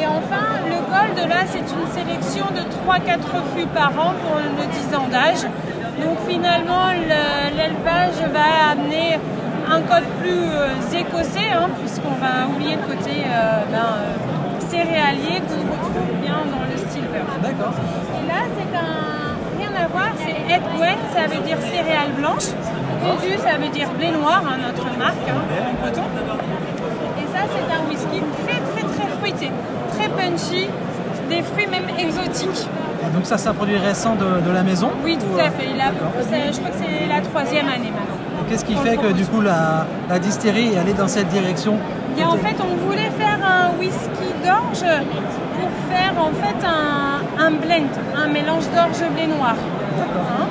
Et 0.00 0.06
enfin, 0.06 0.46
le 0.66 0.78
gold, 0.90 1.28
là, 1.28 1.42
c'est 1.46 1.58
une 1.78 1.88
sélection 1.92 2.46
de 2.54 2.60
3-4 2.60 3.20
fûts 3.54 3.66
par 3.66 3.90
an 3.98 4.12
pour 4.22 4.36
le 4.38 4.66
10 4.66 4.96
ans 4.96 5.08
d'âge. 5.10 5.42
Donc 6.00 6.16
finalement, 6.28 6.88
le- 6.94 7.56
l'élevage 7.56 8.18
va 8.32 8.72
amener 8.72 9.18
un 9.70 9.80
code 9.82 10.08
plus 10.22 10.46
euh, 10.50 10.98
écossais, 10.98 11.50
hein, 11.54 11.68
puisqu'on 11.80 12.16
va 12.24 12.48
oublier 12.48 12.76
le 12.76 12.82
côté 12.82 13.22
euh, 13.26 13.62
ben, 13.70 13.88
euh, 14.00 14.60
céréalier 14.70 15.42
qu'on 15.46 15.60
retrouve 15.76 16.12
bien 16.24 16.40
dans 16.50 16.64
le 16.70 16.76
silver. 16.90 17.22
D'accord. 17.42 17.74
Et 18.18 18.26
là, 18.26 18.40
c'est 18.56 18.72
un. 18.76 19.10
Rien 19.60 19.72
à 19.84 19.86
voir, 19.88 20.08
c'est 20.16 20.54
Ed 20.54 20.62
Gwen, 20.74 20.96
ça 21.14 21.26
veut 21.28 21.42
dire 21.44 21.58
céréales 21.60 22.12
blanches. 22.16 22.50
Edu, 23.04 23.36
ça 23.38 23.56
veut 23.58 23.68
dire 23.68 23.88
blé 23.98 24.10
noir, 24.10 24.42
hein, 24.46 24.56
notre 24.66 24.86
marque 24.98 25.26
hein, 25.28 25.40
en. 25.84 27.20
Et 27.20 27.26
ça, 27.32 27.42
c'est 27.52 27.68
un 27.76 27.82
whisky 27.88 28.20
très, 28.44 28.59
très, 29.32 30.08
punchy, 30.08 30.66
des 31.28 31.42
fruits 31.42 31.66
même 31.66 31.88
exotiques. 31.98 32.66
Ah, 33.02 33.08
donc, 33.14 33.24
ça, 33.24 33.38
c'est 33.38 33.48
un 33.48 33.54
produit 33.54 33.76
récent 33.78 34.14
de, 34.14 34.46
de 34.46 34.50
la 34.52 34.62
maison 34.62 34.90
Oui, 35.04 35.16
tout 35.18 35.26
Ou, 35.34 35.38
à 35.38 35.44
euh, 35.44 35.50
fait. 35.50 35.68
Il 35.74 35.80
a- 35.80 35.92
je 36.52 36.58
crois 36.58 36.70
que 36.70 36.76
c'est 36.78 37.08
la 37.08 37.20
troisième 37.22 37.66
année 37.68 37.90
maintenant. 37.90 38.16
Qu'est-ce 38.48 38.64
qui 38.64 38.74
fait 38.76 38.96
que 38.96 39.12
du 39.12 39.24
coup 39.26 39.40
la, 39.42 39.86
la 40.08 40.18
distillerie 40.18 40.74
est 40.74 40.78
allée 40.78 40.92
dans 40.92 41.06
cette 41.06 41.28
direction 41.28 41.76
Et 42.18 42.24
en 42.24 42.32
fait, 42.36 42.56
on 42.60 42.74
voulait 42.86 43.10
faire 43.16 43.38
un 43.46 43.78
whisky 43.78 44.28
d'orge 44.44 44.84
pour 45.56 45.70
faire 45.88 46.14
en 46.18 46.32
fait 46.42 46.66
un, 46.66 47.46
un 47.46 47.50
blend, 47.52 47.86
un 48.16 48.26
mélange 48.28 48.64
d'orge 48.74 49.08
blé 49.14 49.28
noir. 49.28 49.54
Hein. 50.00 50.46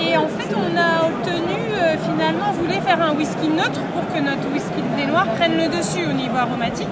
Et 0.00 0.16
en 0.16 0.26
fait, 0.26 0.48
on 0.56 0.76
a 0.76 1.06
obtenu 1.06 1.58
euh, 1.74 1.94
finalement, 2.10 2.46
on 2.48 2.52
voulait 2.62 2.80
faire 2.80 3.00
un 3.02 3.12
whisky 3.14 3.48
neutre 3.48 3.80
pour 3.92 4.02
que 4.12 4.20
notre 4.20 4.48
whisky 4.52 4.80
de 4.80 4.94
blé 4.96 5.06
noir 5.06 5.26
prenne 5.36 5.56
le 5.56 5.68
dessus 5.76 6.06
au 6.08 6.12
niveau 6.14 6.36
aromatique. 6.38 6.88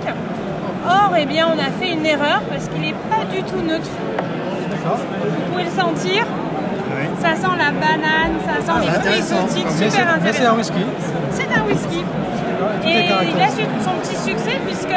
Or, 0.85 1.15
eh 1.19 1.27
bien, 1.27 1.47
on 1.49 1.59
a 1.59 1.71
fait 1.81 1.93
une 1.93 2.05
erreur 2.05 2.41
parce 2.51 2.69
qu'il 2.69 2.81
n'est 2.81 2.95
pas 3.11 3.25
du 3.35 3.43
tout 3.43 3.61
neutre. 3.63 3.89
Vous 4.85 5.53
pouvez 5.53 5.65
le 5.65 5.71
sentir. 5.71 6.25
Ça 7.21 7.35
sent 7.37 7.57
la 7.57 7.71
banane, 7.71 8.35
ça 8.45 8.61
sent 8.61 8.81
les 8.81 8.91
fruits 8.91 9.19
exotiques, 9.19 9.67
c'est- 9.71 9.91
super 9.91 10.19
mais 10.23 10.33
c'est 10.33 10.45
un 10.45 10.51
intéressant. 10.53 10.57
whisky. 10.57 10.85
C'est 11.31 11.49
un 11.57 11.63
whisky. 11.67 12.05
Et 12.87 13.05
il 13.37 13.43
a 13.43 13.49
su 13.49 13.63
son 13.85 13.93
petit 14.03 14.17
succès 14.17 14.59
puisque 14.67 14.97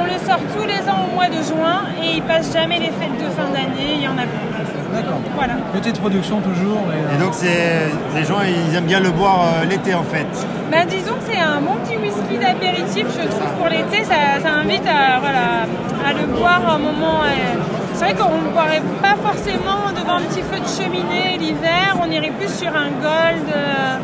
on 0.00 0.04
le 0.04 0.18
sort 0.26 0.40
tous 0.56 0.66
les 0.66 0.88
ans 0.90 1.06
au 1.10 1.14
mois 1.14 1.28
de 1.28 1.40
juin 1.42 1.82
et 2.02 2.16
il 2.16 2.22
passe 2.22 2.52
jamais 2.52 2.78
les 2.78 2.86
fêtes 2.98 3.16
de 3.18 3.30
fin 3.30 3.48
d'année, 3.52 3.94
il 3.96 4.02
y 4.02 4.08
en 4.08 4.12
a 4.18 4.22
plus. 4.22 4.48
D'accord. 4.94 5.20
Voilà. 5.34 5.54
Petite 5.72 5.98
production 6.00 6.40
toujours. 6.40 6.82
et, 6.92 6.96
euh, 6.96 7.16
Et 7.16 7.18
donc 7.22 7.32
c'est 7.32 7.88
les 8.14 8.24
gens 8.24 8.38
ils 8.42 8.74
aiment 8.76 8.84
bien 8.84 9.00
le 9.00 9.10
boire 9.10 9.40
euh, 9.62 9.64
l'été 9.64 9.94
en 9.94 10.02
fait. 10.02 10.26
Ben, 10.70 10.86
disons 10.86 11.14
que 11.14 11.32
c'est 11.32 11.40
un 11.40 11.60
bon 11.60 11.74
petit 11.84 11.96
whisky 11.96 12.36
d'apéritif, 12.38 13.06
je 13.18 13.26
trouve, 13.28 13.52
pour 13.58 13.68
l'été. 13.68 14.04
Ça, 14.04 14.40
ça 14.42 14.50
invite 14.60 14.86
à, 14.86 15.18
voilà, 15.20 15.64
à 16.06 16.12
le 16.12 16.26
boire 16.26 16.60
un 16.74 16.78
moment. 16.78 17.22
euh, 17.24 17.58
c'est 17.94 18.04
vrai 18.06 18.14
qu'on 18.14 18.36
ne 18.36 18.44
le 18.44 18.50
boirait 18.50 18.82
pas 19.00 19.14
forcément 19.22 19.92
devant 19.96 20.16
un 20.16 20.22
petit 20.22 20.40
feu 20.42 20.58
de 20.60 20.66
cheminée 20.82 21.36
l'hiver. 21.38 21.96
On 22.02 22.10
irait 22.10 22.32
plus 22.38 22.52
sur 22.52 22.68
un 22.74 22.88
gold 23.00 23.48
euh, 23.54 23.96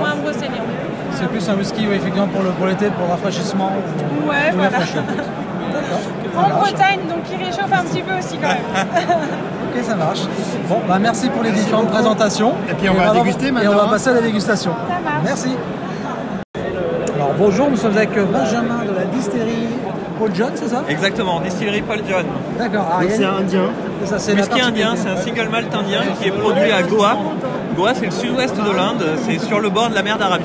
ou 0.00 0.04
un 0.04 0.16
brocélian. 0.16 0.64
C'est 1.22 1.28
plus 1.28 1.48
un 1.48 1.54
whisky 1.54 1.86
ouais, 1.86 1.96
effectivement 1.96 2.26
pour 2.26 2.66
l'été, 2.66 2.86
pour 2.86 3.06
le 3.06 3.12
rafraîchissement. 3.12 3.70
ou- 3.76 4.28
Ouais, 4.28 4.50
ou 4.52 4.56
voilà. 4.56 4.70
En 6.34 6.48
Bretagne, 6.60 7.00
donc 7.08 7.18
il 7.30 7.44
réchauffe 7.44 7.72
un 7.72 7.84
petit 7.84 8.02
peu 8.02 8.14
aussi 8.18 8.36
quand 8.38 8.48
même. 8.48 8.86
Ok, 9.74 9.82
ça 9.84 9.94
marche. 9.96 10.20
Bon, 10.68 10.80
bah 10.86 10.98
merci 11.00 11.30
pour 11.30 11.42
les 11.42 11.50
différentes 11.50 11.88
présentations. 11.88 12.52
Et 12.70 12.74
puis 12.74 12.90
on 12.90 12.94
va 12.94 13.10
déguster 13.12 13.46
Et 13.46 13.50
on 13.50 13.54
maintenant, 13.54 13.74
va 13.74 13.82
hein. 13.84 13.88
passer 13.90 14.10
à 14.10 14.14
la 14.14 14.20
dégustation. 14.20 14.72
Ça 14.86 15.00
marche. 15.02 15.22
Merci. 15.24 15.56
Alors 17.14 17.32
bonjour, 17.38 17.70
nous 17.70 17.76
sommes 17.78 17.96
avec 17.96 18.10
Benjamin 18.14 18.84
de 18.84 18.94
la 18.94 19.04
distillerie 19.06 19.68
Paul 20.18 20.30
John, 20.34 20.50
c'est 20.54 20.68
ça? 20.68 20.82
Exactement, 20.90 21.40
distillerie 21.40 21.80
Paul 21.80 22.00
John. 22.08 22.26
D'accord. 22.58 22.86
Ah, 22.92 23.00
c'est 23.08 23.24
indien. 23.24 23.62
c'est 24.02 24.08
ça, 24.10 24.18
c'est 24.18 24.34
Whisky 24.34 24.60
indien, 24.60 24.92
c'est 24.94 25.08
un 25.08 25.16
single 25.16 25.48
malt 25.50 25.74
indien 25.74 26.00
qui 26.20 26.28
est 26.28 26.32
produit 26.32 26.70
à 26.70 26.82
Goa. 26.82 27.16
Goa, 27.74 27.94
c'est 27.94 28.04
le 28.06 28.10
sud-ouest 28.10 28.54
de 28.56 28.76
l'Inde, 28.76 29.04
c'est 29.26 29.38
sur 29.40 29.58
le 29.58 29.70
bord 29.70 29.88
de 29.88 29.94
la 29.94 30.02
mer 30.02 30.18
d'Arabie. 30.18 30.44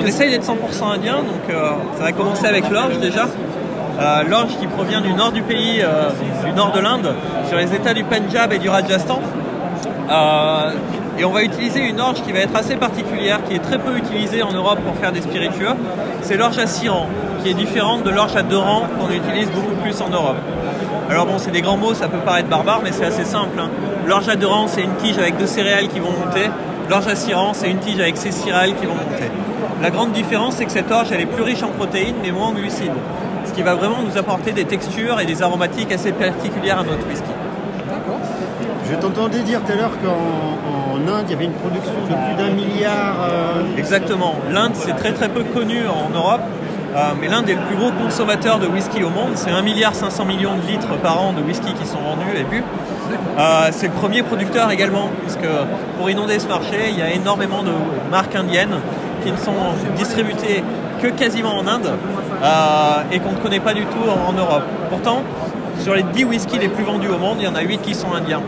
On 0.00 0.04
essaye 0.04 0.30
d'être 0.30 0.44
100% 0.44 0.94
indien, 0.94 1.16
donc 1.16 1.48
euh, 1.50 1.70
ça 1.96 2.04
va 2.04 2.12
commencer 2.12 2.46
avec 2.46 2.68
l'orge 2.70 2.98
déjà. 2.98 3.26
Euh, 4.00 4.22
l'orge 4.28 4.56
qui 4.60 4.66
provient 4.66 5.00
du 5.00 5.12
nord 5.12 5.32
du 5.32 5.42
pays, 5.42 5.80
euh, 5.82 6.10
du 6.44 6.52
nord 6.52 6.72
de 6.72 6.80
l'Inde, 6.80 7.14
sur 7.48 7.56
les 7.58 7.74
états 7.74 7.94
du 7.94 8.04
Punjab 8.04 8.52
et 8.52 8.58
du 8.58 8.68
Rajasthan. 8.68 9.20
Et 11.18 11.24
on 11.24 11.30
va 11.32 11.42
utiliser 11.42 11.80
une 11.80 12.00
orge 12.00 12.22
qui 12.22 12.30
va 12.30 12.38
être 12.38 12.56
assez 12.56 12.76
particulière, 12.76 13.40
qui 13.48 13.56
est 13.56 13.58
très 13.58 13.78
peu 13.78 13.96
utilisée 13.96 14.42
en 14.44 14.52
Europe 14.52 14.78
pour 14.86 14.94
faire 14.96 15.10
des 15.10 15.20
spiritueux. 15.20 15.74
C'est 16.22 16.36
l'orge 16.36 16.58
à 16.58 16.68
six 16.68 16.88
rangs, 16.88 17.08
qui 17.42 17.50
est 17.50 17.54
différente 17.54 18.04
de 18.04 18.10
l'orge 18.10 18.36
à 18.36 18.42
deux 18.42 18.56
rangs 18.56 18.86
qu'on 19.00 19.12
utilise 19.12 19.50
beaucoup 19.50 19.74
plus 19.82 20.00
en 20.00 20.10
Europe. 20.10 20.36
Alors 21.10 21.26
bon, 21.26 21.38
c'est 21.38 21.50
des 21.50 21.62
grands 21.62 21.76
mots, 21.76 21.92
ça 21.94 22.06
peut 22.06 22.18
paraître 22.18 22.48
barbare, 22.48 22.82
mais 22.84 22.92
c'est 22.92 23.06
assez 23.06 23.24
simple. 23.24 23.58
hein. 23.58 23.68
L'orge 24.06 24.28
à 24.28 24.36
deux 24.36 24.46
rangs, 24.46 24.68
c'est 24.68 24.82
une 24.82 24.94
tige 24.94 25.18
avec 25.18 25.36
deux 25.38 25.46
céréales 25.46 25.88
qui 25.88 25.98
vont 25.98 26.12
monter. 26.12 26.50
L'orge 26.88 27.06
à 27.06 27.14
six 27.16 27.34
rangs, 27.34 27.52
c'est 27.54 27.70
une 27.70 27.78
tige 27.78 28.00
avec 28.00 28.16
six 28.16 28.32
céréales 28.32 28.74
qui 28.76 28.86
vont 28.86 28.94
monter. 28.94 29.30
La 29.82 29.90
grande 29.90 30.12
différence, 30.12 30.54
c'est 30.56 30.64
que 30.64 30.72
cette 30.72 30.90
orge, 30.90 31.08
elle 31.12 31.20
est 31.20 31.26
plus 31.26 31.42
riche 31.42 31.62
en 31.62 31.68
protéines, 31.68 32.16
mais 32.22 32.30
moins 32.30 32.48
en 32.48 32.52
glucides. 32.52 32.92
Ce 33.44 33.52
qui 33.52 33.62
va 33.62 33.74
vraiment 33.74 33.98
nous 34.02 34.16
apporter 34.18 34.52
des 34.52 34.64
textures 34.64 35.20
et 35.20 35.26
des 35.26 35.42
aromatiques 35.42 35.92
assez 35.92 36.12
particulières 36.12 36.80
à 36.80 36.84
notre 36.84 37.06
whisky. 37.08 37.30
Je 38.90 38.94
t'entendais 38.96 39.40
dire 39.40 39.60
tout 39.64 39.72
à 39.72 39.76
l'heure 39.76 39.92
qu'en 40.02 40.94
en 40.94 41.12
Inde, 41.14 41.24
il 41.28 41.30
y 41.32 41.34
avait 41.34 41.44
une 41.44 41.52
production 41.52 41.92
de 41.92 42.14
plus 42.14 42.42
d'un 42.42 42.50
milliard. 42.54 43.16
euh, 43.30 43.76
Exactement. 43.76 44.34
L'Inde, 44.50 44.72
c'est 44.74 44.96
très 44.96 45.12
très 45.12 45.28
peu 45.28 45.44
connu 45.44 45.82
en 45.86 46.08
Europe, 46.16 46.40
euh, 46.96 47.12
mais 47.20 47.28
l'Inde 47.28 47.48
est 47.50 47.54
le 47.54 47.60
plus 47.60 47.76
gros 47.76 47.90
consommateur 47.92 48.58
de 48.58 48.66
whisky 48.66 49.04
au 49.04 49.10
monde. 49.10 49.32
C'est 49.34 49.50
1 49.50 49.60
milliard 49.62 49.94
500 49.94 50.24
millions 50.24 50.56
de 50.56 50.66
litres 50.66 50.96
par 51.02 51.20
an 51.22 51.32
de 51.34 51.42
whisky 51.42 51.72
qui 51.74 51.86
sont 51.86 51.98
vendus 51.98 52.34
et 52.34 52.44
bu. 52.44 52.62
Euh, 53.38 53.68
c'est 53.70 53.86
le 53.86 53.92
premier 53.92 54.22
producteur 54.22 54.70
également, 54.70 55.10
puisque 55.22 55.48
pour 55.96 56.10
inonder 56.10 56.38
ce 56.38 56.48
marché, 56.48 56.90
il 56.90 56.98
y 56.98 57.02
a 57.02 57.12
énormément 57.12 57.62
de 57.62 57.72
marques 58.10 58.34
indiennes 58.34 58.76
qui 59.24 59.32
ne 59.32 59.36
sont 59.36 59.52
distributées 59.96 60.62
que 61.00 61.08
quasiment 61.08 61.56
en 61.56 61.66
Inde 61.66 61.90
euh, 62.42 63.02
et 63.12 63.20
qu'on 63.20 63.32
ne 63.32 63.38
connaît 63.38 63.60
pas 63.60 63.74
du 63.74 63.82
tout 63.82 64.08
en, 64.08 64.32
Europe. 64.32 64.64
Pourtant, 64.90 65.22
sur 65.80 65.94
les 65.94 66.02
10 66.02 66.24
whiskies 66.24 66.58
les 66.58 66.68
plus 66.68 66.84
vendus 66.84 67.08
au 67.08 67.18
monde, 67.18 67.36
il 67.40 67.44
y 67.44 67.48
en 67.48 67.54
a 67.54 67.62
8 67.62 67.82
qui 67.82 67.94
sont 67.94 68.12
indiens. 68.12 68.42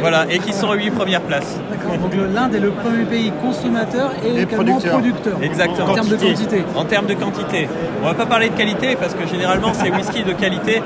Voilà, 0.00 0.26
et 0.30 0.38
qui 0.38 0.52
sont 0.52 0.68
aux 0.68 0.74
8 0.74 0.90
premières 0.90 1.20
places. 1.20 1.58
D'accord. 1.70 1.98
Donc 1.98 2.12
l'Inde 2.34 2.54
est 2.54 2.60
le 2.60 2.70
premier 2.70 3.04
pays 3.04 3.32
consommateur 3.42 4.12
et, 4.24 4.42
également 4.42 4.78
producteur. 4.78 4.92
producteur. 4.92 5.38
Exactement. 5.42 5.90
En 5.90 5.94
termes 5.94 6.08
de 6.08 6.16
quantité. 6.16 6.64
En 6.76 6.84
termes 6.84 7.06
de 7.06 7.14
quantité. 7.14 7.68
On 8.02 8.06
va 8.06 8.14
pas 8.14 8.26
parler 8.26 8.48
de 8.48 8.54
qualité 8.54 8.96
parce 8.96 9.14
que 9.14 9.26
généralement 9.26 9.72
ces 9.74 9.90
whisky 9.96 10.24
de 10.24 10.32
qualité, 10.32 10.82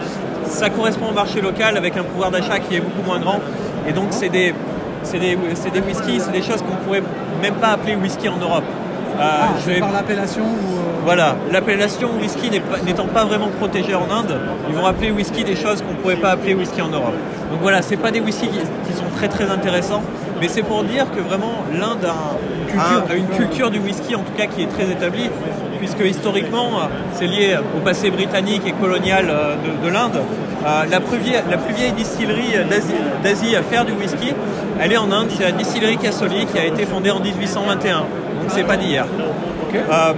ça 0.47 0.71
correspond 0.71 1.09
au 1.11 1.15
marché 1.15 1.41
local 1.41 1.77
avec 1.77 1.97
un 1.97 2.03
pouvoir 2.03 2.31
d'achat 2.31 2.59
qui 2.59 2.77
est 2.77 2.81
beaucoup 2.81 3.03
moins 3.07 3.21
grand. 3.21 3.41
Et 3.89 3.93
donc 3.93 4.09
c'est 4.11 4.29
des, 4.29 4.55
c'est 5.03 5.19
des, 5.19 5.39
c'est 5.55 5.73
des 5.73 5.81
whisky, 5.81 6.21
c'est 6.21 6.33
des 6.33 6.43
choses 6.43 6.63
qu'on 6.63 6.77
pourrait 6.85 7.03
même 7.43 7.55
pas 7.55 7.69
appeler 7.69 7.97
whisky 7.97 8.29
en 8.29 8.37
Europe. 8.37 8.65
Ah, 9.21 9.49
je 9.65 9.71
vais- 9.73 9.81
par 9.81 9.93
l'appellation 9.93 10.43
ou. 10.43 10.77
euh, 10.77 10.81
voilà, 11.05 11.37
l'appellation 11.51 12.11
whisky 12.21 12.51
pas- 12.61 12.79
n'étant 12.85 13.07
pas 13.07 13.25
vraiment 13.25 13.49
protégée 13.49 13.95
en 13.95 14.09
Inde, 14.11 14.39
ils 14.69 14.75
vont 14.75 14.87
appeler 14.87 15.11
whisky 15.11 15.45
des 15.45 15.57
choses 15.57 15.83
qu'on 15.83 15.93
ne 15.93 15.99
pourrait 15.99 16.17
pas 16.17 16.31
appeler 16.31 16.55
whisky 16.55 16.81
en 16.83 16.89
Europe. 16.89 17.15
Donc 17.51 17.61
voilà, 17.63 17.83
c'est 17.83 17.97
pas 17.97 18.11
des 18.11 18.21
whisky 18.21 18.49
qui, 18.49 18.59
qui 18.59 18.93
sont 18.97 19.09
très 19.17 19.29
très 19.29 19.51
intéressants, 19.51 20.03
mais 20.41 20.49
c'est 20.49 20.63
pour 20.63 20.85
dire 20.85 21.07
que 21.11 21.21
vraiment 21.21 21.65
l'Inde 21.73 22.05
a, 22.07 22.37
un- 22.79 23.11
a 23.11 23.15
une 23.15 23.27
culture 23.29 23.71
du 23.71 23.79
whisky 23.79 24.15
en 24.15 24.21
tout 24.21 24.33
cas 24.37 24.47
qui 24.47 24.63
est 24.63 24.67
très 24.67 24.85
établie, 24.91 25.31
puisque 25.79 26.05
historiquement 26.05 26.71
c'est 27.15 27.27
lié 27.27 27.57
au 27.77 27.81
passé 27.81 28.11
britannique 28.11 28.63
et 28.67 28.73
colonial 28.73 29.27
euh, 29.31 29.55
de, 29.57 29.87
de 29.89 29.93
l'Inde. 29.93 30.21
Euh, 30.67 30.83
la, 30.91 31.01
plus 31.01 31.19
vieille, 31.19 31.41
la 31.49 31.57
plus 31.57 31.73
vieille 31.73 31.93
distillerie 31.93 32.53
d'Asie 33.23 33.55
à 33.57 33.63
faire 33.63 33.85
du 33.85 33.93
whisky, 33.93 34.35
elle 34.81 34.93
est 34.93 34.97
en 34.97 35.11
Inde, 35.11 35.29
c'est 35.37 35.45
la 35.45 35.53
distillerie 35.53 35.97
Cassoli 35.97 36.47
qui 36.47 36.59
a 36.59 36.65
été 36.67 36.85
fondée 36.85 37.11
en 37.13 37.21
1821, 37.21 38.05
donc 38.49 38.57
c'est 38.57 38.65
pas 38.67 38.77
d'hier. 38.77 39.05
Euh, 39.75 40.13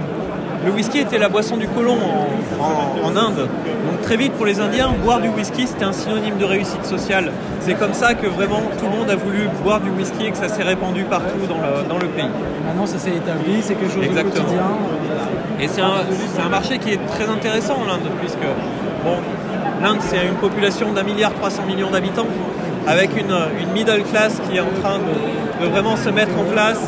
le 0.65 0.71
whisky 0.71 0.99
était 0.99 1.17
la 1.17 1.27
boisson 1.27 1.57
du 1.57 1.67
colon 1.67 1.97
en, 1.97 2.63
en- 2.63 3.07
en 3.07 3.17
Inde. 3.17 3.47
Donc 3.89 4.01
très 4.03 4.15
vite 4.15 4.33
pour 4.33 4.45
les 4.45 4.59
Indiens, 4.59 4.91
boire 5.03 5.19
du 5.19 5.27
whisky 5.29 5.67
c'était 5.67 5.83
un 5.85 5.91
synonyme 5.91 6.37
de 6.37 6.45
réussite 6.45 6.85
sociale. 6.85 7.31
C'est 7.59 7.73
comme 7.73 7.93
ça 7.93 8.13
que 8.13 8.27
vraiment 8.27 8.61
tout 8.79 8.85
le 8.85 8.97
monde 8.97 9.09
a 9.09 9.15
voulu 9.15 9.49
boire 9.63 9.81
du 9.81 9.89
whisky 9.89 10.27
et 10.27 10.31
que 10.31 10.37
ça 10.37 10.47
s'est 10.49 10.63
répandu 10.63 11.03
partout 11.03 11.45
dans 11.49 11.55
le, 11.57 11.87
dans 11.89 11.97
le 11.97 12.07
pays. 12.07 12.25
Maintenant, 12.65 12.85
ça 12.85 12.99
s'est 12.99 13.09
établi, 13.15 13.61
c'est 13.61 13.73
quelque 13.75 13.93
chose 13.93 14.03
Exactement. 14.05 14.33
de 14.35 14.39
quotidien. 14.39 14.61
Et 15.59 15.67
c'est 15.67 15.81
un, 15.81 16.49
marché 16.49 16.77
qui 16.79 16.91
est 16.93 16.99
très 17.07 17.27
intéressant 17.29 17.77
l'Inde, 17.87 18.09
puisque 18.19 18.37
bon, 19.03 19.17
l'Inde 19.83 19.97
c'est 20.01 20.25
une 20.25 20.35
population 20.35 20.91
d'un 20.93 21.03
milliard 21.03 21.33
300 21.33 21.63
millions 21.67 21.89
d'habitants, 21.91 22.25
avec 22.87 23.11
une, 23.19 23.35
une 23.61 23.71
middle 23.73 24.03
class 24.11 24.39
qui 24.49 24.57
est 24.57 24.61
en 24.61 24.73
train 24.81 24.97
de, 24.99 25.65
de 25.65 25.69
vraiment 25.71 25.95
se 25.97 26.09
mettre 26.09 26.31
en 26.39 26.43
place. 26.51 26.79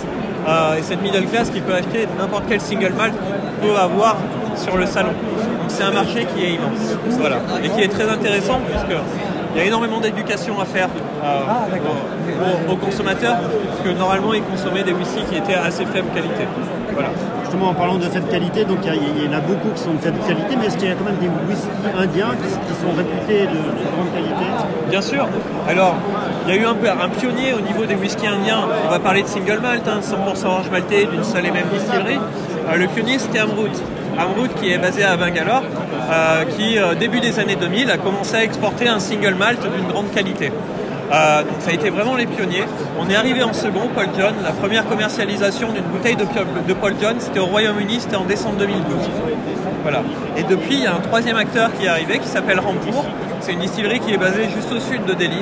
Euh, 0.47 0.77
et 0.77 0.81
cette 0.81 1.01
middle 1.01 1.25
class 1.27 1.49
qui 1.49 1.61
peut 1.61 1.73
acheter 1.73 2.07
n'importe 2.19 2.43
quel 2.49 2.59
single 2.59 2.93
malt 2.97 3.13
peut 3.61 3.75
avoir 3.77 4.17
sur 4.57 4.75
le 4.77 4.85
salon. 4.85 5.09
Donc 5.11 5.69
c'est 5.69 5.83
un 5.83 5.91
marché 5.91 6.25
qui 6.35 6.43
est 6.43 6.49
immense, 6.51 6.97
voilà, 7.19 7.37
et 7.63 7.69
qui 7.69 7.81
est 7.81 7.87
très 7.87 8.09
intéressant 8.09 8.59
puisque 8.69 8.97
il 9.55 9.57
y 9.59 9.61
a 9.61 9.65
énormément 9.65 9.99
d'éducation 9.99 10.59
à 10.59 10.65
faire 10.65 10.87
euh, 11.23 11.27
Ah, 11.47 11.65
aux, 11.71 12.71
aux- 12.71 12.73
aux 12.73 12.75
consommateurs, 12.77 13.35
parce 13.69 13.81
que 13.81 13.97
normalement 13.97 14.33
ils 14.33 14.43
consommaient 14.43 14.83
des 14.83 14.91
whisky 14.93 15.23
qui 15.29 15.37
étaient 15.37 15.53
assez 15.55 15.85
faible 15.85 16.07
qualité. 16.13 16.45
Voilà. 16.93 17.09
En 17.61 17.73
parlant 17.73 17.97
de 17.97 18.05
faible 18.05 18.27
qualité, 18.29 18.65
donc 18.65 18.79
il 18.83 19.23
y, 19.23 19.27
en 19.27 19.37
a 19.37 19.39
beaucoup 19.39 19.69
qui 19.73 19.81
sont 19.81 19.93
de 19.93 19.99
faible 19.99 20.17
qualité, 20.27 20.55
mais 20.59 20.65
est-ce 20.65 20.75
qu'il 20.75 20.89
y 20.89 20.91
a 20.91 20.95
quand 20.95 21.05
même 21.05 21.17
des 21.17 21.29
whisky 21.47 21.69
indiens 21.97 22.31
qui, 22.41 22.49
sont 22.49 22.91
réputés 22.97 23.43
de, 23.43 23.55
de 23.55 23.85
grande 23.93 24.11
qualité? 24.11 24.45
Bien 24.89 25.01
sûr. 25.01 25.27
Alors, 25.69 25.95
il 26.45 26.53
y 26.53 26.57
a 26.57 26.61
eu 26.61 26.65
un, 26.65 26.71
un 26.71 27.09
pionnier 27.09 27.53
au 27.53 27.61
niveau 27.61 27.85
des 27.85 27.95
whiskies 27.95 28.27
indiens. 28.27 28.67
On 28.87 28.89
va 28.89 28.99
parler 28.99 29.21
de 29.21 29.27
single 29.27 29.59
malt, 29.61 29.87
hein, 29.87 29.99
100% 30.01 30.45
orange 30.45 30.69
maltais 30.71 31.05
d'une 31.05 31.23
seule 31.23 31.45
et 31.45 31.51
même 31.51 31.67
distillerie. 31.71 32.19
Euh, 32.69 32.75
le 32.75 32.87
pionnier, 32.87 33.19
c'était 33.19 33.39
Amrut. 33.39 33.71
Amrut, 34.17 34.53
qui 34.55 34.71
est 34.71 34.79
basé 34.79 35.03
à 35.03 35.15
Bangalore, 35.15 35.63
euh, 36.11 36.45
qui, 36.57 36.79
euh, 36.79 36.95
début 36.95 37.19
des 37.19 37.39
années 37.39 37.55
2000, 37.55 37.91
a 37.91 37.97
commencé 37.97 38.35
à 38.35 38.43
exporter 38.43 38.87
un 38.87 38.99
single 38.99 39.35
malt 39.35 39.61
d'une 39.61 39.87
grande 39.87 40.11
qualité. 40.11 40.51
Euh, 41.13 41.43
ça 41.59 41.69
a 41.69 41.73
été 41.73 41.91
vraiment 41.91 42.15
les 42.15 42.25
pionniers. 42.25 42.63
On 42.99 43.07
est 43.07 43.15
arrivé 43.15 43.43
en 43.43 43.53
second, 43.53 43.87
Paul 43.93 44.07
John. 44.17 44.33
La 44.43 44.51
première 44.51 44.87
commercialisation 44.87 45.71
d'une 45.71 45.83
bouteille 45.83 46.15
de, 46.15 46.23
de 46.23 46.73
Paul 46.73 46.95
John, 46.99 47.17
c'était 47.19 47.39
au 47.39 47.45
Royaume-Uni, 47.45 47.99
c'était 47.99 48.15
en 48.15 48.25
décembre 48.25 48.57
2012. 48.57 48.83
Voilà. 49.83 50.01
Et 50.37 50.43
depuis, 50.43 50.75
il 50.75 50.83
y 50.83 50.87
a 50.87 50.95
un 50.95 51.01
troisième 51.01 51.37
acteur 51.37 51.71
qui 51.73 51.85
est 51.85 51.89
arrivé 51.89 52.17
qui 52.17 52.27
s'appelle 52.27 52.59
Rampour. 52.59 53.05
C'est 53.43 53.51
une 53.51 53.59
distillerie 53.59 53.99
qui 53.99 54.13
est 54.13 54.17
basée 54.17 54.47
juste 54.55 54.71
au 54.71 54.79
sud 54.79 55.03
de 55.05 55.13
Delhi 55.13 55.41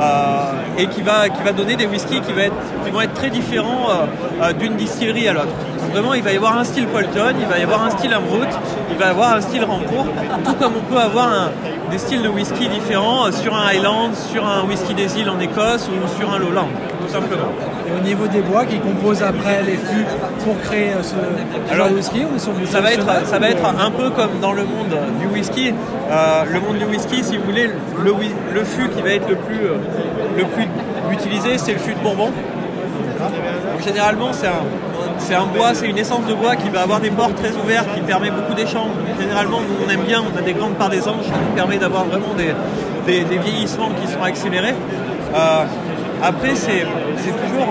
euh, 0.00 0.52
et 0.78 0.86
qui 0.86 1.02
va, 1.02 1.28
qui 1.28 1.42
va 1.42 1.52
donner 1.52 1.74
des 1.74 1.86
whiskies 1.86 2.20
qui, 2.20 2.40
être, 2.40 2.54
qui 2.84 2.90
vont 2.92 3.00
être 3.00 3.14
très 3.14 3.30
différents 3.30 3.90
euh, 3.90 4.06
euh, 4.42 4.52
d'une 4.52 4.76
distillerie 4.76 5.26
à 5.26 5.32
l'autre. 5.32 5.52
Vraiment, 5.92 6.14
il 6.14 6.22
va 6.22 6.32
y 6.32 6.36
avoir 6.36 6.56
un 6.56 6.62
style 6.62 6.86
Polton, 6.86 7.34
il 7.40 7.46
va 7.46 7.58
y 7.58 7.62
avoir 7.62 7.82
un 7.82 7.90
style 7.90 8.14
Amroot, 8.14 8.46
il 8.90 8.96
va 8.96 9.06
y 9.06 9.08
avoir 9.08 9.34
un 9.34 9.40
style 9.40 9.64
Ramcourt, 9.64 10.06
tout 10.44 10.54
comme 10.54 10.74
on 10.76 10.92
peut 10.92 11.00
avoir 11.00 11.50
des 11.90 11.98
styles 11.98 12.22
de 12.22 12.28
whisky 12.28 12.68
différents 12.68 13.32
sur 13.32 13.52
un 13.56 13.66
Highland, 13.66 14.14
sur 14.14 14.46
un 14.46 14.62
whisky 14.64 14.94
des 14.94 15.18
îles 15.18 15.28
en 15.28 15.40
Écosse 15.40 15.88
ou 15.88 16.20
sur 16.20 16.32
un 16.32 16.38
Lowland, 16.38 16.68
tout 17.10 17.20
simplement. 17.20 17.48
Et 17.88 17.92
au 17.92 18.02
niveau 18.04 18.26
des 18.28 18.40
bois 18.40 18.64
qui 18.64 18.78
composent 18.78 19.22
après 19.22 19.62
les 19.64 19.76
fûts 19.76 20.06
pour 20.44 20.60
créer 20.60 20.90
euh, 20.90 21.02
ce 21.02 21.14
Alors, 21.72 21.86
genre 21.86 21.90
de 21.90 21.96
whisky, 21.96 22.22
on 22.30 22.36
est 22.36 22.38
sur 22.38 22.52
du 22.52 22.66
ça 22.66 22.80
va 22.80 22.92
être 22.92 23.26
ça 23.26 23.38
va 23.38 23.50
être 23.50 23.64
euh, 23.64 23.84
un 23.86 23.90
peu 23.90 24.10
comme 24.10 24.38
dans 24.40 24.52
le 24.52 24.62
monde 24.62 24.96
du 25.20 25.26
whisky 25.26 25.74
Euh, 26.10 26.44
le 26.52 26.60
monde 26.60 26.78
du 26.78 26.84
whisky 26.84 27.22
si 27.22 27.36
vous 27.36 27.44
voulez 27.44 27.70
le, 28.04 28.64
fût 28.64 28.88
qui 28.88 29.02
va 29.02 29.10
être 29.10 29.28
le 29.28 29.36
plus 29.36 29.60
le 30.36 30.44
plus 30.44 30.66
utilisé 31.12 31.58
c'est 31.58 31.72
le 31.72 31.78
fût 31.78 31.94
de 31.94 32.00
bourbon. 32.00 32.26
Donc, 32.26 33.82
généralement 33.84 34.32
c'est 34.32 34.48
un 34.48 34.64
c'est 35.18 35.34
un 35.34 35.46
bois 35.46 35.74
c'est 35.74 35.88
une 35.88 35.98
essence 35.98 36.26
de 36.26 36.34
bois 36.34 36.56
qui 36.56 36.68
va 36.68 36.82
avoir 36.82 37.00
des 37.00 37.10
pores 37.10 37.34
très 37.34 37.52
ouverts 37.52 37.84
qui 37.94 38.00
permet 38.00 38.30
beaucoup 38.30 38.54
d'échanges 38.54 38.90
généralement 39.20 39.60
nous 39.60 39.86
on 39.86 39.88
aime 39.90 40.02
bien 40.02 40.20
on 40.22 40.36
a 40.36 40.42
des 40.42 40.52
grandes 40.54 40.74
parts 40.74 40.90
des 40.90 41.06
anges 41.08 41.24
qui 41.24 41.30
nous 41.30 41.54
permet 41.54 41.78
d'avoir 41.78 42.04
vraiment 42.04 42.34
des, 42.36 42.52
des, 43.06 43.24
des 43.24 43.38
vieillissements 43.38 43.90
qui 44.00 44.06
sont 44.12 44.22
accélérés. 44.22 44.74
Euh, 45.34 45.64
après 46.22 46.54
c'est 46.54 46.84
c'est 47.20 47.30
toujours 47.32 47.68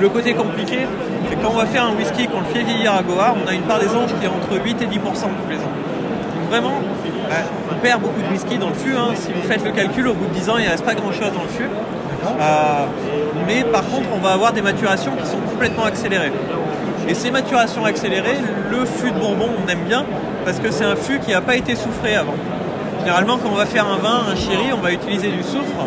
le 0.00 0.08
côté 0.08 0.32
compliqué, 0.34 0.86
c'est 1.28 1.36
quand 1.42 1.50
on 1.50 1.56
va 1.56 1.66
faire 1.66 1.84
un 1.84 1.92
whisky, 1.96 2.26
qu'on 2.28 2.40
le 2.40 2.46
fait 2.46 2.62
vieillir 2.62 2.94
à 2.94 3.02
Goa, 3.02 3.34
on 3.44 3.48
a 3.48 3.54
une 3.54 3.62
part 3.62 3.80
des 3.80 3.88
anges 3.88 4.10
qui 4.20 4.24
est 4.26 4.28
entre 4.28 4.62
8 4.64 4.82
et 4.82 4.86
10% 4.86 4.88
tous 4.98 5.50
les 5.50 5.56
ans. 5.56 5.72
Donc 6.36 6.50
vraiment, 6.50 6.74
bah, 7.28 7.36
on 7.72 7.74
perd 7.80 8.00
beaucoup 8.00 8.20
de 8.22 8.28
whisky 8.32 8.58
dans 8.58 8.68
le 8.68 8.74
fût. 8.74 8.94
hein. 8.96 9.10
Si 9.16 9.32
vous 9.32 9.42
faites 9.42 9.64
le 9.64 9.72
calcul, 9.72 10.06
au 10.08 10.14
bout 10.14 10.26
de 10.26 10.34
10 10.34 10.50
ans, 10.50 10.58
il 10.58 10.64
ne 10.64 10.70
reste 10.70 10.84
pas 10.84 10.94
grand-chose 10.94 11.32
dans 11.34 11.42
le 11.42 11.48
fût. 11.48 11.68
Euh, 12.40 12.84
mais 13.46 13.64
par 13.64 13.82
contre, 13.82 14.08
on 14.14 14.18
va 14.18 14.32
avoir 14.32 14.52
des 14.52 14.62
maturations 14.62 15.12
qui 15.20 15.26
sont 15.26 15.38
complètement 15.50 15.84
accélérées. 15.84 16.32
Et 17.08 17.14
ces 17.14 17.30
maturations 17.30 17.84
accélérées, 17.84 18.38
le 18.70 18.84
fût 18.84 19.10
de 19.10 19.18
Bourbon, 19.18 19.48
on 19.64 19.68
aime 19.68 19.84
bien 19.86 20.04
parce 20.44 20.58
que 20.58 20.70
c'est 20.70 20.84
un 20.84 20.96
fût 20.96 21.18
qui 21.20 21.30
n'a 21.32 21.40
pas 21.40 21.56
été 21.56 21.74
soufré 21.74 22.14
avant. 22.14 22.34
Généralement, 23.00 23.38
quand 23.38 23.48
on 23.50 23.56
va 23.56 23.66
faire 23.66 23.86
un 23.86 23.96
vin, 23.96 24.20
un 24.32 24.36
sherry, 24.36 24.72
on 24.72 24.80
va 24.80 24.92
utiliser 24.92 25.28
du 25.28 25.42
soufre. 25.42 25.86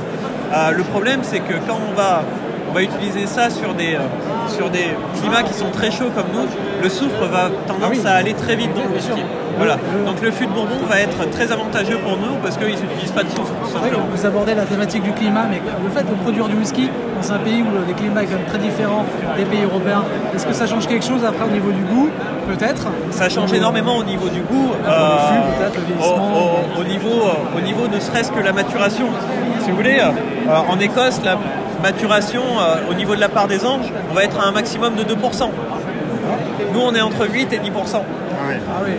Euh, 0.53 0.71
le 0.71 0.83
problème, 0.83 1.19
c'est 1.23 1.39
que 1.39 1.53
quand 1.67 1.79
on 1.91 1.93
va, 1.95 2.23
on 2.71 2.73
va 2.73 2.81
utiliser 2.83 3.27
ça 3.27 3.49
sur 3.49 3.73
des, 3.73 3.95
euh, 3.95 3.99
sur 4.47 4.69
des 4.69 4.87
climats 5.19 5.43
qui 5.43 5.53
sont 5.53 5.69
très 5.71 5.91
chauds 5.91 6.09
comme 6.15 6.27
nous, 6.33 6.47
le 6.81 6.89
soufre 6.89 7.25
va 7.29 7.49
tendance 7.67 8.05
à 8.05 8.13
aller 8.13 8.33
très 8.33 8.55
vite 8.55 8.73
dans 8.73 8.83
le 8.83 8.95
whisky. 8.95 9.21
Voilà. 9.57 9.75
Donc 10.05 10.21
le 10.23 10.31
fût 10.31 10.45
de 10.47 10.51
Bourbon 10.51 10.79
va 10.89 11.01
être 11.01 11.29
très 11.29 11.51
avantageux 11.51 11.97
pour 11.97 12.13
nous 12.17 12.35
parce 12.41 12.55
qu'ils 12.57 12.69
n'utilisent 12.69 13.11
pas 13.11 13.23
de 13.23 13.29
soufre. 13.29 13.51
simplement. 13.71 14.05
vous 14.09 14.25
abordez 14.25 14.55
la 14.55 14.63
thématique 14.63 15.03
du 15.03 15.11
climat, 15.11 15.45
mais 15.51 15.61
le 15.83 15.89
fait 15.91 16.03
de 16.09 16.15
produire 16.23 16.47
du 16.47 16.55
whisky 16.55 16.89
dans 17.21 17.33
un 17.33 17.37
pays 17.39 17.61
où 17.61 17.67
les 17.87 17.93
climats 17.93 18.21
sont 18.21 18.41
très 18.47 18.57
différents 18.57 19.05
des 19.37 19.43
pays 19.45 19.63
européens, 19.63 20.03
est-ce 20.33 20.47
que 20.47 20.53
ça 20.53 20.65
change 20.65 20.87
quelque 20.87 21.05
chose 21.05 21.23
après 21.27 21.43
au 21.45 21.51
niveau 21.51 21.71
du 21.71 21.83
goût? 21.83 22.09
Peut-être. 22.47 22.87
Ça 23.11 23.29
change 23.29 23.51
énormément 23.53 23.97
au 23.97 24.03
niveau 24.03 24.29
du 24.29 24.39
goût. 24.41 24.71
Ah, 24.87 25.31
le 25.33 25.35
fût, 25.35 25.77
le 25.77 25.83
au, 25.83 25.85
vieillissement. 25.85 26.31
au- 26.77 26.81
au 26.81 26.83
niveau, 26.85 27.21
euh, 27.27 27.57
au 27.57 27.61
niveau 27.61 27.87
ne 27.87 27.99
serait-ce 27.99 28.31
que 28.31 28.39
la 28.39 28.53
maturation. 28.53 29.07
Si 29.59 29.69
vous 29.69 29.75
voulez, 29.75 29.99
euh, 29.99 30.09
euh, 30.49 30.71
en 30.73 30.79
Écosse, 30.79 31.21
la 31.23 31.37
maturation 31.81 32.41
euh, 32.59 32.89
au 32.89 32.93
niveau 32.93 33.15
de 33.15 33.19
la 33.19 33.29
part 33.29 33.47
des 33.47 33.65
anges, 33.65 33.91
on 34.09 34.13
va 34.13 34.23
être 34.23 34.39
à 34.39 34.47
un 34.47 34.51
maximum 34.51 34.95
de 34.95 35.03
2%. 35.03 35.49
Nous, 36.73 36.79
on 36.79 36.93
est 36.95 37.01
entre 37.01 37.27
8 37.27 37.53
et 37.53 37.57
10%. 37.57 37.61
Ah 37.93 38.81
oui. 38.85 38.91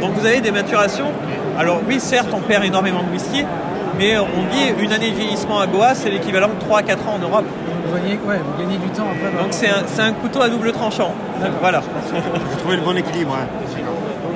Donc 0.00 0.12
vous 0.14 0.26
avez 0.26 0.40
des 0.40 0.50
maturations. 0.50 1.06
Alors 1.58 1.80
oui, 1.86 2.00
certes, 2.00 2.28
on 2.32 2.40
perd 2.40 2.64
énormément 2.64 3.02
de 3.02 3.10
whisky, 3.12 3.44
mais 3.98 4.18
on 4.18 4.24
dit 4.52 4.82
une 4.84 4.92
année 4.92 5.10
de 5.10 5.16
vieillissement 5.16 5.60
à 5.60 5.66
Goa, 5.66 5.94
c'est 5.94 6.10
l'équivalent 6.10 6.48
de 6.48 6.58
3 6.60 6.78
à 6.80 6.82
4 6.82 7.08
ans 7.08 7.14
en 7.14 7.18
Europe. 7.18 7.44
Vous 7.86 7.96
gagnez, 7.96 8.18
ouais, 8.26 8.38
vous 8.44 8.62
gagnez 8.62 8.78
du 8.78 8.88
temps 8.88 9.06
après. 9.10 9.42
Donc 9.42 9.52
c'est 9.52 10.02
un, 10.02 10.12
couteau 10.12 10.42
à 10.42 10.48
double 10.48 10.72
tranchant. 10.72 11.12
Voilà. 11.60 11.80
Faut 11.80 12.58
trouver 12.58 12.76
le 12.76 12.82
bon 12.82 12.96
équilibre. 12.96 13.36
hein. 13.40 13.46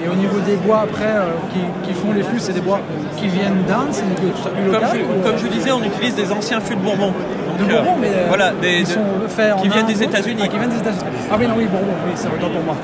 Et 0.04 0.08
au 0.08 0.14
niveau 0.14 0.38
des 0.40 0.56
bois 0.56 0.80
après 0.82 1.04
euh, 1.16 1.26
qui, 1.52 1.60
qui 1.88 1.94
font 1.94 2.12
les 2.12 2.22
fûts, 2.22 2.38
c'est 2.38 2.52
des 2.52 2.60
bois 2.60 2.80
qui 3.16 3.26
viennent 3.28 3.62
d'Inde, 3.66 3.88
c'est 3.90 4.02
Comme 4.04 4.72
local 4.72 4.90
je, 4.94 5.02
ou, 5.02 5.22
comme 5.22 5.34
euh, 5.34 5.38
je 5.38 5.46
disais, 5.48 5.72
on 5.72 5.82
utilise 5.82 6.14
des 6.14 6.30
anciens 6.32 6.60
fûts 6.60 6.76
de 6.76 6.80
Bourbon. 6.80 7.12
de 7.58 7.64
Donc, 7.64 7.70
Bourbon, 7.72 7.90
euh, 7.96 8.00
mais 8.00 8.08
euh, 8.08 8.24
voilà, 8.28 8.52
des, 8.62 8.78
ils 8.78 8.84
de- 8.84 8.88
sont 8.88 9.00
faits 9.28 9.52
en 9.54 9.56
qui 9.58 9.68
viennent 9.68 9.84
Inde, 9.86 9.92
des 9.92 10.02
États-Unis. 10.02 10.42
Ah, 10.44 10.48
qui 10.48 10.58
viennent 10.58 10.70
des 10.70 10.78
États-Unis. 10.78 11.02
Ah 11.30 11.36
oui, 11.38 11.46
non, 11.48 11.54
oui, 11.58 11.66
Bourbon, 11.66 11.92
oui, 12.06 12.12
c'est 12.14 12.28
autant 12.28 12.48
pour 12.50 12.62
moi. 12.62 12.76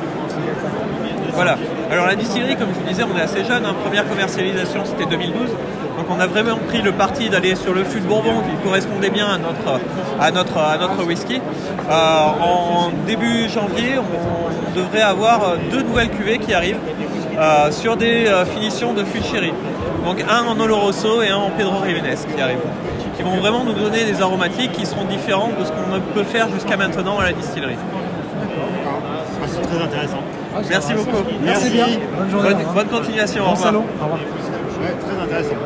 Voilà. 1.34 1.56
Alors 1.90 2.06
la 2.06 2.14
distillerie, 2.14 2.56
comme 2.56 2.68
je 2.74 2.80
vous 2.80 2.86
disais, 2.88 3.02
on 3.04 3.16
est 3.18 3.22
assez 3.22 3.44
jeune. 3.44 3.64
hein. 3.66 3.74
Première 3.84 4.06
commercialisation, 4.08 4.80
c'était 4.84 5.06
2012. 5.06 5.48
Donc 6.06 6.16
on 6.18 6.20
a 6.20 6.26
vraiment 6.26 6.58
pris 6.68 6.82
le 6.82 6.92
parti 6.92 7.30
d'aller 7.30 7.54
sur 7.54 7.72
le 7.72 7.82
fût 7.82 8.00
de 8.00 8.06
Bourbon 8.06 8.42
qui 8.42 8.62
correspondait 8.62 9.08
bien 9.08 9.26
à 9.26 9.38
notre, 9.38 9.80
à 10.20 10.30
notre, 10.30 10.58
à 10.58 10.76
notre 10.76 11.02
whisky. 11.06 11.40
Euh, 11.90 11.92
en 11.92 12.90
début 13.06 13.48
janvier, 13.48 13.94
on 13.98 14.76
devrait 14.76 15.00
avoir 15.00 15.42
euh, 15.44 15.56
deux 15.70 15.80
nouvelles 15.82 16.10
cuvées 16.10 16.38
qui 16.38 16.52
arrivent 16.52 16.76
euh, 17.38 17.70
sur 17.70 17.96
des 17.96 18.26
euh, 18.26 18.44
finitions 18.44 18.92
de 18.92 19.02
fût 19.02 19.20
de 19.20 19.24
sherry. 19.24 19.54
Donc 20.04 20.22
un 20.28 20.44
en 20.46 20.60
Oloroso 20.60 21.22
et 21.22 21.30
un 21.30 21.36
en 21.38 21.50
Pedro 21.50 21.78
Rivenes 21.78 22.16
qui 22.36 22.42
arrivent. 22.42 22.58
Qui 23.16 23.22
vont 23.22 23.36
vraiment 23.36 23.64
nous 23.64 23.72
donner 23.72 24.04
des 24.04 24.20
aromatiques 24.20 24.72
qui 24.72 24.84
seront 24.84 25.04
différents 25.04 25.52
de 25.58 25.64
ce 25.64 25.70
qu'on 25.70 26.00
peut 26.14 26.24
faire 26.24 26.48
jusqu'à 26.50 26.76
maintenant 26.76 27.18
à 27.18 27.24
la 27.24 27.32
distillerie. 27.32 27.76
Ah, 28.86 29.46
C'est 29.46 29.62
très 29.62 29.82
intéressant. 29.82 30.18
Merci 30.68 30.92
beaucoup. 30.92 31.24
Merci 31.42 31.70
bien. 31.70 31.86
Bonne 32.18 32.30
journée. 32.30 32.64
Bonne, 32.74 32.88
continuation. 32.88 33.42
Au 33.44 33.46
Bon 33.46 33.50
revoir. 33.52 33.68
salon. 33.68 33.84
Au 34.00 34.04
revoir. 34.04 34.20
Ouais, 34.20 34.94
très 35.00 35.22
intéressant. 35.22 35.56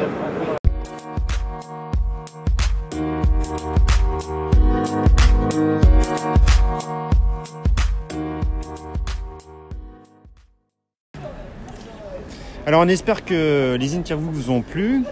Alors 12.69 12.83
on 12.83 12.89
espère 12.89 13.25
que 13.25 13.79
les 13.81 13.97
interviews 13.97 14.31
vous 14.31 14.51
ont 14.51 14.61
plu. 14.61 15.03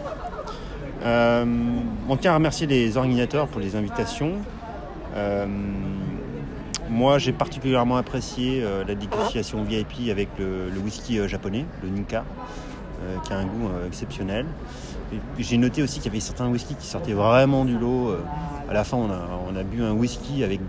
Euh, 1.02 1.46
on 2.06 2.16
tient 2.18 2.32
à 2.32 2.34
remercier 2.34 2.66
les 2.66 2.98
organisateurs 2.98 3.48
pour 3.48 3.62
les 3.62 3.76
invitations. 3.76 4.32
Euh, 5.14 5.46
moi 6.90 7.16
j'ai 7.16 7.32
particulièrement 7.32 7.96
apprécié 7.96 8.60
euh, 8.62 8.84
la 8.86 8.94
dégustation 8.94 9.64
VIP 9.64 10.10
avec 10.10 10.28
le, 10.38 10.68
whisky 10.84 11.26
japonais, 11.26 11.64
le 11.82 11.88
Ninka, 11.88 12.26
qui 13.24 13.32
a 13.32 13.38
un 13.38 13.46
goût 13.46 13.70
exceptionnel. 13.86 14.44
J'ai 15.38 15.56
noté 15.56 15.82
aussi 15.82 16.00
qu'il 16.00 16.12
y 16.12 16.14
avait 16.14 16.20
certains 16.20 16.48
whiskies 16.48 16.74
qui 16.74 16.86
sortaient 16.86 17.14
vraiment 17.14 17.64
du 17.64 17.78
lot. 17.78 18.14
À 18.68 18.74
la 18.74 18.84
fin 18.84 18.98
on 18.98 19.10
a, 19.10 19.30
on 19.50 19.56
a 19.56 19.62
bu 19.62 19.82
un 19.82 19.92
whisky 19.92 20.44
avec 20.44 20.60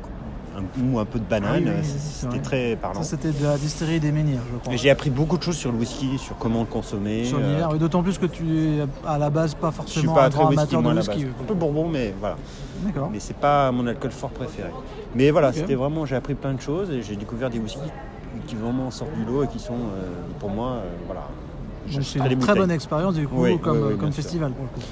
un 0.58 0.62
goût 0.82 1.00
un 1.00 1.06
peu 1.06 1.20
de 1.20 1.24
banane. 1.26 1.52
Ah 1.54 1.58
oui, 1.60 1.72
oui, 1.78 1.84
C'est- 1.84 1.98
c'est 2.00 2.26
C'était 2.32 2.42
très 2.42 2.76
parlant. 2.76 3.02
Ça, 3.04 3.10
c'était 3.10 3.32
de 3.32 3.44
la 3.44 3.58
distillerie 3.58 4.00
des 4.00 4.12
Menhirs, 4.12 4.42
je 4.52 4.58
crois. 4.58 4.76
J'ai 4.76 4.90
appris 4.90 5.10
beaucoup 5.10 5.38
de 5.38 5.44
choses 5.44 5.58
sur 5.58 5.72
le 5.72 5.78
whisky, 5.78 6.18
sur 6.18 6.38
comment 6.38 6.62
le 6.62 6.66
consommer. 6.66 7.26
Sur 7.26 7.38
euh, 7.40 7.42
l'hiver, 7.48 7.74
d'autant 7.76 8.02
plus 8.04 8.18
que 8.18 8.26
tu 8.26 8.44
es 8.58 8.86
à 9.06 9.18
la 9.18 9.30
base 9.30 9.54
pas 9.56 9.70
je 9.70 9.74
suis 9.92 10.02
forcément 10.02 10.14
pas 10.16 10.26
un 10.26 10.30
très 10.30 10.40
grand 10.40 10.50
whisky 10.50 10.60
amateur 10.62 10.82
moi 10.82 10.94
de 10.94 10.98
whisky. 11.00 11.26
Un 11.26 11.44
peu 11.46 11.54
bourbon, 11.54 11.88
mais 11.90 12.14
voilà. 12.20 12.36
D'accord. 12.84 13.10
Mais 13.12 13.20
c'est 13.20 13.38
pas 13.38 13.72
mon 13.72 13.86
alcool 13.88 14.12
fort 14.12 14.32
préféré. 14.32 14.70
Mais 15.16 15.32
voilà, 15.32 15.54
c'était 15.54 15.76
vraiment, 15.76 16.06
j'ai 16.06 16.16
appris 16.16 16.36
plein 16.36 16.54
de 16.54 16.62
choses 16.62 16.90
et 16.92 17.02
j'ai 17.04 17.16
découvert 17.16 17.50
des 17.50 17.60
whiskies 17.60 17.80
qui 18.48 18.56
vraiment 18.56 18.92
sortent 18.92 19.14
du 19.16 19.26
lot 19.26 19.44
et 19.44 19.48
qui 19.48 19.60
sont, 19.60 19.74
euh, 19.74 20.10
pour 20.40 20.50
moi, 20.50 20.74
euh, 20.78 20.90
voilà. 21.06 21.28
C'est 21.90 22.20
une 22.20 22.40
très 22.40 22.56
bonne 22.56 22.72
expérience 22.72 23.16
du 23.16 23.28
coup 23.28 23.36
Oui, 23.44 23.60
comme, 23.60 23.78
oui, 23.78 23.84
oui, 23.90 23.90
comme 23.92 24.00
bien 24.10 24.12
sûr. 24.12 24.24
festival. 24.24 24.52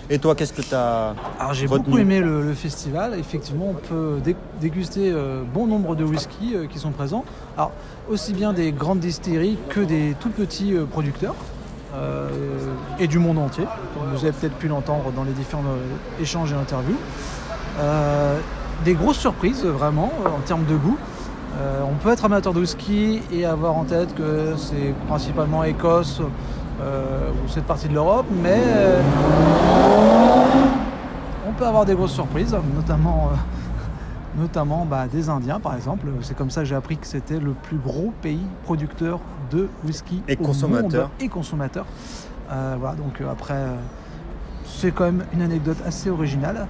Et 0.09 0.19
toi, 0.19 0.35
qu'est-ce 0.35 0.53
que 0.53 0.61
tu 0.61 0.73
as 0.75 1.13
Alors 1.39 1.53
j'ai 1.53 1.67
beaucoup 1.67 1.97
aimé 1.97 2.19
le, 2.19 2.41
le 2.41 2.53
festival. 2.53 3.17
Effectivement, 3.19 3.67
on 3.71 3.73
peut 3.73 4.17
dé- 4.23 4.35
déguster 4.61 5.11
euh, 5.11 5.43
bon 5.53 5.67
nombre 5.67 5.95
de 5.95 6.03
whisky 6.03 6.55
euh, 6.55 6.65
qui 6.67 6.79
sont 6.79 6.91
présents. 6.91 7.23
Alors 7.57 7.71
aussi 8.09 8.33
bien 8.33 8.53
des 8.53 8.71
grandes 8.71 8.99
distilleries 8.99 9.57
que 9.69 9.79
des 9.79 10.15
tout 10.19 10.29
petits 10.29 10.73
euh, 10.75 10.85
producteurs 10.85 11.35
euh, 11.95 12.29
et 12.99 13.07
du 13.07 13.19
monde 13.19 13.37
entier. 13.37 13.65
Vous 14.13 14.23
avez 14.23 14.31
peut-être 14.33 14.55
pu 14.55 14.67
l'entendre 14.67 15.11
dans 15.15 15.23
les 15.23 15.31
différents 15.33 15.63
échanges 16.21 16.51
et 16.51 16.55
interviews. 16.55 16.97
Des 18.83 18.93
grosses 18.93 19.19
surprises 19.19 19.65
vraiment 19.65 20.11
en 20.25 20.41
termes 20.45 20.65
de 20.65 20.75
goût. 20.75 20.97
On 21.89 21.95
peut 22.03 22.09
être 22.11 22.25
amateur 22.25 22.53
de 22.53 22.59
whisky 22.59 23.21
et 23.31 23.45
avoir 23.45 23.75
en 23.77 23.85
tête 23.85 24.13
que 24.15 24.53
c'est 24.57 24.93
principalement 25.07 25.63
Écosse 25.63 26.21
ou 26.81 27.47
cette 27.47 27.65
partie 27.65 27.87
de 27.87 27.93
l'Europe, 27.93 28.25
mais 28.43 28.57
euh, 28.57 29.01
on 31.47 31.51
peut 31.53 31.65
avoir 31.65 31.85
des 31.85 31.95
grosses 31.95 32.13
surprises, 32.13 32.55
notamment, 32.75 33.29
euh, 33.31 34.41
notamment 34.41 34.85
bah, 34.85 35.05
des 35.11 35.29
Indiens 35.29 35.59
par 35.59 35.75
exemple. 35.75 36.07
C'est 36.21 36.35
comme 36.35 36.49
ça 36.49 36.61
que 36.61 36.67
j'ai 36.67 36.75
appris 36.75 36.97
que 36.97 37.07
c'était 37.07 37.39
le 37.39 37.51
plus 37.51 37.77
gros 37.77 38.11
pays 38.21 38.45
producteur 38.63 39.19
de 39.51 39.69
whisky 39.85 40.21
Et 40.27 40.35
au 40.39 40.43
consommateur. 40.43 41.03
monde 41.03 41.09
et 41.19 41.29
consommateur. 41.29 41.85
Euh, 42.51 42.75
voilà, 42.79 42.95
donc 42.95 43.21
euh, 43.21 43.31
après, 43.31 43.53
euh, 43.53 43.75
c'est 44.65 44.91
quand 44.91 45.05
même 45.05 45.23
une 45.33 45.41
anecdote 45.41 45.77
assez 45.85 46.09
originale. 46.09 46.67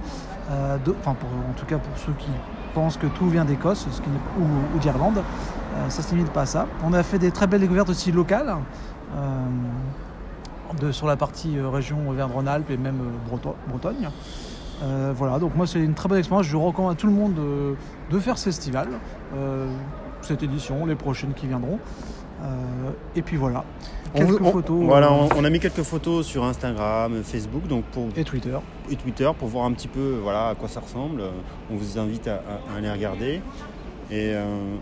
Euh, 0.50 0.76
de- 0.84 0.94
enfin, 1.00 1.14
pour- 1.18 1.28
en 1.28 1.52
tout 1.56 1.66
cas 1.66 1.78
pour 1.78 1.98
ceux 1.98 2.12
qui 2.18 2.28
pensent 2.74 2.96
que 2.96 3.06
tout 3.08 3.28
vient 3.28 3.44
d'Écosse 3.44 3.86
ou, 4.38 4.76
ou 4.76 4.78
d'Irlande, 4.78 5.18
euh, 5.18 5.88
ça 5.90 6.02
ne 6.02 6.06
se 6.06 6.14
limite 6.14 6.30
pas 6.32 6.42
à 6.42 6.46
ça. 6.46 6.66
On 6.84 6.92
a 6.92 7.02
fait 7.02 7.18
des 7.18 7.30
très 7.32 7.46
belles 7.46 7.60
découvertes 7.62 7.88
aussi 7.90 8.12
locales. 8.12 8.54
Euh, 9.14 9.46
de, 10.80 10.90
sur 10.90 11.06
la 11.06 11.16
partie 11.16 11.56
euh, 11.58 11.68
région 11.68 12.08
Auvergne-Rhône-Alpes 12.08 12.70
et 12.70 12.76
même 12.76 12.98
euh, 13.00 13.36
Bretagne. 13.70 14.08
Euh, 14.82 15.12
voilà, 15.16 15.38
donc 15.38 15.54
moi 15.56 15.66
c'est 15.66 15.78
une 15.78 15.94
très 15.94 16.08
bonne 16.08 16.18
expérience. 16.18 16.46
Je 16.46 16.56
recommande 16.56 16.92
à 16.92 16.96
tout 16.96 17.06
le 17.06 17.12
monde 17.12 17.34
de, 17.34 17.76
de 18.10 18.18
faire 18.20 18.36
ce 18.36 18.44
festival, 18.46 18.88
euh, 19.36 19.68
cette 20.22 20.42
édition, 20.42 20.84
les 20.84 20.96
prochaines 20.96 21.34
qui 21.34 21.46
viendront. 21.46 21.78
Euh, 22.42 22.90
et 23.14 23.22
puis 23.22 23.36
voilà, 23.36 23.64
On 24.14 24.18
quelques 24.18 24.40
on- 24.42 24.50
photos. 24.52 24.84
Voilà, 24.84 25.10
on, 25.12 25.28
on 25.36 25.44
a 25.44 25.50
mis 25.50 25.60
quelques 25.60 25.82
photos 25.82 26.26
sur 26.26 26.44
Instagram, 26.44 27.22
Facebook, 27.22 27.66
donc 27.68 27.84
pour 27.84 28.08
et 28.16 28.24
Twitter. 28.24 28.58
et 28.90 28.96
Twitter 28.96 29.30
pour 29.38 29.48
voir 29.48 29.64
un 29.64 29.72
petit 29.72 29.88
peu 29.88 30.18
voilà 30.22 30.48
à 30.48 30.54
quoi 30.54 30.68
ça 30.68 30.80
ressemble. 30.80 31.22
On 31.70 31.76
vous 31.76 31.98
invite 31.98 32.26
à, 32.28 32.34
à- 32.34 32.74
à 32.74 32.78
aller 32.78 32.90
regarder. 32.90 33.40
Et, 34.10 34.34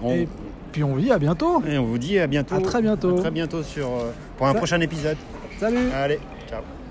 on, 0.02 0.10
Et 0.10 0.28
puis 0.74 0.82
on 0.82 0.88
vous 0.88 1.00
dit 1.00 1.12
à 1.12 1.20
bientôt. 1.20 1.62
et 1.68 1.78
on 1.78 1.84
vous 1.84 1.98
dit 1.98 2.18
à 2.18 2.26
bientôt. 2.26 2.56
À 2.56 2.60
très 2.60 2.82
bientôt. 2.82 3.16
À 3.16 3.20
très 3.20 3.30
bientôt 3.30 3.62
sur, 3.62 3.86
euh, 3.86 4.10
pour 4.36 4.48
un 4.48 4.52
Ça- 4.52 4.58
prochain 4.58 4.80
épisode. 4.80 5.16
Salut 5.60 5.88
Allez, 5.94 6.18
ciao. 6.50 6.83